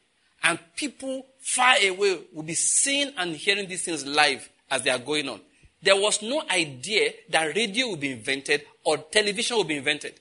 [0.44, 5.00] And people far away will be seeing and hearing these things live as they are
[5.00, 5.40] going on.
[5.84, 10.14] There was no idea that radio would be invented or television would be invented.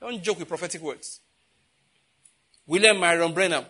[0.00, 1.18] Don't joke with prophetic words.
[2.64, 3.64] William Marion Branham,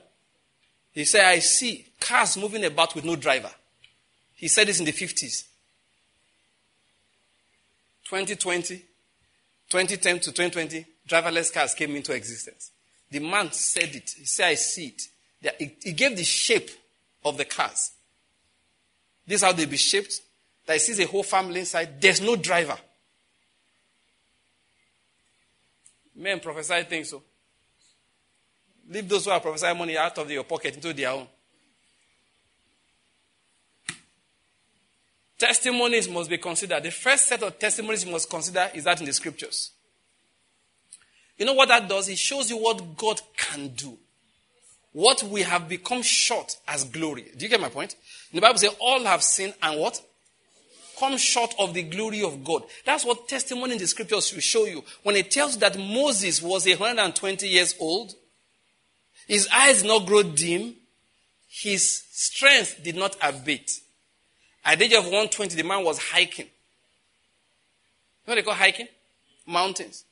[0.93, 3.51] he said, I see cars moving about with no driver.
[4.35, 5.45] He said this in the 50s.
[8.05, 8.77] 2020,
[9.71, 12.71] 2010 to 2020, driverless cars came into existence.
[13.11, 14.15] The man said it.
[14.19, 14.95] He said, I see
[15.41, 15.79] it.
[15.83, 16.71] He gave the shape
[17.25, 17.93] of the cars.
[19.27, 20.21] This is how they be shaped.
[20.67, 22.01] That sees a whole family inside.
[22.01, 22.77] There's no driver.
[26.15, 27.23] Men prophesy things so.
[28.89, 31.27] Leave those who are prophesying money out of your pocket into their own.
[35.39, 36.83] Testimonies must be considered.
[36.83, 39.73] The first set of testimonies you must consider is that in the scriptures.
[41.37, 42.09] You know what that does?
[42.09, 43.99] It shows you what God can do
[44.93, 47.27] what we have become short as glory.
[47.37, 47.97] Do you get my point?
[48.33, 50.01] The Bible says all have sinned and what?
[50.99, 52.63] Come short of the glory of God.
[52.85, 54.85] That's what testimony in the scriptures will show you.
[55.03, 58.15] When it tells you that Moses was 120 years old,
[59.27, 60.75] his eyes not grow dim,
[61.49, 63.81] his strength did not abate.
[64.65, 66.47] At the age of 120, the man was hiking.
[66.47, 66.51] You
[68.29, 68.89] know what they call hiking?
[69.47, 70.05] Mountains.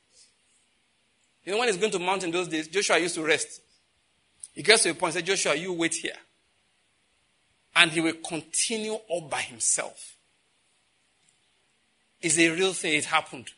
[1.45, 3.61] You know when he's going to mountain those days, Joshua used to rest.
[4.53, 6.17] He gets to a point and says, Joshua, you wait here.
[7.75, 10.15] And he will continue all by himself.
[12.21, 12.93] It's a real thing.
[12.93, 13.49] It happened.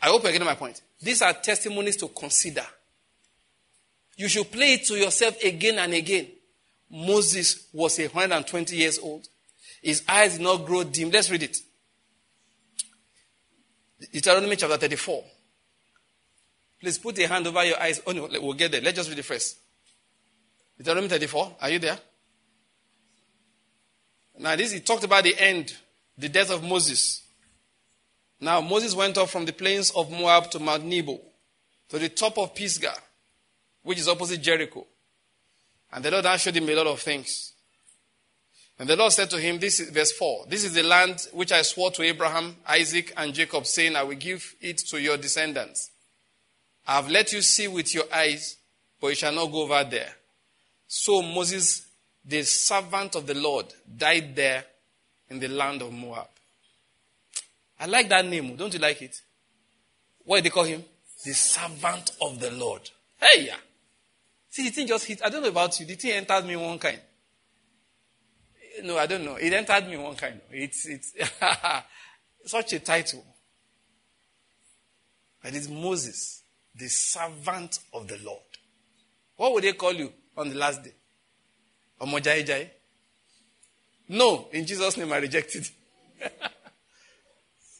[0.00, 0.80] I hope you're getting my point.
[1.00, 2.64] These are testimonies to consider.
[4.16, 6.28] You should play it to yourself again and again.
[6.90, 9.28] Moses was 120 years old.
[9.82, 11.10] His eyes did not grow dim.
[11.10, 11.56] Let's read it.
[14.12, 15.24] Deuteronomy chapter 34.
[16.80, 18.00] Please put a hand over your eyes.
[18.06, 18.80] Oh no, we'll get there.
[18.80, 19.58] Let's just read it first.
[20.78, 21.56] Deuteronomy 34.
[21.60, 21.98] Are you there?
[24.38, 25.76] Now, this he talked about the end,
[26.16, 27.22] the death of Moses.
[28.40, 31.20] Now, Moses went up from the plains of Moab to Mount Nebo,
[31.88, 32.94] to the top of Pisgah,
[33.82, 34.86] which is opposite Jericho.
[35.92, 37.52] And the Lord showed him a lot of things.
[38.78, 41.50] And the Lord said to him, this is verse 4, this is the land which
[41.50, 45.90] I swore to Abraham, Isaac, and Jacob, saying, I will give it to your descendants.
[46.86, 48.56] I have let you see with your eyes,
[49.00, 50.14] but you shall not go over there.
[50.88, 51.86] So Moses,
[52.24, 53.66] the servant of the Lord,
[53.96, 54.64] died there
[55.30, 56.26] in the land of Moab.
[57.78, 58.50] I like that name.
[58.52, 58.56] Oh.
[58.56, 59.14] Don't you like it?
[60.24, 60.84] What did they call him?
[61.24, 62.90] The servant of the Lord.
[63.20, 63.56] Hey, yeah.
[64.50, 65.20] See, the thing just hit.
[65.24, 65.86] I don't know about you.
[65.86, 66.98] The thing entered me one kind.
[68.82, 69.36] No, I don't know.
[69.36, 70.40] It entered me one kind.
[70.50, 71.12] It's, it's
[72.44, 73.24] such a title.
[75.42, 76.42] But it's Moses
[76.78, 78.40] the servant of the Lord.
[79.36, 80.12] What would they call you?
[80.38, 80.92] On the last day?
[82.00, 82.68] Omojai
[84.08, 85.70] No, in Jesus' name I reject it.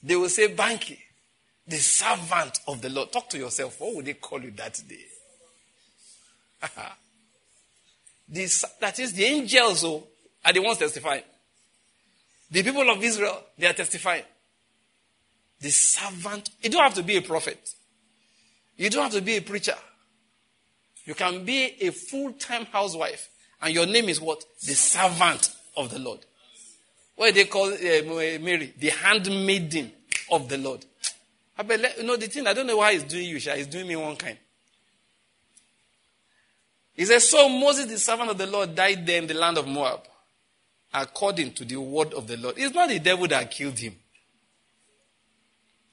[0.02, 0.98] they will say Banky,
[1.66, 3.12] the servant of the Lord.
[3.12, 3.80] Talk to yourself.
[3.80, 5.04] What would they call you that day?
[8.28, 10.04] this, that is, the angels oh,
[10.44, 11.22] are the ones testifying.
[12.50, 14.24] The people of Israel, they are testifying.
[15.60, 17.74] The servant, you don't have to be a prophet.
[18.76, 19.74] You don't have to be a preacher.
[21.08, 23.30] You can be a full time housewife,
[23.62, 24.44] and your name is what?
[24.60, 26.18] The servant of the Lord.
[27.16, 28.02] What they call uh,
[28.38, 28.74] Mary?
[28.78, 29.90] The handmaiden
[30.30, 30.84] of the Lord.
[31.56, 33.88] I bet, you know, the thing, I don't know why he's doing you, he's doing
[33.88, 34.36] me one kind.
[36.92, 39.66] He says, So Moses, the servant of the Lord, died there in the land of
[39.66, 40.02] Moab,
[40.92, 42.56] according to the word of the Lord.
[42.58, 43.96] It's not the devil that killed him.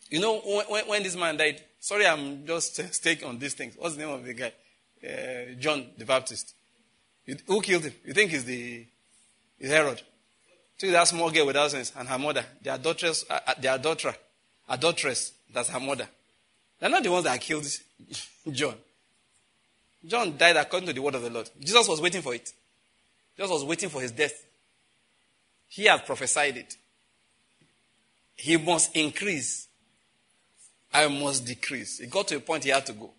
[0.09, 3.75] You know, when, when this man died, sorry, I'm just staying on these things.
[3.77, 4.51] What's the name of the guy?
[5.05, 6.53] Uh, John the Baptist.
[7.25, 7.93] You, who killed him?
[8.05, 8.85] You think he's the
[9.59, 10.01] is Herod?
[10.77, 14.13] See that small girl with sense and her mother, their adulteress, uh, uh, their daughter,
[14.69, 16.07] adulteress, that's her mother.
[16.79, 17.65] They're not the ones that killed
[18.51, 18.75] John.
[20.05, 21.49] John died according to the word of the Lord.
[21.59, 22.51] Jesus was waiting for it.
[23.37, 24.45] Jesus was waiting for his death.
[25.67, 26.75] He had prophesied it.
[28.35, 29.67] He must increase.
[30.93, 32.01] I must decrease.
[32.01, 33.11] It got to a point he had to go.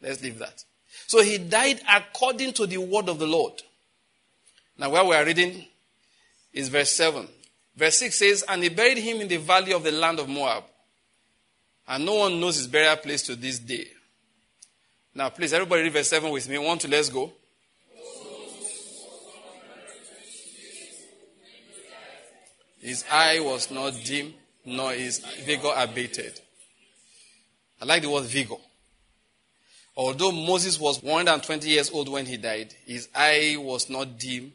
[0.00, 0.64] Let's leave that.
[1.06, 3.54] So he died according to the word of the Lord.
[4.78, 5.64] Now, where we are reading
[6.52, 7.28] is verse 7.
[7.76, 10.64] Verse 6 says, And he buried him in the valley of the land of Moab.
[11.88, 13.86] And no one knows his burial place to this day.
[15.14, 16.58] Now, please, everybody read verse 7 with me.
[16.58, 17.32] One, two, let's go.
[22.80, 24.34] His eye was not dim,
[24.64, 26.40] nor his vigor abated.
[27.80, 28.56] I like the word vigor.
[29.96, 34.52] Although Moses was 120 years old when he died, his eye was not dim,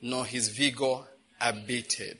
[0.00, 1.00] nor his vigor
[1.40, 2.18] abated.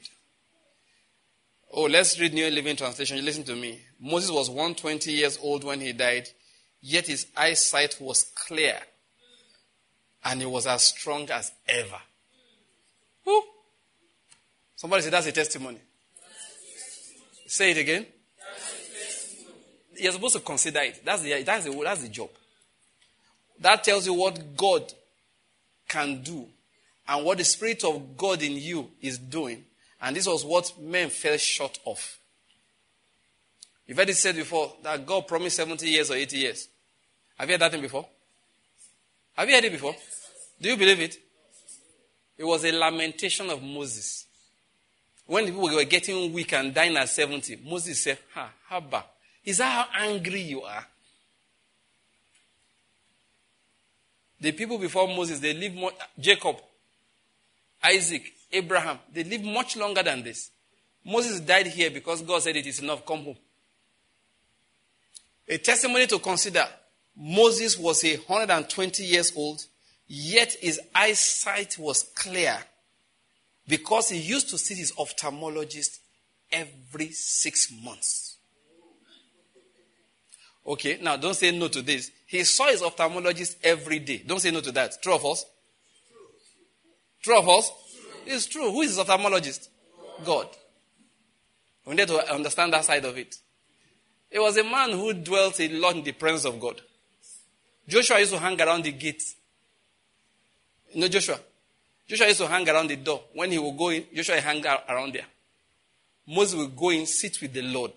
[1.72, 3.16] Oh, let's read New Living Translation.
[3.16, 3.78] You listen to me.
[3.98, 6.28] Moses was 120 years old when he died,
[6.82, 8.78] yet his eyesight was clear,
[10.24, 12.00] and he was as strong as ever.
[13.24, 13.42] Who?
[14.76, 15.78] Somebody say that's a testimony.
[17.46, 18.06] Say it again.
[19.96, 21.02] You're supposed to consider it.
[21.04, 22.30] That's the, that's the, that's the job.
[23.60, 24.92] That tells you what God
[25.88, 26.46] can do
[27.06, 29.64] and what the Spirit of God in you is doing.
[30.00, 32.18] And this was what men fell short of.
[33.86, 36.68] You've heard it said before that God promised 70 years or 80 years.
[37.36, 38.06] Have you heard that thing before?
[39.36, 39.96] Have you heard it before?
[40.60, 41.18] Do you believe it?
[42.38, 44.26] It was a lamentation of Moses.
[45.26, 49.02] When the people were getting weak and dying at 70, Moses said, Ha, Haba,
[49.44, 50.86] is that how angry you are?
[54.40, 56.56] The people before Moses, they lived more, Jacob,
[57.82, 58.22] Isaac,
[58.52, 60.50] Abraham, they lived much longer than this.
[61.04, 63.36] Moses died here because God said it is enough, come home.
[65.48, 66.66] A testimony to consider
[67.16, 69.64] Moses was a 120 years old,
[70.06, 72.56] yet his eyesight was clear
[73.66, 75.98] because he used to see his ophthalmologist
[76.50, 78.36] every six months.
[80.66, 82.10] Okay, now don't say no to this.
[82.30, 84.22] He saw his ophthalmologist every day.
[84.24, 85.02] Don't say no to that.
[85.02, 85.44] True of us?
[87.20, 87.72] True of us?
[88.24, 88.70] It's true.
[88.70, 89.68] Who is his ophthalmologist?
[90.24, 90.46] God.
[91.84, 93.34] We need to understand that side of it.
[94.30, 96.80] It was a man who dwelt a lot in the presence of God.
[97.88, 99.24] Joshua used to hang around the gate.
[100.92, 101.40] You know Joshua?
[102.06, 103.24] Joshua used to hang around the door.
[103.34, 105.26] When he would go in, Joshua hang around there.
[106.28, 107.90] Moses would go in, sit with the Lord.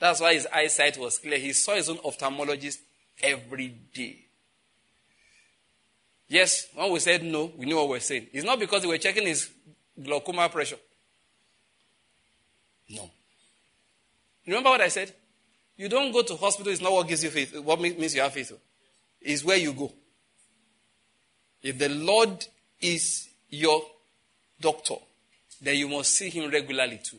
[0.00, 1.38] That's why his eyesight was clear.
[1.38, 2.78] He saw his own ophthalmologist
[3.22, 4.24] every day.
[6.28, 8.26] Yes, when we said no, we knew what we were saying.
[8.32, 9.48] It's not because we were checking his
[10.02, 10.76] glaucoma pressure.
[12.90, 13.10] No.
[14.46, 15.12] Remember what I said?
[15.76, 18.32] You don't go to hospital, it's not what gives you faith, what means you have
[18.32, 18.52] faith.
[19.20, 19.92] It's where you go.
[21.62, 22.46] If the Lord
[22.80, 23.82] is your
[24.60, 24.96] doctor,
[25.60, 27.18] then you must see him regularly too.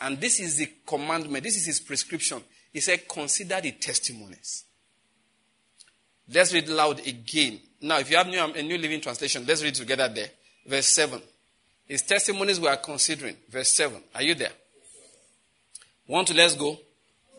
[0.00, 2.42] And this is the commandment, this is his prescription.
[2.72, 4.64] He said, consider the testimonies.
[6.32, 7.60] Let's read loud again.
[7.80, 10.28] Now, if you have new, um, a New Living Translation, let's read together there.
[10.66, 11.20] Verse 7.
[11.86, 13.36] His testimonies we are considering.
[13.48, 14.02] Verse 7.
[14.14, 14.52] Are you there?
[16.06, 16.78] One to let's go.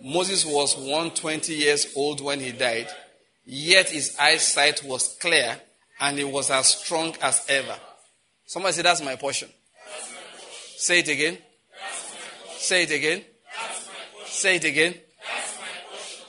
[0.01, 2.87] Moses was 120 years old when he died,
[3.45, 5.59] yet his eyesight was clear
[5.99, 7.75] and he was as strong as ever.
[8.45, 9.49] Somebody say, That's my portion.
[9.85, 10.77] That's my portion.
[10.77, 11.37] Say it again.
[12.57, 13.23] Say it again.
[14.25, 14.95] Say it again.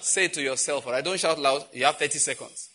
[0.01, 0.87] Say to yourself.
[0.87, 1.65] All right, don't shout loud.
[1.73, 2.71] You have 30 seconds.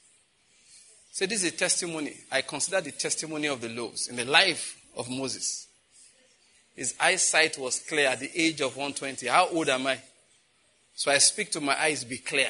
[1.11, 2.13] Say, this is a testimony.
[2.31, 5.67] I consider the testimony of the loaves in the life of Moses.
[6.75, 9.27] His eyesight was clear at the age of 120.
[9.27, 9.99] How old am I?
[10.93, 12.49] So I speak to my eyes, be clear.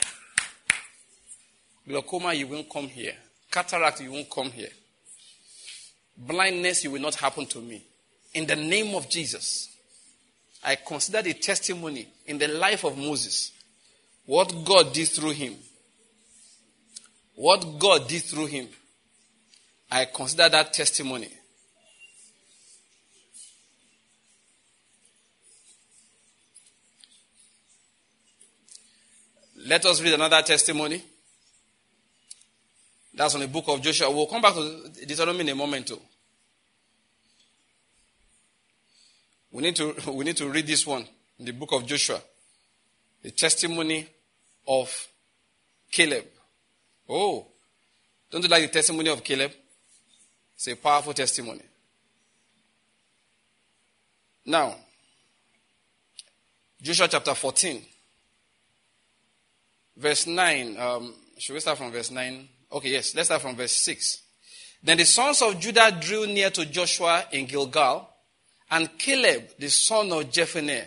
[1.88, 3.14] Glaucoma, you won't come here.
[3.52, 4.72] Cataract, you won't come here.
[6.18, 7.84] Blindness, you will not happen to me.
[8.34, 9.70] In the name of Jesus,
[10.64, 13.52] I consider the testimony in the life of Moses.
[14.26, 15.56] What God did through him.
[17.36, 18.68] What God did through him.
[19.92, 21.30] I consider that testimony.
[29.68, 31.02] Let us read another testimony.
[33.14, 34.12] That's on the book of Joshua.
[34.12, 36.00] We'll come back to Deuteronomy in a moment too.
[39.52, 41.08] We need to we need to read this one
[41.40, 42.22] in the book of Joshua.
[43.24, 44.08] The testimony
[44.68, 45.08] of
[45.92, 46.26] Caleb.
[47.08, 47.48] Oh,
[48.32, 49.52] don't you like the testimony of Caleb?
[50.56, 51.62] It's a powerful testimony.
[54.46, 54.76] Now,
[56.82, 57.82] Joshua chapter 14,
[59.98, 60.78] verse 9.
[60.78, 62.48] Um, should we start from verse 9?
[62.72, 64.22] Okay, yes, let's start from verse 6.
[64.84, 68.08] Then the sons of Judah drew near to Joshua in Gilgal,
[68.70, 70.86] and Caleb, the son of Jephunneh,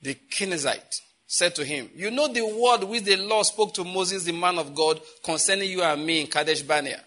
[0.00, 1.00] the Kenizzite,
[1.32, 4.58] said to him, You know the word which the Lord spoke to Moses, the man
[4.58, 7.00] of God, concerning you and me in Kadesh Barnea.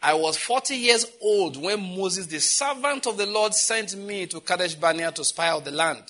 [0.00, 4.38] I was 40 years old when Moses, the servant of the Lord, sent me to
[4.38, 6.04] Kadesh Barnea to spy out the land.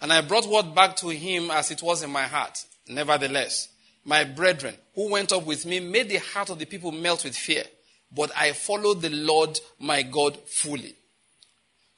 [0.00, 2.64] And I brought word back to him as it was in my heart.
[2.88, 3.68] Nevertheless,
[4.06, 7.36] my brethren who went up with me made the heart of the people melt with
[7.36, 7.64] fear.
[8.10, 10.94] But I followed the Lord my God fully.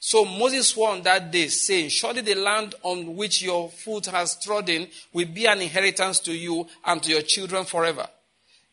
[0.03, 4.35] So Moses swore on that day, saying, Surely the land on which your foot has
[4.43, 8.09] trodden will be an inheritance to you and to your children forever,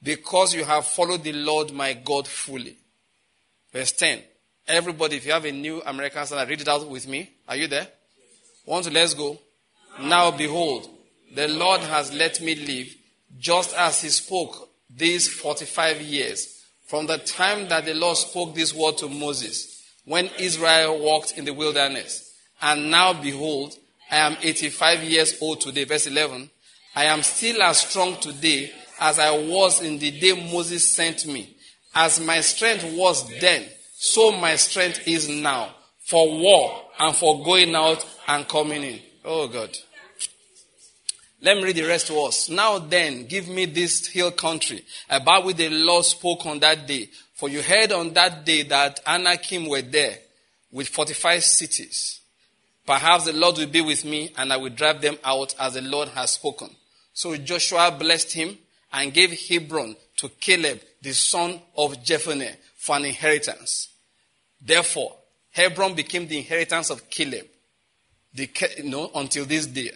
[0.01, 2.77] because you have followed the Lord my God fully.
[3.73, 4.21] Verse 10.
[4.69, 7.29] Everybody, if you have a new American standard, read it out with me.
[7.47, 7.87] Are you there?
[8.65, 9.37] Want to let's go?
[9.99, 10.89] Now behold,
[11.35, 12.95] the Lord has let me live
[13.37, 18.73] just as he spoke these 45 years from the time that the Lord spoke this
[18.73, 19.76] word to Moses
[20.07, 22.33] when Israel walked in the wilderness.
[22.61, 23.75] And now behold,
[24.09, 25.83] I am 85 years old today.
[25.83, 26.49] Verse 11.
[26.95, 31.55] I am still as strong today as I was in the day Moses sent me.
[31.93, 33.65] As my strength was then,
[33.95, 38.99] so my strength is now for war and for going out and coming in.
[39.25, 39.77] Oh God.
[41.41, 42.49] Let me read the rest to us.
[42.49, 47.09] Now then, give me this hill country about which the Lord spoke on that day.
[47.37, 50.17] For you heard on that day that Anakim were there
[50.71, 52.19] with 45 cities.
[52.83, 55.81] Perhaps the Lord will be with me and I will drive them out as the
[55.81, 56.71] Lord has spoken.
[57.13, 58.57] So Joshua blessed him
[58.91, 63.89] and gave Hebron to Caleb, the son of Jephunneh, for an inheritance.
[64.59, 65.15] Therefore,
[65.51, 67.45] Hebron became the inheritance of Caleb
[68.33, 68.49] the,
[68.79, 69.91] you know, until this day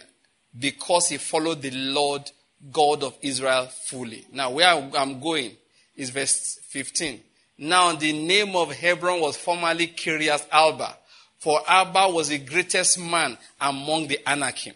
[0.56, 2.30] because he followed the Lord
[2.70, 4.26] God of Israel fully.
[4.32, 5.56] Now, where I'm going
[5.96, 7.20] is verse 15.
[7.62, 10.96] Now the name of Hebron was formerly Kiriath Alba,
[11.38, 14.74] for Alba was the greatest man among the Anakim.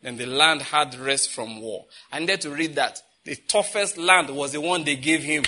[0.00, 1.84] Then the land had rest from war.
[2.10, 3.02] I needed to read that.
[3.24, 5.44] The toughest land was the one they gave him.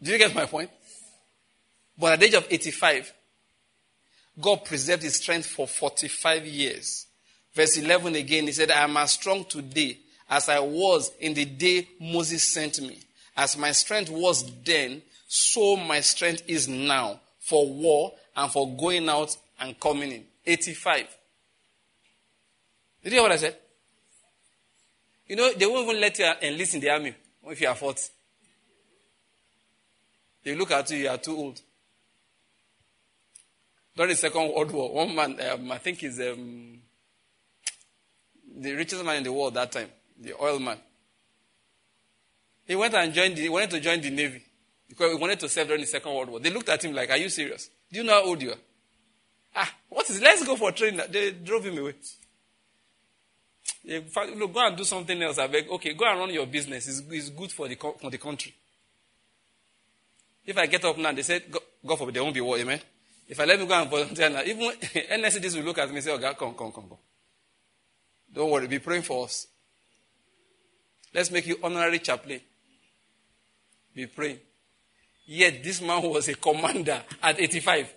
[0.00, 0.70] Do you get my point?
[1.98, 3.12] But at the age of 85,
[4.40, 7.06] God preserved his strength for 45 years.
[7.52, 11.44] Verse 11 again, he said, I am as strong today as I was in the
[11.44, 13.00] day Moses sent me.
[13.36, 19.08] As my strength was then, so my strength is now for war and for going
[19.08, 20.24] out and coming in.
[20.44, 21.06] 85.
[23.02, 23.56] Did you hear what I said?
[25.28, 27.14] You know, they won't even let you enlist in the army
[27.46, 28.02] if you are 40.
[30.44, 31.60] They look at you, you are too old.
[33.96, 36.78] During the Second World War, one man, um, I think he's um,
[38.56, 40.78] the richest man in the world at that time the oil man.
[42.66, 44.42] He went and joined the, he wanted to join the Navy
[44.88, 46.40] because he wanted to serve during the Second World War.
[46.40, 47.70] They looked at him like, Are you serious?
[47.90, 48.58] Do you know how old you are?
[49.54, 51.00] Ah, what is let's go for training.
[51.10, 51.94] They drove him away.
[53.84, 55.38] look, go and do something else.
[55.38, 55.68] I beg.
[55.70, 56.88] Okay, go and run your business.
[56.88, 58.54] It's, it's good for the, for the country.
[60.44, 61.44] If I get up now, they said,
[61.84, 62.80] God forbid, there won't be war, amen?
[63.28, 66.04] If I let me go and volunteer now, even NSCDs will look at me and
[66.04, 66.98] say, oh, God, come, come, come, come.
[68.32, 69.48] Don't worry, be praying for us.
[71.16, 72.42] Let's make you honorary chaplain.
[73.94, 74.38] Be praying.
[75.24, 77.94] Yet this man was a commander at 85.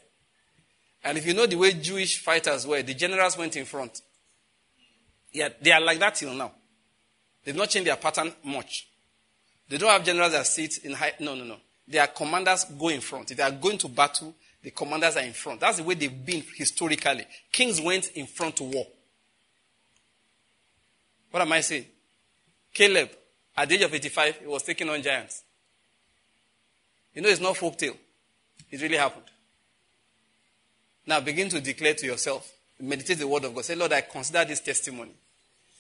[1.04, 4.02] And if you know the way Jewish fighters were, the generals went in front.
[5.34, 6.54] Yeah, they are like that till now.
[7.44, 8.88] They've not changed their pattern much.
[9.68, 11.12] They don't have generals that sit in high.
[11.20, 11.58] No, no, no.
[11.90, 13.32] Their commanders go in front.
[13.32, 14.34] If they are going to battle,
[14.64, 15.60] the commanders are in front.
[15.60, 17.28] That's the way they've been historically.
[17.52, 18.88] Kings went in front to war.
[21.32, 21.86] What am I saying?
[22.74, 23.10] Caleb,
[23.58, 25.44] at the age of 85, he was taking on giants.
[27.14, 27.98] You know, it's not folk tale.
[28.72, 29.26] It really happened.
[31.06, 33.66] Now begin to declare to yourself, meditate the word of God.
[33.66, 35.12] Say, Lord, I consider this testimony.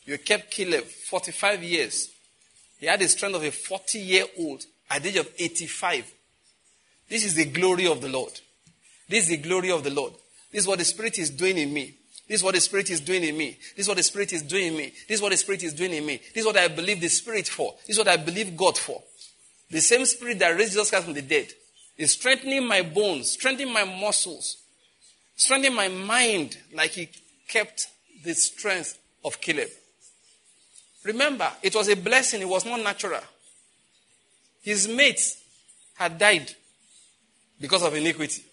[0.05, 2.09] You kept Caleb 45 years.
[2.79, 6.11] He had the strength of a 40 year old at the age of 85.
[7.07, 8.31] This is the glory of the Lord.
[9.07, 10.13] This is the glory of the Lord.
[10.51, 11.93] This is what the Spirit is doing in me.
[12.29, 13.57] This is what the Spirit is doing in me.
[13.75, 14.93] This is what the Spirit is doing in me.
[15.07, 16.17] This is what the Spirit is doing in me.
[16.17, 17.73] This is what I believe the Spirit for.
[17.87, 19.01] This is what I believe God for.
[19.71, 21.47] The same Spirit that raised Jesus Christ from the dead
[21.97, 24.57] is strengthening my bones, strengthening my muscles,
[25.35, 27.09] strengthening my mind like He
[27.47, 27.87] kept
[28.23, 29.69] the strength of Caleb.
[31.03, 33.21] Remember, it was a blessing, it was not natural.
[34.61, 35.41] His mates
[35.95, 36.53] had died
[37.59, 38.43] because of iniquity.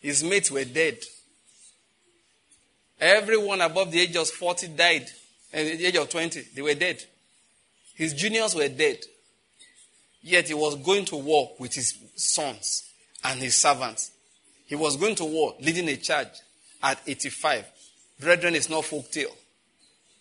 [0.00, 0.98] His mates were dead.
[3.00, 5.06] Everyone above the age of 40 died.
[5.52, 7.02] At the age of 20, they were dead.
[7.94, 8.98] His juniors were dead.
[10.22, 12.90] Yet he was going to war with his sons
[13.24, 14.10] and his servants.
[14.66, 16.28] He was going to war, leading a charge
[16.82, 17.66] at 85.
[18.20, 19.34] Brethren, it's not folk tale.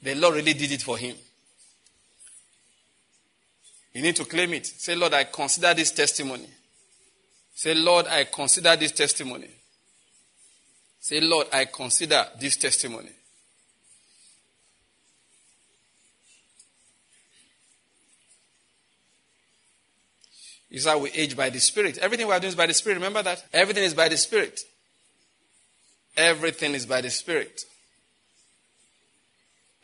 [0.01, 1.15] The Lord really did it for him.
[3.93, 4.65] You need to claim it.
[4.65, 6.47] Say, Lord, I consider this testimony.
[7.53, 9.49] Say, Lord, I consider this testimony.
[11.09, 13.09] Say, Lord, I consider this testimony.
[20.69, 21.97] Is how we age by the Spirit.
[21.97, 22.97] Everything we are doing is by the Spirit.
[22.97, 23.43] Remember that?
[23.51, 24.59] Everything is by the Spirit.
[26.15, 27.59] Everything is by the Spirit.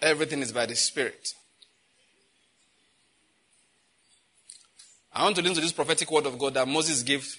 [0.03, 1.33] Everything is by the Spirit.
[5.11, 7.35] I want to listen to this prophetic word of God that Moses gave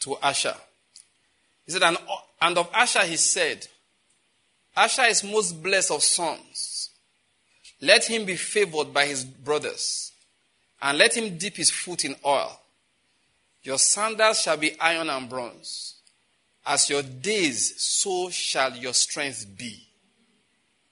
[0.00, 0.56] to Asher.
[1.64, 1.96] He said, and,
[2.40, 3.66] and of Asher he said,
[4.76, 6.90] Asher is most blessed of sons.
[7.80, 10.12] Let him be favored by his brothers,
[10.80, 12.60] and let him dip his foot in oil.
[13.62, 15.94] Your sandals shall be iron and bronze.
[16.64, 19.86] As your days, so shall your strength be.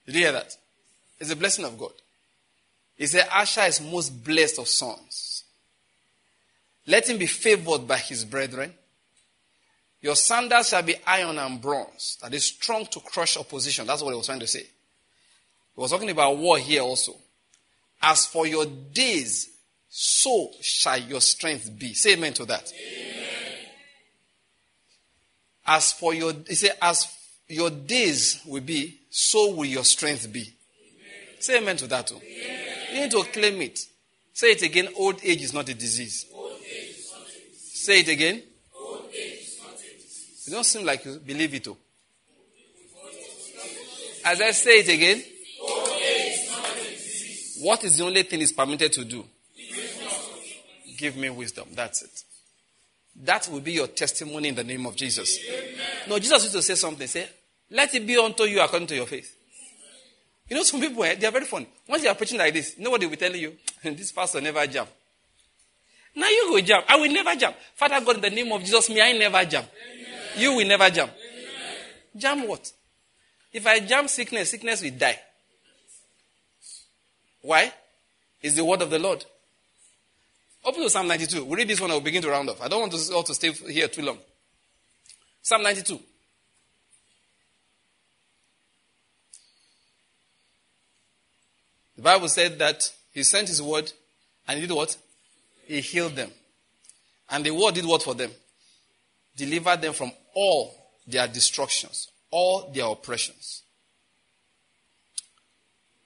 [0.07, 0.57] Did you hear that?
[1.19, 1.93] It's a blessing of God.
[2.97, 5.45] He said, Asher is most blessed of sons.
[6.87, 8.73] Let him be favored by his brethren.
[10.07, 13.89] Your sandals shall be iron and bronze, that is strong to crush opposition.
[13.89, 14.61] That's what he was trying to say.
[14.61, 17.17] He was talking about war here also.
[18.01, 19.51] As for your days,
[19.89, 21.93] so shall your strength be.
[21.93, 22.73] Say amen to that.
[22.73, 23.25] Amen.
[25.67, 27.13] As for your, he said, as
[27.49, 30.43] your days will be, so will your strength be.
[30.43, 31.41] Amen.
[31.41, 32.15] Say amen to that too.
[32.15, 32.61] Amen.
[32.93, 33.81] You need to claim it.
[34.33, 34.87] Say it again.
[34.97, 36.27] Old age is not a disease.
[36.27, 37.11] Is not a disease.
[37.73, 38.43] Say it again.
[40.47, 41.65] It don't seem like you believe it.
[41.65, 41.77] Too.
[44.25, 45.23] As I say it again,
[47.61, 49.25] what is the only thing is permitted to do?
[50.97, 51.69] Give me wisdom.
[51.75, 52.23] That's it.
[53.23, 55.39] That will be your testimony in the name of Jesus.
[56.09, 57.07] No, Jesus used to say something.
[57.07, 57.29] Say,
[57.71, 59.35] let it be unto you according to your faith.
[60.49, 61.67] You know, some people, eh, they are very funny.
[61.89, 63.55] Once you are preaching like this, you know what they will tell you?
[63.83, 64.89] this pastor never jump.
[66.15, 66.87] Now you go jump.
[66.89, 67.57] I will never jump.
[67.75, 69.67] Father God, in the name of Jesus, may I never jump.
[70.37, 71.13] You will never jump.
[71.13, 71.77] Amen.
[72.17, 72.73] Jump what?
[73.53, 75.19] If I jump sickness, sickness will die.
[77.41, 77.73] Why?
[78.43, 79.25] It's the word of the Lord.
[80.65, 81.45] Open to Psalm 92.
[81.45, 82.61] we read this one, I will begin to round off.
[82.61, 84.19] I don't want to all to stay here too long.
[85.41, 86.01] Psalm 92.
[91.97, 93.91] The Bible said that he sent his word
[94.47, 94.97] and he did what?
[95.67, 96.31] He healed them.
[97.31, 98.31] And the word did what for them?
[99.37, 100.75] Delivered them from all
[101.07, 103.63] their destructions, all their oppressions.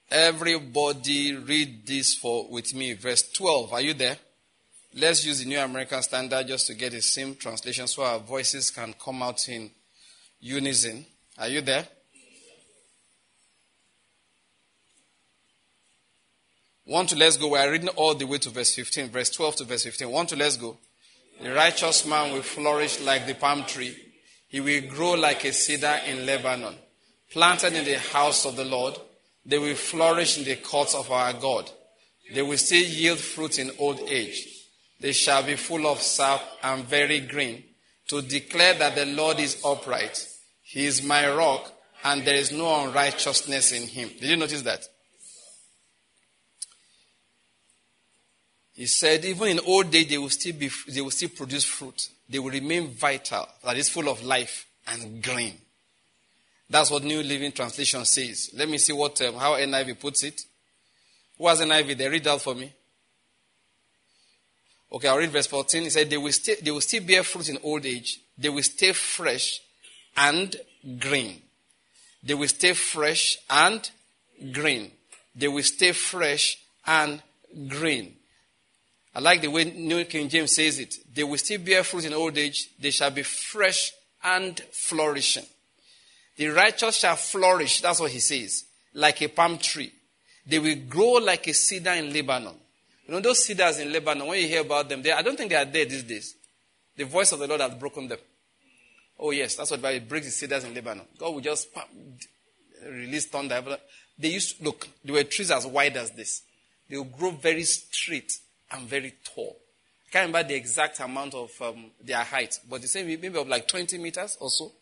[0.09, 2.94] Everybody read this for with me.
[2.94, 3.73] Verse 12.
[3.73, 4.16] Are you there?
[4.94, 8.70] Let's use the New American Standard just to get the same translation so our voices
[8.70, 9.70] can come out in
[10.40, 11.05] unison.
[11.39, 11.86] Are you there?
[16.85, 17.48] One to let's go.
[17.48, 20.11] We are reading all the way to verse 15, verse 12 to verse 15.
[20.11, 20.77] One to let's go.
[21.40, 24.10] The righteous man will flourish like the palm tree.
[24.51, 26.75] He will grow like a cedar in Lebanon.
[27.33, 28.99] Planted in the house of the Lord,
[29.47, 31.71] they will flourish in the courts of our God.
[32.35, 34.49] They will still yield fruit in old age.
[34.99, 37.63] They shall be full of sap and very green
[38.09, 40.27] to declare that the Lord is upright.
[40.63, 41.73] He is my rock
[42.03, 44.11] and there is no unrighteousness in him.
[44.21, 44.85] Did you notice that?
[48.81, 52.09] He said, even in old age, they will still be, they will still produce fruit.
[52.27, 55.52] They will remain vital, that is full of life and green.
[56.70, 58.48] That's what New Living Translation says.
[58.55, 60.40] Let me see what, um, how NIV puts it.
[61.36, 61.98] Who has NIV?
[61.98, 62.73] They read out for me.
[64.90, 65.82] Okay, I'll read verse 14.
[65.82, 68.19] He said, they will, stay, they will still bear fruit in old age.
[68.39, 69.61] They will stay fresh
[70.16, 70.57] and
[70.98, 71.43] green.
[72.23, 73.90] They will stay fresh and
[74.51, 74.90] green.
[75.36, 77.23] They will stay fresh and
[77.69, 78.16] green.
[79.15, 80.95] I like the way New King James says it.
[81.12, 82.70] They will still bear fruit in old age.
[82.78, 83.93] They shall be fresh
[84.23, 85.47] and flourishing.
[86.37, 87.81] The righteous shall flourish.
[87.81, 88.65] That's what he says.
[88.95, 89.93] Like a palm tree.
[90.47, 92.55] They will grow like a cedar in Lebanon.
[93.07, 95.51] You know, those cedars in Lebanon, when you hear about them, they, I don't think
[95.51, 96.35] they are there these days.
[96.97, 98.19] The voice of the Lord has broken them.
[99.19, 101.05] Oh, yes, that's what Bible breaks the cedars in Lebanon.
[101.19, 101.69] God will just
[102.87, 103.62] release thunder.
[104.19, 106.43] They used to, look, there were trees as wide as this.
[106.89, 108.32] They will grow very straight
[108.73, 109.57] and very tall.
[110.07, 113.49] I can't remember the exact amount of um, their height, but they say maybe of
[113.49, 114.73] like 20 meters or so.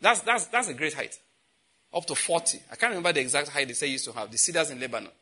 [0.00, 1.18] That's, that's, that's a great height.
[1.92, 2.60] Up to 40.
[2.70, 4.30] I can't remember the exact height they say used to have.
[4.30, 5.12] The cedars in Lebanon.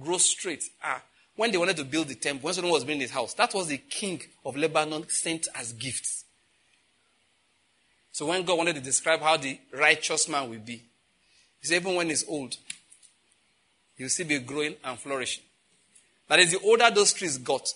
[0.00, 0.62] Grow straight.
[0.82, 1.02] Ah,
[1.34, 3.66] when they wanted to build the temple, when someone was building his house, that was
[3.66, 6.24] the king of Lebanon sent as gifts.
[8.12, 10.82] So when God wanted to describe how the righteous man will be,
[11.60, 12.56] he said, even when he's old,
[13.96, 15.44] he'll still be growing and flourishing.
[16.28, 17.68] That is, the older those trees got,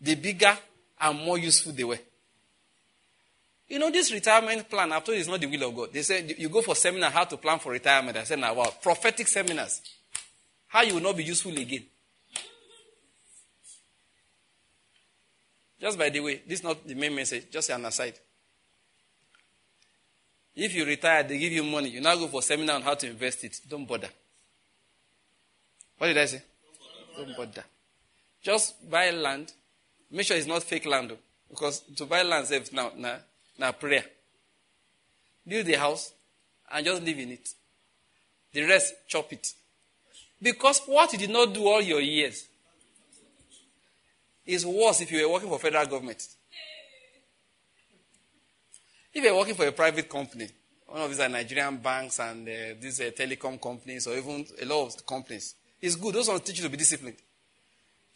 [0.00, 0.56] the bigger
[1.00, 1.98] and more useful they were.
[3.68, 5.92] You know, this retirement plan, told you, it's not the will of God.
[5.92, 8.16] They said you go for seminar how to plan for retirement.
[8.16, 9.80] I said, now, wow, prophetic seminars.
[10.68, 11.84] How you will not be useful again.
[15.80, 18.14] Just by the way, this is not the main message, just an aside.
[20.54, 21.90] If you retire, they give you money.
[21.90, 23.60] You now go for seminar on how to invest it.
[23.68, 24.08] Don't bother.
[25.98, 26.42] What did I say?
[27.16, 27.64] Don't bother.
[28.46, 29.52] Just buy land.
[30.08, 31.10] Make sure it's not fake land.
[31.50, 33.16] Because to buy land saves now, now,
[33.58, 34.04] now prayer.
[35.44, 36.12] Build the house
[36.70, 37.48] and just live in it.
[38.52, 39.52] The rest, chop it.
[40.40, 42.46] Because what you did not do all your years
[44.46, 46.24] is worse if you were working for federal government.
[49.12, 50.48] If you're working for a private company,
[50.86, 54.66] one of these are Nigerian banks and uh, these uh, telecom companies or even a
[54.66, 56.14] lot of companies, it's good.
[56.14, 57.16] Those ones teach you to be disciplined.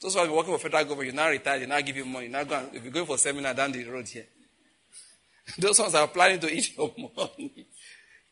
[0.01, 2.28] Those who are working for federal government, you now retire, they now give you money.
[2.28, 4.27] Now go and, if you're going for seminar down the road here.
[5.59, 7.36] Those ones are planning to eat your money.
[7.36, 7.64] Do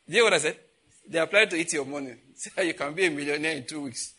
[0.06, 0.56] you hear what I said?
[1.06, 2.14] They are planning to eat your money.
[2.56, 4.14] How you can be a millionaire in two weeks.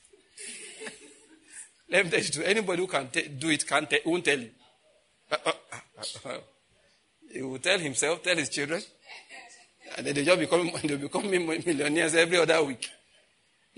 [1.90, 4.52] Let me tell you, anybody who can t- do it can't t- won't tell you.
[5.32, 5.52] Uh, uh,
[6.26, 6.38] uh,
[7.32, 8.82] he will tell himself, tell his children,
[9.98, 12.90] and then they just become they become millionaires every other week.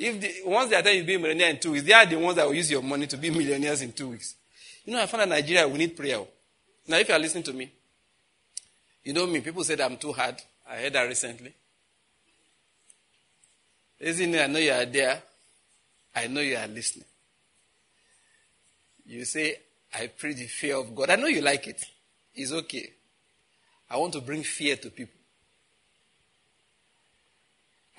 [0.03, 1.94] If the, once they are telling you to be a millionaire in two weeks, they
[1.94, 4.34] are the ones that will use your money to be millionaires in two weeks.
[4.84, 6.19] You know, I found that Nigeria, we need prayer.
[6.88, 7.72] Now, if you are listening to me,
[9.03, 10.38] you know me, people said I'm too hard.
[10.68, 11.53] I heard that recently.
[13.99, 14.41] Isn't it?
[14.41, 15.22] I know you are there.
[16.15, 17.06] I know you are listening.
[19.06, 19.56] You say,
[19.94, 21.11] I pray the fear of God.
[21.11, 21.86] I know you like it.
[22.34, 22.91] It's okay.
[23.88, 25.20] I want to bring fear to people.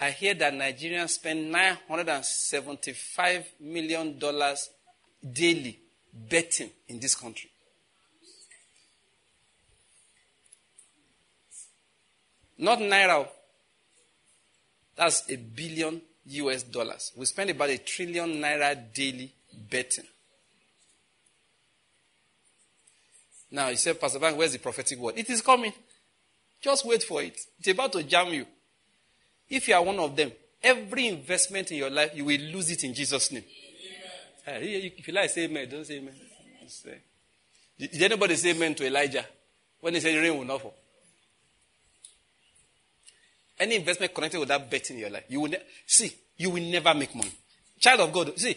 [0.02, 4.18] I hear that Nigerians spend $975 million
[5.32, 5.78] daily
[6.12, 7.48] betting in this country.
[12.58, 13.28] Not naira.
[14.96, 17.12] That's a billion US dollars.
[17.16, 19.32] We spend about a trillion naira daily
[19.70, 20.06] betting.
[23.52, 25.14] Now, you say, Pastor Bank, where's the prophetic word?
[25.16, 25.72] It is coming.
[26.60, 27.38] Just wait for it.
[27.60, 28.46] It's about to jam you.
[29.52, 32.84] If you are one of them, every investment in your life, you will lose it
[32.84, 33.44] in Jesus' name.
[34.48, 34.62] Amen.
[34.62, 35.68] Uh, if you like, say amen.
[35.68, 36.14] Don't say amen.
[36.66, 36.98] Say.
[37.78, 39.26] Did anybody say amen to Elijah
[39.80, 40.74] when he said the rain will not fall?
[43.60, 46.62] Any investment connected with that bet in your life, you will ne- see, you will
[46.62, 47.32] never make money.
[47.78, 48.56] Child of God, see,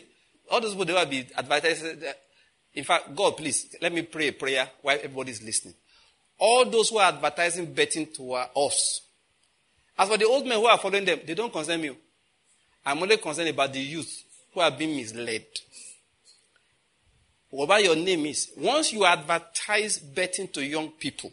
[0.49, 2.03] all those people they will be advertising.
[2.07, 2.13] Uh,
[2.73, 5.73] in fact, God, please let me pray a prayer while everybody is listening.
[6.37, 9.01] All those who are advertising betting to us,
[9.97, 11.91] as for the old men who are following them, they don't concern me.
[12.85, 14.23] I'm only concerned about the youth
[14.53, 15.45] who are being misled.
[17.49, 21.31] Whatever your name is, once you advertise betting to young people,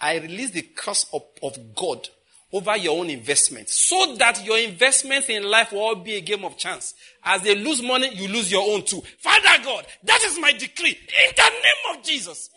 [0.00, 2.08] I release the curse of, of God
[2.54, 6.44] over your own investments so that your investments in life will all be a game
[6.44, 6.94] of chance.
[7.24, 9.02] As they lose money, you lose your own too.
[9.18, 12.50] Father God, that is my decree in the name of Jesus.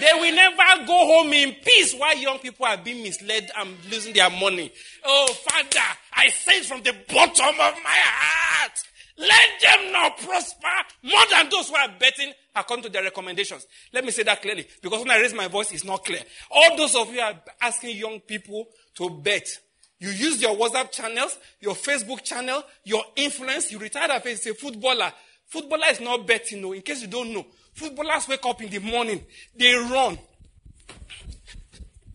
[0.00, 4.14] They will never go home in peace while young people are being misled and losing
[4.14, 4.72] their money.
[5.04, 5.86] Oh, Father,
[6.16, 8.72] I say it from the bottom of my heart
[9.18, 10.66] Let them not prosper
[11.02, 13.66] more than those who are betting according to their recommendations.
[13.92, 16.20] Let me say that clearly because when I raise my voice, it's not clear.
[16.50, 18.66] All those of you are asking young people
[18.96, 19.48] to bet.
[19.98, 23.72] You use your WhatsApp channels, your Facebook channel, your influence.
[23.72, 25.12] You retired as a footballer.
[25.46, 27.46] Footballer is not betting, no, in case you don't know.
[27.72, 29.24] Footballers wake up in the morning,
[29.54, 30.18] they run.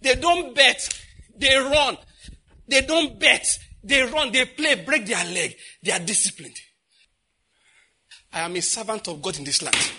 [0.01, 1.05] They don't bet,
[1.37, 1.97] they run.
[2.67, 5.55] They don't bet, they run, they play, break their leg.
[5.83, 6.55] They are disciplined.
[8.33, 9.91] I am a servant of God in this land.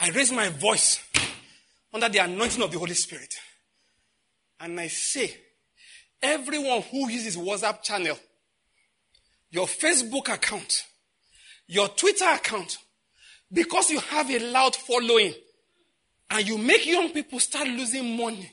[0.00, 1.02] I raise my voice
[1.92, 3.34] under the anointing of the Holy Spirit.
[4.64, 5.30] And I say,
[6.22, 8.18] everyone who uses WhatsApp channel,
[9.50, 10.86] your Facebook account,
[11.66, 12.78] your Twitter account,
[13.52, 15.34] because you have a loud following,
[16.30, 18.50] and you make young people start losing money,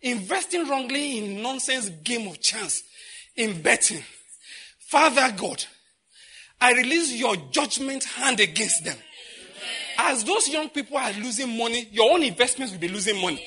[0.00, 2.82] investing wrongly in nonsense game of chance,
[3.36, 4.02] in betting.
[4.80, 5.64] Father God,
[6.60, 8.96] I release your judgment hand against them.
[9.98, 13.44] As those young people are losing money, your own investments will be losing money.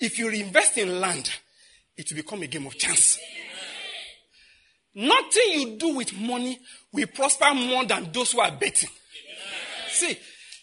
[0.00, 1.30] If you invest in land,
[1.96, 3.18] it will become a game of chance.
[4.94, 6.58] Nothing you do with money
[6.92, 8.90] will prosper more than those who are betting.
[9.90, 10.16] See,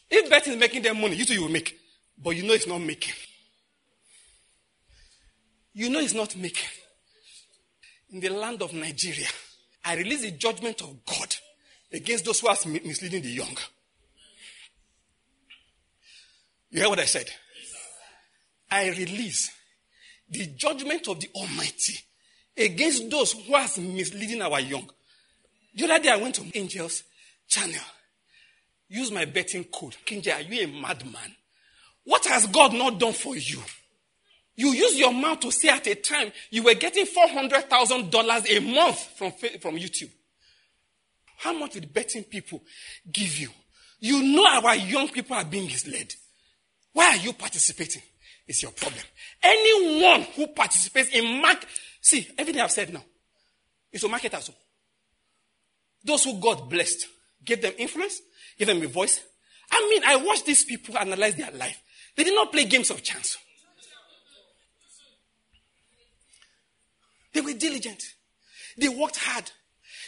[0.09, 1.77] if betting is making them money, you too you will make.
[2.17, 3.13] But you know it's not making.
[5.73, 6.69] You know it's not making.
[8.11, 9.27] In the land of Nigeria,
[9.83, 11.35] I release the judgment of God
[11.91, 13.57] against those who are misleading the young.
[16.69, 17.29] You hear what I said?
[18.75, 19.51] I release
[20.29, 21.97] the judgment of the Almighty
[22.57, 24.89] against those who are misleading our young.
[25.73, 27.03] The other day I went to Angels
[27.47, 27.81] channel.
[28.89, 29.95] Use my betting code.
[30.05, 31.35] Kinja, are you a madman?
[32.03, 33.61] What has God not done for you?
[34.57, 38.99] You use your mouth to say at a time you were getting $400,000 a month
[39.17, 39.31] from,
[39.61, 40.11] from YouTube.
[41.37, 42.61] How much did betting people
[43.09, 43.49] give you?
[44.01, 46.13] You know our young people are being misled.
[46.91, 48.01] Why are you participating?
[48.47, 49.01] It's your problem.
[49.41, 51.65] Anyone who participates in mark,
[52.01, 53.03] see, everything I've said now
[53.91, 54.57] is a market as well.
[54.59, 54.65] Oh.
[56.03, 57.07] Those who God blessed,
[57.43, 58.21] gave them influence,
[58.57, 59.21] gave them a voice.
[59.71, 61.81] I mean, I watched these people analyze their life.
[62.15, 63.37] They did not play games of chance.
[67.33, 68.01] They were diligent.
[68.77, 69.51] They worked hard.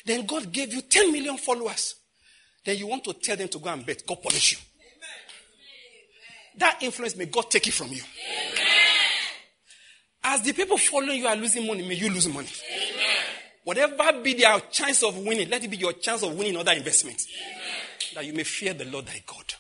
[0.06, 1.96] Then God gave you 10 million followers.
[2.64, 4.06] Then you want to tell them to go and bet.
[4.06, 4.58] God punish you.
[6.58, 8.02] That influence may God take it from you.
[10.24, 12.50] As the people following you are losing money, may you lose money.
[13.64, 17.28] Whatever be their chance of winning, let it be your chance of winning other investments.
[18.16, 19.54] That you may fear the Lord thy God.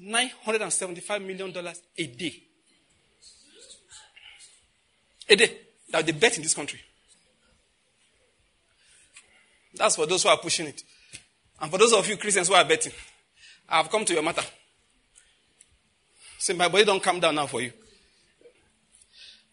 [0.00, 1.66] $975 million
[1.98, 2.42] a day
[5.28, 5.58] a day
[5.90, 6.80] that they bet in this country.
[9.74, 10.82] That's for those who are pushing it.
[11.60, 12.92] And for those of you Christians who are betting,
[13.72, 14.42] I have come to your matter.
[16.36, 17.72] Say, my body don't come down now for you.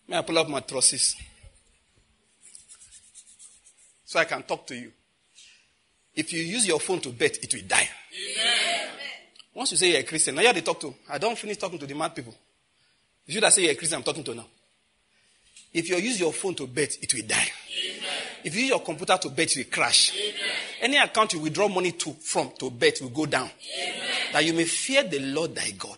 [0.09, 1.15] May I pull up my trusses
[4.03, 4.91] so I can talk to you.
[6.15, 7.87] If you use your phone to bet, it will die.
[8.11, 8.89] Amen.
[9.53, 10.93] Once you say you're a Christian, now you have to talk to.
[11.09, 12.35] I don't finish talking to the mad people.
[13.25, 14.47] If you should have say you're a Christian, I'm talking to now.
[15.71, 17.35] If you use your phone to bet, it will die.
[17.35, 18.09] Amen.
[18.43, 20.13] If you use your computer to bet, it will crash.
[20.13, 20.55] Amen.
[20.81, 23.49] Any account you withdraw money to from to bet will go down.
[23.81, 23.98] Amen.
[24.33, 25.97] That you may fear the Lord thy God.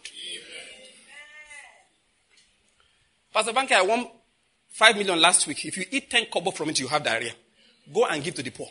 [3.33, 4.07] Pastor Banker, I won
[4.69, 5.65] five million last week.
[5.65, 7.33] If you eat ten kobo from it, you have diarrhea.
[7.93, 8.67] Go and give to the poor.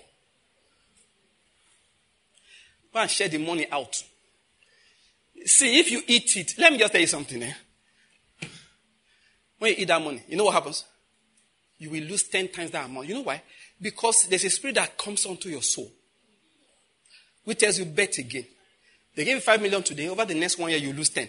[2.93, 4.03] Go and share the money out.
[5.45, 7.43] See, if you eat it, let me just tell you something.
[7.43, 7.53] Eh?
[9.59, 10.85] When you eat that money, you know what happens?
[11.79, 13.09] You will lose 10 times that amount.
[13.09, 13.43] You know why?
[13.81, 15.91] Because there's a spirit that comes onto your soul,
[17.45, 18.47] which tells you bet again.
[19.15, 20.09] They gave you 5 million today.
[20.09, 21.29] Over the next one year, you lose 10.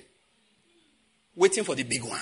[1.35, 2.19] Waiting for the big one.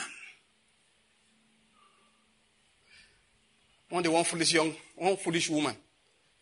[3.89, 5.75] One day, one foolish young, one foolish woman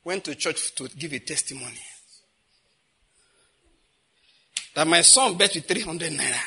[0.03, 1.79] went to church to give a testimony.
[4.75, 6.39] That my son bet with 300 naira.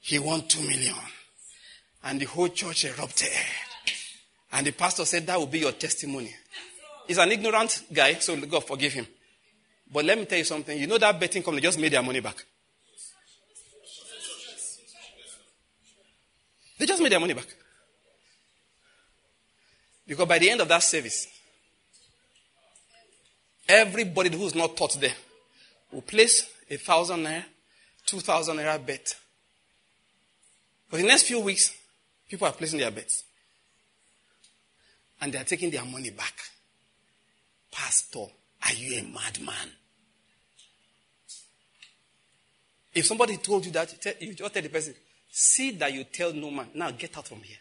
[0.00, 0.94] He won 2 million.
[2.02, 3.28] And the whole church erupted.
[4.52, 6.34] And the pastor said, That will be your testimony.
[7.06, 9.06] He's an ignorant guy, so God forgive him.
[9.92, 10.78] But let me tell you something.
[10.78, 12.44] You know that betting company just made their money back.
[16.78, 17.46] They just made their money back.
[20.06, 21.26] Because by the end of that service,
[23.68, 25.14] everybody who's not taught there
[25.92, 27.44] will place a thousand naira,
[28.06, 29.14] two thousand naira bet.
[30.88, 31.76] For the next few weeks,
[32.30, 33.24] People are placing their bets.
[35.20, 36.32] and they are taking their money back.
[37.72, 38.26] Pastor,
[38.64, 39.68] are you a madman?
[42.92, 44.94] If somebody told you that, you just tell the person,
[45.30, 46.68] see that you tell no man.
[46.74, 47.56] Now get out from here.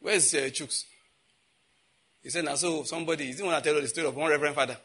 [0.00, 0.84] Where's uh, Chooks?
[2.22, 4.30] He said, now so somebody, he didn't want to tell you the story of one
[4.30, 4.76] reverend father.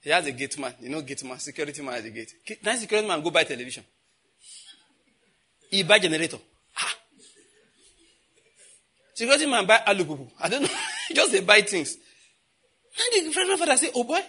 [0.00, 0.74] He has a gate man.
[0.80, 2.32] You know gate man, security man at the gate.
[2.62, 3.84] That security man go buy television.
[5.70, 6.38] He buy generator.
[6.76, 6.94] Ah.
[9.14, 10.30] Security man buy alupupu.
[10.40, 10.68] I don't know.
[11.14, 11.96] Just they buy things.
[12.98, 14.20] And the reverend father say, oh boy.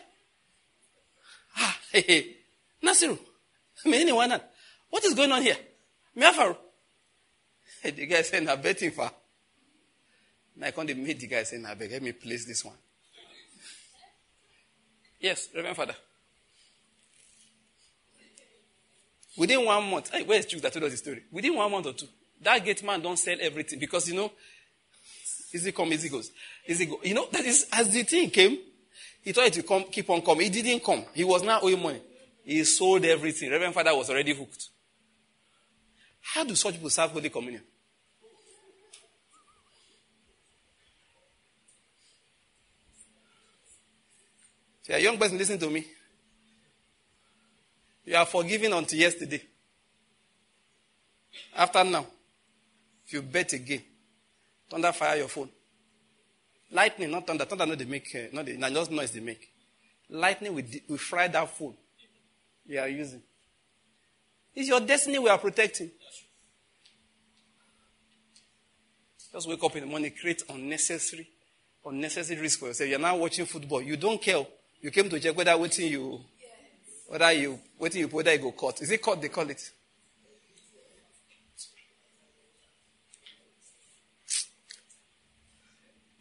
[1.58, 2.36] Ah, hey, hey.
[2.84, 3.18] Nasiru.
[3.86, 4.44] Me anyone not.
[4.90, 5.58] What is going on here?
[6.16, 6.56] Me afaru.
[7.82, 9.10] Hey, the guy said, I'm betting for.
[10.56, 12.76] Now I can't meet the guy saying, I beg, let me place this one.
[15.20, 15.96] Yes, Reverend Father.
[19.38, 21.24] Within one month, hey, where is Chuck that told us the story?
[21.32, 22.08] Within one month or two,
[22.42, 24.32] that gate man don't sell everything because you know,
[25.54, 26.32] easy come, easy goes.
[26.68, 27.00] Easy go.
[27.04, 28.58] You know, that is as the thing came,
[29.22, 30.52] he tried to come, keep on coming.
[30.52, 31.06] He didn't come.
[31.14, 32.02] He was now owing money.
[32.44, 33.52] He sold everything.
[33.52, 34.70] Reverend Father was already hooked.
[36.22, 37.64] How do such people serve Holy Communion?
[44.84, 45.86] So a young person, listen to me.
[48.06, 49.42] You are forgiven until yesterday.
[51.56, 52.06] After now,
[53.06, 53.82] if you bet again,
[54.74, 55.50] thunder fire your phone.
[56.72, 57.46] Lightning, not thunder.
[57.46, 59.52] Thunder, not they make, uh, not, the, not just noise they make.
[60.10, 61.76] Lightning will, will fry that phone
[62.66, 63.22] you are using.
[64.56, 65.92] It's your destiny we are protecting.
[69.32, 71.28] Just wake up in the morning, create unnecessary,
[71.86, 72.90] unnecessary risk for yourself.
[72.90, 73.82] You're now watching football.
[73.82, 74.46] You don't care.
[74.82, 76.20] You came to check whether waiting you,
[77.08, 78.82] whether you, waiting you, whether you go cut.
[78.82, 79.22] Is it cut?
[79.22, 79.72] They call it.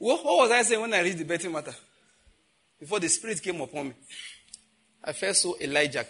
[0.02, 1.72] What, what was I saying when I read the betting matter?
[2.80, 3.94] Before the spirit came upon me,
[5.04, 6.04] I felt so Elijah.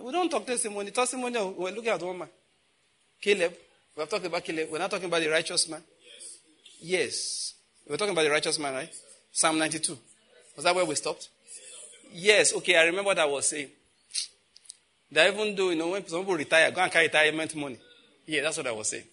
[0.00, 0.90] We don't talk testimony.
[0.90, 2.28] Testimony, we're looking at one man.
[3.20, 3.52] Caleb.
[3.94, 4.70] We have talked about Caleb.
[4.72, 5.82] We're not talking about the righteous man.
[6.00, 6.38] Yes.
[6.80, 7.54] yes.
[7.86, 8.94] We're talking about the righteous man, right?
[9.30, 9.98] Psalm 92.
[10.56, 11.28] Was that where we stopped?
[12.10, 13.68] Yes, okay, I remember what I was saying.
[15.12, 17.76] That even though, you know, when some people retire, go and carry retirement money.
[18.24, 19.04] Yeah, that's what I was saying.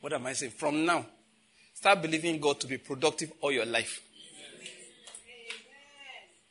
[0.00, 0.52] What am I saying?
[0.52, 1.04] From now,
[1.74, 4.00] start believing God to be productive all your life.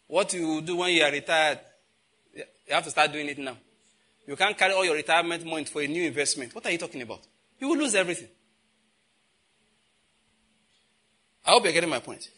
[0.08, 1.60] What you do when you are retired,
[2.34, 3.58] you have to start doing it now.
[4.26, 6.54] You can't carry all your retirement money for a new investment.
[6.54, 7.22] What are you talking about?
[7.60, 8.30] You will lose everything.
[11.46, 12.30] I hope you're getting my point.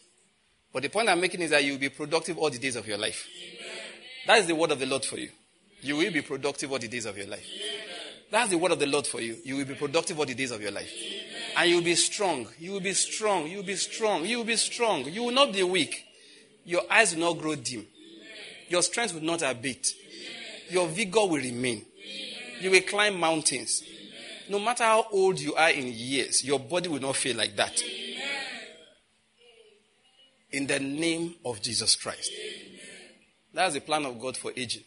[0.72, 2.86] But the point I'm making is that you will be productive all the days of
[2.86, 3.26] your life.
[3.36, 3.76] Amen.
[4.26, 5.30] That is the word of the Lord for you.
[5.82, 7.44] You will be productive all the days of your life.
[7.52, 7.99] Amen.
[8.30, 9.36] That's the word of the Lord for you.
[9.44, 10.92] You will be productive all the days of your life.
[11.56, 12.46] And you will be strong.
[12.58, 13.48] You will be strong.
[13.48, 14.24] You will be strong.
[14.24, 15.04] You will be strong.
[15.04, 16.04] You will not be weak.
[16.64, 17.86] Your eyes will not grow dim.
[18.68, 19.92] Your strength will not abate.
[20.68, 21.84] Your vigor will remain.
[22.60, 23.82] You will climb mountains.
[24.48, 27.82] No matter how old you are in years, your body will not feel like that.
[30.52, 32.30] In the name of Jesus Christ.
[33.52, 34.84] That's the plan of God for aging.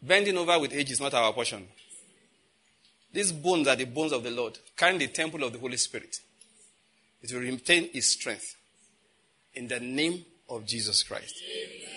[0.00, 1.66] Bending over with age is not our portion.
[3.12, 6.20] These bones are the bones of the Lord, carrying the temple of the Holy Spirit.
[7.22, 8.54] It will retain its strength.
[9.54, 11.34] In the name of Jesus Christ.
[11.42, 11.88] Amen.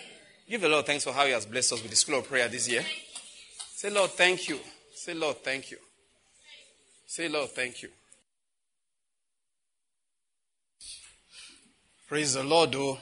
[0.49, 2.47] Give the Lord thanks for how He has blessed us with the school of prayer
[2.47, 2.83] this year.
[3.75, 4.59] Say, Lord, thank you.
[4.93, 5.77] Say, Lord, thank you.
[7.07, 7.89] Say, Lord, thank you.
[12.07, 12.99] Praise the Lord, oh.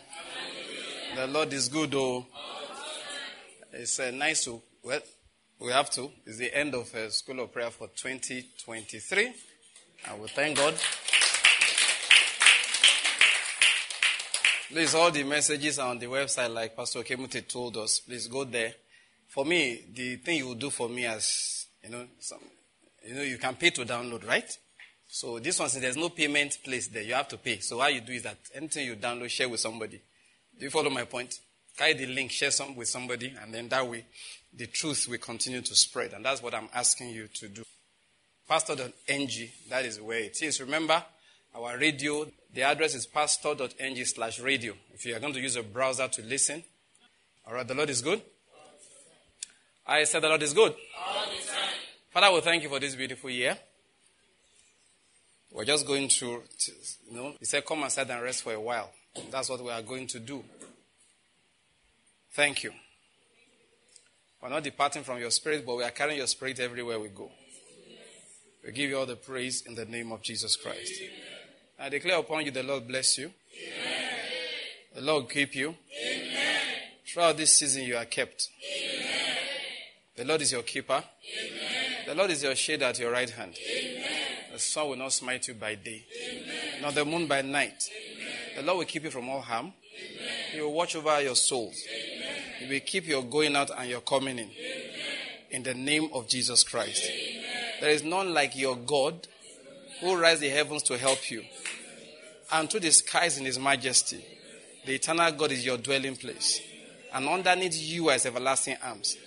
[1.15, 2.27] The Lord is good, oh.
[3.73, 4.99] It's uh, nice to, well,
[5.59, 6.09] we have to.
[6.25, 9.33] It's the end of uh, School of Prayer for 2023.
[10.07, 10.75] And we thank God.
[14.71, 17.99] Please, all the messages are on the website, like Pastor Kemuti told us.
[17.99, 18.73] Please go there.
[19.27, 22.39] For me, the thing you will do for me as, you know, some,
[23.05, 24.49] you know, you can pay to download, right?
[25.07, 27.59] So this one, there's no payment place there, you have to pay.
[27.59, 30.01] So what you do is that anything you download, share with somebody.
[30.57, 31.39] Do you follow my point?
[31.75, 34.05] Carry the link, share some with somebody, and then that way
[34.53, 36.13] the truth will continue to spread.
[36.13, 37.63] And that's what I'm asking you to do.
[38.47, 40.59] Pastor.ng, that is where it is.
[40.59, 41.03] Remember,
[41.55, 44.73] our radio, the address is pastor.ng slash radio.
[44.93, 46.63] If you are going to use a browser to listen.
[47.47, 48.21] All right, the Lord is good.
[49.85, 50.75] I said the Lord is good.
[52.11, 53.57] Father, we thank you for this beautiful year.
[55.51, 58.59] We're just going to, you know, he said, come and sit and rest for a
[58.59, 58.91] while.
[59.31, 60.43] That's what we are going to do.
[62.31, 62.71] Thank you.
[64.41, 67.29] We're not departing from your spirit, but we are carrying your spirit everywhere we go.
[68.65, 71.01] We give you all the praise in the name of Jesus Christ.
[71.79, 73.31] I declare upon you the Lord bless you.
[73.57, 74.03] Amen.
[74.95, 75.75] The Lord keep you.
[76.05, 76.61] Amen.
[77.05, 78.49] Throughout this season, you are kept.
[78.77, 79.35] Amen.
[80.15, 81.03] The Lord is your keeper.
[82.05, 83.55] The Lord is your shade at your right hand.
[84.51, 86.05] The sun will not smite you by day,
[86.81, 87.83] nor the moon by night.
[88.55, 89.73] The Lord will keep you from all harm.
[90.51, 91.81] He will watch over your souls.
[92.59, 94.49] He will keep your going out and your coming in.
[95.51, 97.09] In the name of Jesus Christ.
[97.81, 99.27] There is none like your God
[100.01, 101.43] who raised the heavens to help you
[102.51, 104.23] and to the skies in his majesty.
[104.85, 106.61] The eternal God is your dwelling place.
[107.13, 109.17] And underneath you are his everlasting arms.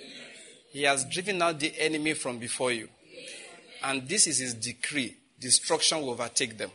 [0.71, 2.89] He has driven out the enemy from before you.
[3.83, 5.17] And this is his decree.
[5.41, 6.71] Destruction will overtake them.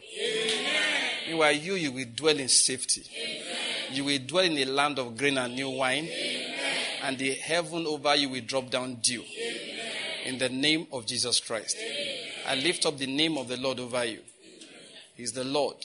[1.28, 3.04] Meanwhile, you, you will dwell in safety.
[3.16, 3.96] Amen.
[3.96, 6.06] You will dwell in a land of grain and new wine.
[6.06, 6.37] Amen.
[7.08, 9.24] And the heaven over you will drop down dew.
[9.24, 9.92] Amen.
[10.26, 11.78] In the name of Jesus Christ.
[12.46, 14.20] I lift up the name of the Lord over you.
[15.16, 15.78] He's the Lord,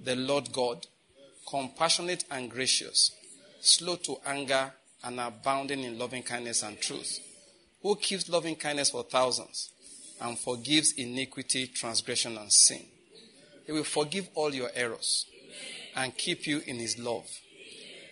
[0.00, 0.86] the Lord God,
[1.50, 3.10] compassionate and gracious,
[3.60, 4.72] slow to anger
[5.02, 7.18] and abounding in loving kindness and truth,
[7.82, 9.72] who keeps loving kindness for thousands
[10.20, 12.82] and forgives iniquity, transgression, and sin.
[13.66, 15.26] He will forgive all your errors
[15.96, 17.26] and keep you in His love.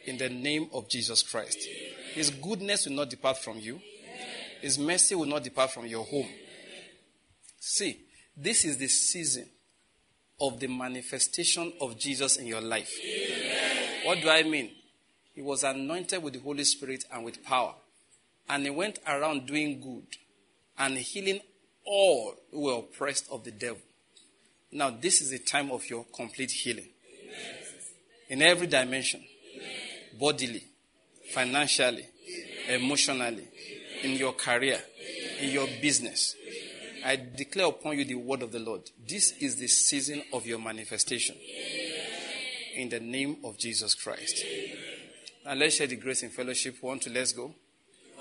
[0.07, 1.69] In the name of Jesus Christ.
[2.15, 3.81] His goodness will not depart from you,
[4.61, 6.29] His mercy will not depart from your home.
[7.59, 8.01] See,
[8.37, 9.47] this is the season
[10.41, 12.93] of the manifestation of Jesus in your life.
[14.05, 14.73] What do I mean?
[15.35, 17.75] He was anointed with the Holy Spirit and with power.
[18.49, 20.07] And he went around doing good
[20.79, 21.41] and healing
[21.85, 23.81] all who were oppressed of the devil.
[24.71, 26.89] Now, this is the time of your complete healing.
[28.29, 29.23] In every dimension
[30.19, 30.65] bodily,
[31.33, 32.07] financially,
[32.69, 33.49] emotionally,
[34.03, 34.81] in your career,
[35.41, 36.37] in your business.
[37.05, 38.83] I declare upon you the word of the Lord.
[39.09, 41.37] This is the season of your manifestation.
[42.77, 44.45] In the name of Jesus Christ.
[45.45, 46.77] Now let's share the grace in fellowship.
[46.81, 47.55] One to let's go.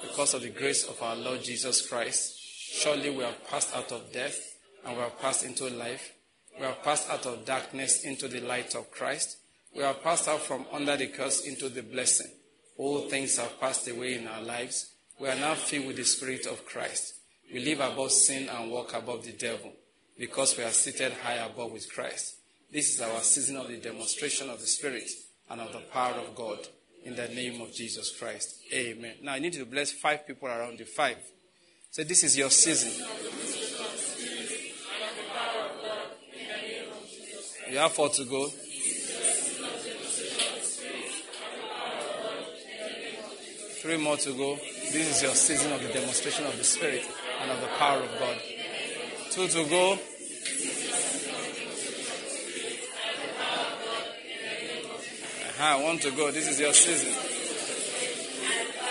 [0.01, 4.11] Because of the grace of our Lord Jesus Christ, surely we have passed out of
[4.11, 4.55] death
[4.85, 6.13] and we have passed into life.
[6.59, 9.37] We have passed out of darkness into the light of Christ.
[9.75, 12.31] We have passed out from under the curse into the blessing.
[12.81, 14.89] All things have passed away in our lives.
[15.19, 17.13] We are now filled with the Spirit of Christ.
[17.53, 19.71] We live above sin and walk above the devil
[20.17, 22.37] because we are seated high above with Christ.
[22.71, 25.07] This is our season of the demonstration of the Spirit
[25.51, 26.57] and of the power of God
[27.03, 28.55] in the name of Jesus Christ.
[28.73, 29.13] Amen.
[29.21, 30.85] Now I need to bless five people around you.
[30.85, 31.17] Five.
[31.91, 32.93] So this is your season.
[37.69, 38.49] You have four to go.
[43.81, 44.57] Three more to go.
[44.91, 47.03] This is your season of the demonstration of the Spirit
[47.41, 48.37] and of the power of God.
[49.31, 49.93] Two to go.
[55.49, 56.29] Uh-huh, one to go.
[56.29, 57.11] This is your season.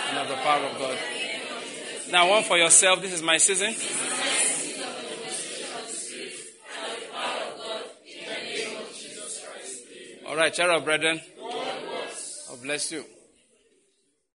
[0.09, 0.97] And of the power of God.
[2.11, 3.01] Now, one for yourself.
[3.01, 3.73] This is my season.
[10.27, 11.21] All right, cheer up, brethren.
[11.39, 13.05] God bless you.